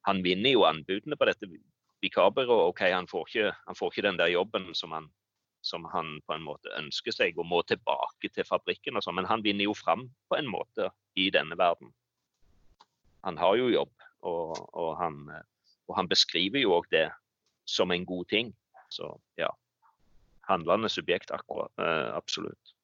[0.10, 1.50] Han vinner jo anbudene på dette
[2.04, 2.70] vikarbyrået.
[2.72, 5.10] OK, han får, ikke, han får ikke den der jobben som han
[5.66, 8.98] som han på en måte ønsker seg og må tilbake til fabrikken.
[8.98, 11.94] og sånn, Men han vinner jo fram på en måte i denne verden.
[13.26, 15.24] Han har jo jobb, og, og, han,
[15.90, 17.08] og han, beskriver jo òg det
[17.66, 18.54] som en god ting.
[18.94, 19.10] Så
[19.42, 19.50] ja.
[20.46, 21.74] Handlende subjekt, akkurat.
[21.82, 22.76] Eh, absolutt.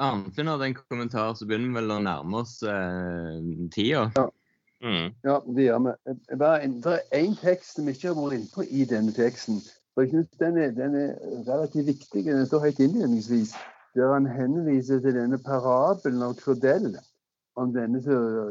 [0.00, 3.36] Arnfinn hadde en kommentar, så begynner vi vel å nærme oss eh,
[3.74, 4.06] tida.
[4.16, 4.30] Ja.
[4.82, 5.12] Mm.
[5.22, 6.14] ja, det gjør vi.
[6.32, 9.60] Det er én tekst som vi ikke har vært inne på i denne teksten.
[9.96, 11.14] Og jeg synes den den er
[11.48, 12.24] relativt viktig.
[12.24, 13.54] Den står helt innledningsvis,
[13.94, 16.96] der han henviser til denne parabelen av Claudel
[17.56, 18.00] om denne,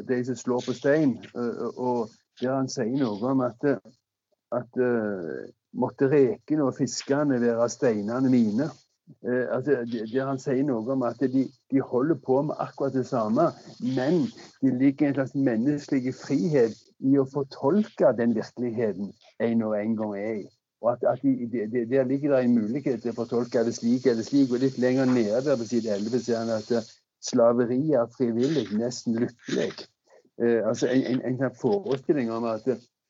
[0.08, 1.18] de som slår på stein.
[1.78, 2.10] Og
[2.42, 3.66] der han sier noe om at,
[4.54, 4.82] at
[5.74, 8.70] måtte rekene og fiskene være steinene mine.
[9.26, 9.82] Altså,
[10.14, 13.50] der han sier noe om at de, de, holder på med akkurat det samme,
[13.82, 14.28] men
[14.62, 19.12] det ligger en slags menneskelig frihet i å fortolke den virkeligheten
[19.42, 20.50] en og en gang er i.
[20.82, 24.08] Og at, at de, de, Der ligger det en mulighet til å fortolke det slik
[24.10, 24.52] eller slik.
[24.52, 29.70] Og litt lenger nede på side 11 sier han at slaveri er frivillig, nesten lykkelig.
[30.42, 32.66] Eh, altså en, en, en, forestilling om at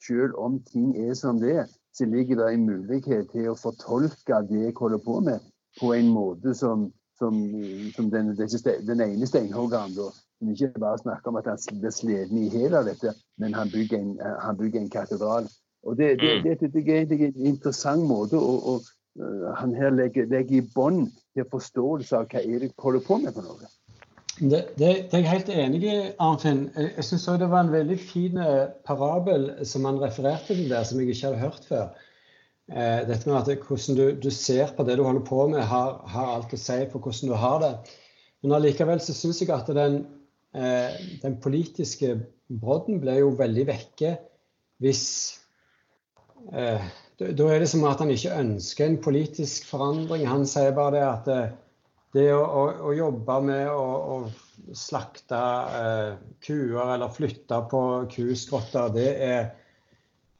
[0.07, 4.41] selv om ting er som det er, så ligger det en mulighet til å fortolke
[4.49, 5.39] det jeg holder på med,
[5.80, 6.89] på en måte som,
[7.19, 7.39] som,
[7.95, 12.49] som den, den, ene steinhoggeren, som ikke bare snakker om at han blir sliten i
[12.52, 15.52] hjel av dette, men han bygger en, han bygger en katedral.
[15.84, 16.44] Og Det, det, mm.
[16.62, 18.74] det, det er en interessant måte å, å
[19.20, 23.34] uh, han her legger, legger i bånd til forståelse av hva Erik holder på med
[23.34, 23.72] for noe.
[24.41, 26.64] Det, det, det er jeg helt enig i, Arnfinn.
[26.76, 30.86] Jeg, jeg syns det var en veldig fin eh, parabel som han refererte til der,
[30.88, 31.90] som jeg ikke hadde hørt før.
[32.72, 35.99] Eh, dette med at hvordan du, du, ser på det du holder på med, har,
[36.08, 37.72] har, alt å si for hvordan du har det.
[38.41, 39.99] Men allikevel så syns jeg at den,
[40.56, 42.16] eh, den politiske
[42.62, 44.16] brodden ble jo veldig vekke
[44.82, 45.03] hvis
[46.49, 46.85] Eh,
[47.22, 50.26] da er det som at han ikke ønsker en politisk forandring.
[50.30, 51.51] Han sier bare det at eh,
[52.18, 53.85] det å, å, å jobbe med å,
[54.15, 55.41] å slakte
[55.77, 56.13] eh,
[56.43, 57.81] kuer eller flytte på
[58.11, 59.43] kuskrotter, det er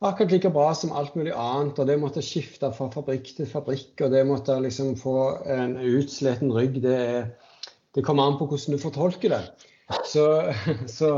[0.02, 1.80] akkurat like bra som alt mulig annet.
[1.80, 5.16] Og det måtte skifte fra fabrikk til fabrikk, og det måtte liksom få
[5.54, 7.32] en utsliten rygg, det, er,
[7.96, 9.46] det kommer an på hvordan du fortolker det.
[10.08, 10.26] Så,
[10.98, 11.14] så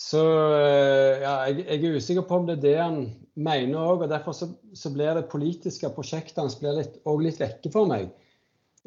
[0.00, 0.20] så
[0.56, 3.00] eh, ja, jeg, jeg, er usikker på om det er det han
[3.40, 4.04] mener òg.
[4.04, 8.10] Og derfor så, så, blir det politiske prosjektet hans litt, også litt vekke for meg.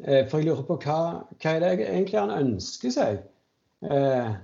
[0.02, 0.98] Eh, for jeg lurer på hva,
[1.38, 3.22] hva er det egentlig han ønsker seg?
[3.84, 4.34] Eh,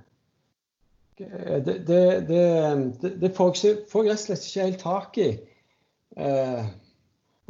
[1.20, 5.30] det, det, det, det får, jeg, rett og slett ikke helt tak i.
[6.16, 6.70] Eh,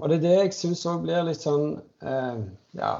[0.00, 2.42] og det er det jeg syns òg blir litt sånn eh,
[2.78, 2.96] Ja.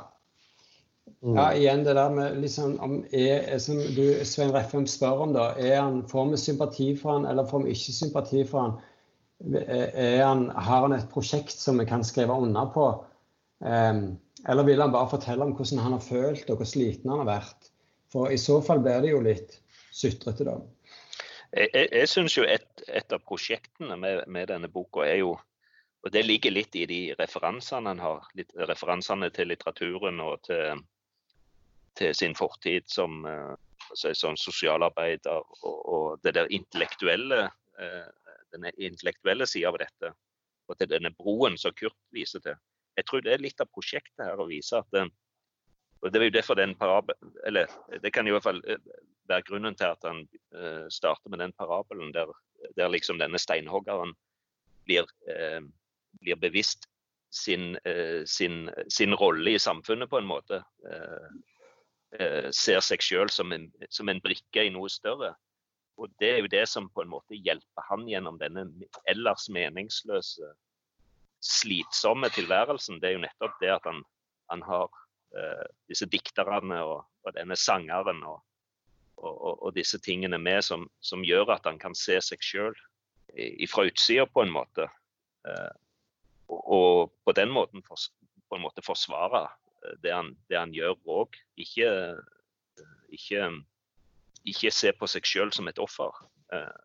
[1.21, 5.51] Ja, igjen det der med liksom om er, Som du, Svein Reffem spør om, da.
[5.61, 8.79] Er han, får vi sympati for han, eller får vi ikke sympati for han?
[9.41, 12.89] Han, har han et prosjekt som vi kan skrive under på?
[13.61, 14.19] Um,
[14.49, 17.29] eller vil han bare fortelle om hvordan han har følt og hvor sliten han har
[17.29, 17.71] vært?
[18.13, 19.57] For i så fall blir det jo litt
[19.93, 20.57] sutrete, da.
[21.51, 25.39] Jeg, jeg, jeg syns jo et, et, av prosjektene med, med, denne boka er jo
[26.01, 28.23] og Det ligger litt i de referansene han har.
[28.33, 30.79] Litt, referansene til litteraturen og til,
[32.01, 38.09] til sin fortid som, altså, som sosialarbeider og, og det der intellektuelle eh,
[38.55, 40.13] denne intellektuelle sida av dette,
[40.71, 42.59] og til denne broen som Kurt viser til.
[42.99, 45.11] Jeg tror det er litt av prosjektet her å vise at den,
[46.01, 47.17] og Det er jo derfor den parabel,
[47.47, 47.69] eller
[48.03, 48.79] det kan i hvert fall eh,
[49.29, 50.23] være grunnen til at han
[50.57, 52.33] uh, starter med den parabelen der,
[52.77, 54.15] der liksom denne steinhoggeren
[54.89, 55.61] blir, uh,
[56.25, 56.89] blir bevisst
[57.31, 60.63] sin, uh, sin, sin, rolle i samfunnet på en måte.
[62.51, 63.53] ser seg sjøl som,
[63.87, 65.29] som, en brikke i noe større.
[66.01, 68.65] Og det er jo det som på en måte hjelper han gjennom denne
[69.11, 70.55] ellers meningsløse,
[71.45, 73.01] slitsomme tilværelsen.
[73.01, 74.01] Det er jo nettopp det at han,
[74.53, 78.41] han har uh, disse dikterne og, og, denne sangeren og,
[79.21, 82.77] og, og disse tingene med som, som, gjør at han kan se seg sjøl
[83.71, 84.89] fra utsida på en måte.
[85.45, 85.73] Uh,
[86.51, 88.01] og, på den måten for,
[88.49, 91.37] på en måte forsvare eh, det han, det han gjør òg.
[91.61, 91.91] Ikke,
[93.15, 93.45] ikke
[94.49, 96.15] ikke se på seg sjøl som et offer.
[96.55, 96.79] Eh,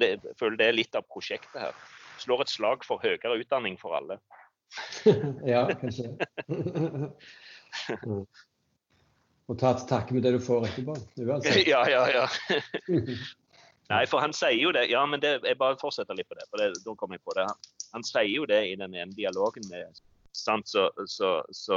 [0.00, 1.74] det, jeg føler det er litt av prosjektet her.
[2.22, 4.16] Slår et slag for høyere utdanning for alle.
[5.52, 6.08] ja, kanskje.
[9.44, 10.94] Og ta til takke med det du får etterpå.
[11.20, 11.66] Uansett.
[11.72, 12.24] Ja, ja, ja.
[13.92, 14.86] Nei, for han sier jo det.
[14.88, 16.46] Ja, men det, jeg bare fortsetter litt på det.
[16.48, 17.44] for det, da kom jeg på det.
[17.92, 20.00] Han sier jo det i den ene dialogen med
[20.34, 21.76] så, så, så,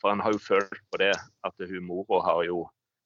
[0.00, 1.12] For han har jo følt på det
[1.44, 2.62] at hun mora har jo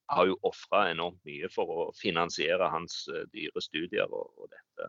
[0.07, 4.89] har jo ofra enormt mye for å finansiere hans uh, dyre studier og, og dette.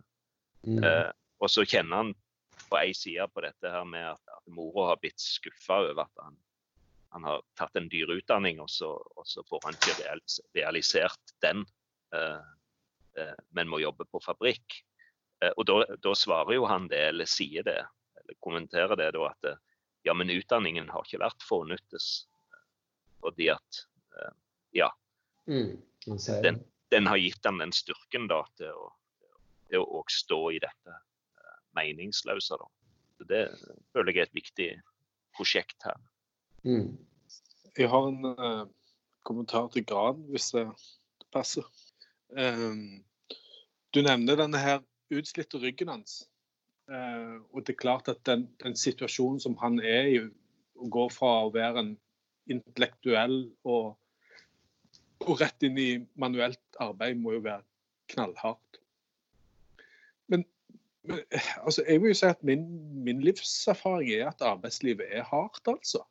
[0.64, 0.80] Mm.
[0.88, 1.10] Eh,
[1.44, 2.14] og så kjenner han
[2.69, 6.23] på ei side på dette her med at, at mora har blitt skuffa over at
[6.23, 6.38] han,
[7.11, 11.35] han, har tatt en dyr utdanning, og så, og så får han ikke realis realisert
[11.44, 11.65] den,
[12.15, 12.40] uh,
[13.52, 14.80] men må jobbe på fabrikk.
[15.60, 15.68] og
[16.02, 17.84] da svarer jo han det, eller sier det,
[18.18, 19.49] eller kommenterer det da at
[20.07, 22.07] ja, men utdanningen har ikke vært fornyttes.
[23.22, 23.84] Fordi at
[24.73, 24.90] ja,
[25.49, 25.77] Mm,
[26.43, 26.59] den,
[26.91, 28.89] den, har gitt ham den styrken da, til å,
[29.71, 32.59] til å stå i dette uh, meningsløse.
[32.59, 32.69] Da.
[33.29, 33.43] Det
[33.93, 34.69] føler jeg er et viktig
[35.35, 35.99] prosjekt her.
[36.63, 36.93] Mm.
[37.77, 38.65] Jeg har en uh,
[39.27, 40.67] kommentar til Gran, hvis det
[41.33, 41.67] passer.
[42.29, 43.03] Um,
[43.93, 44.79] du nevner denne her
[45.13, 46.23] utslitte ryggen hans.
[46.91, 50.21] Uh, og det er klart at den, den, situasjonen som han er i,
[50.91, 51.91] går fra å være en
[52.51, 53.93] intellektuell og
[55.23, 55.89] og rett inn i
[56.19, 57.63] manuelt arbeid må jo være
[58.13, 58.79] knallhardt.
[60.31, 60.45] Men,
[61.07, 61.21] men
[61.63, 62.65] altså, jeg vil jo si at min,
[63.05, 66.03] min, livserfaring er at arbeidslivet er hardt, altså.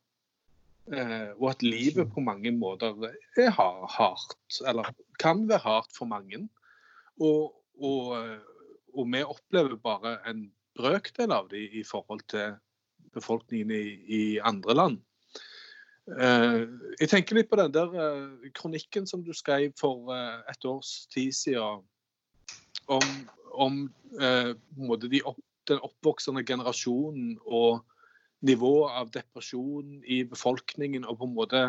[0.91, 2.97] Eh, og at livet på mange måter
[3.39, 4.37] er hardt,
[4.67, 4.91] eller
[5.23, 6.49] kan være hardt for mange.
[7.21, 8.19] Og, og,
[8.97, 10.49] og vi opplever bare en
[10.79, 12.57] brøkdel av det i forhold til
[13.13, 15.01] befolkningen i, i andre land.
[16.11, 16.63] Eh,
[16.99, 21.07] jeg tenker litt på den der eh, kronikken som du skrev for eh, et års
[21.13, 21.85] tid siden
[22.91, 23.07] om,
[23.55, 23.77] om
[24.99, 25.39] de opp,
[25.71, 27.85] den oppvoksende generasjonen og
[28.43, 31.61] nivået av depresjon i befolkningen, og på en måte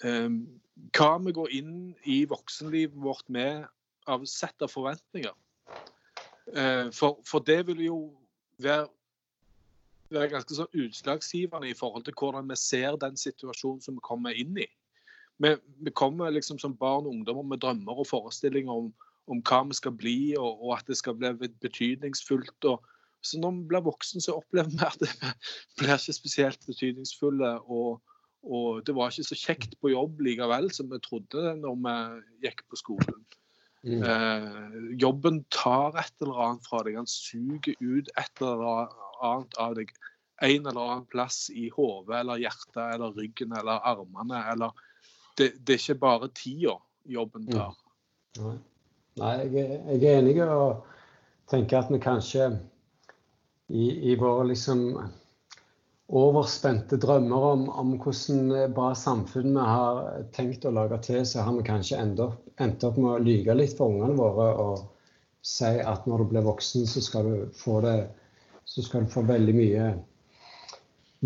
[0.00, 1.74] hva vi går inn
[2.08, 3.68] i voksenlivet vårt med
[4.10, 5.36] av sett av forventninger.
[6.96, 7.98] For, for, det vil jo
[8.64, 8.88] være
[10.14, 14.36] være ganske sånn utslagsgivende i forhold til hvordan vi ser den situasjonen som vi kommer
[14.38, 14.66] inn i.
[15.42, 15.52] Vi,
[15.84, 18.90] vi kommer liksom som barn og ungdommer med drømmer og forestillinger om,
[19.28, 22.68] om hva vi skal bli, og, og, at det skal bli betydningsfullt.
[22.70, 22.84] Og,
[23.26, 25.10] så når vi blir voksen, så opplever vi at det
[25.80, 27.56] blir ikke spesielt betydningsfulle.
[27.66, 28.00] Og,
[28.46, 32.64] og, det var ikke så kjekt på jobb likevel som vi trodde når vi gikk
[32.70, 33.26] på skolen.
[33.86, 34.00] Mm.
[34.02, 36.96] Eh, jobben tar et eller annet fra deg.
[36.98, 38.64] Han suger ut et eller
[39.24, 39.92] annet av deg.
[40.44, 44.42] En eller annen plass i hodet eller hjertet eller ryggen eller armene.
[44.52, 44.72] Eller
[45.38, 46.76] det, det er ikke bare tida
[47.08, 47.52] jobben mm.
[47.54, 47.76] tar.
[48.40, 48.58] Mm.
[49.16, 50.82] Nei, jeg, jeg, er enig og
[51.48, 52.50] tenker at vi kanskje
[53.72, 54.82] i, i våre liksom
[56.06, 60.02] overspente drømmer om, om hvordan bra samfunn vi har
[60.36, 63.56] tenkt å lage til, så har vi kanskje endt opp, endt opp med å lyge
[63.56, 64.84] litt for ungene våre og
[65.46, 67.96] si at når du blir voksen, så skal du få det
[68.66, 69.88] så skal du få veldig mye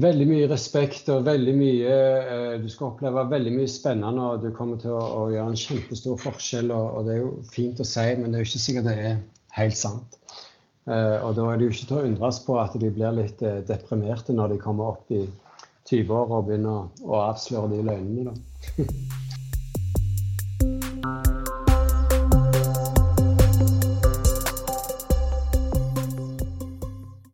[0.00, 4.50] veldig mye respekt og veldig mye eh, Du skal oppleve veldig mye spennende, og du
[4.56, 6.70] kommer til å, å gjøre en kjempestor forskjell.
[6.74, 8.96] Og, og, det er jo fint å si, men det er jo ikke sikkert det
[9.10, 9.20] er
[9.58, 10.20] helt sant.
[10.90, 13.42] Eh, og da er det jo ikke til å undres på at de blir litt
[13.46, 15.24] eh, deprimerte når de kommer opp i
[15.90, 18.30] 20-åra og begynner å avsløre de løgnene.
[18.30, 18.86] da.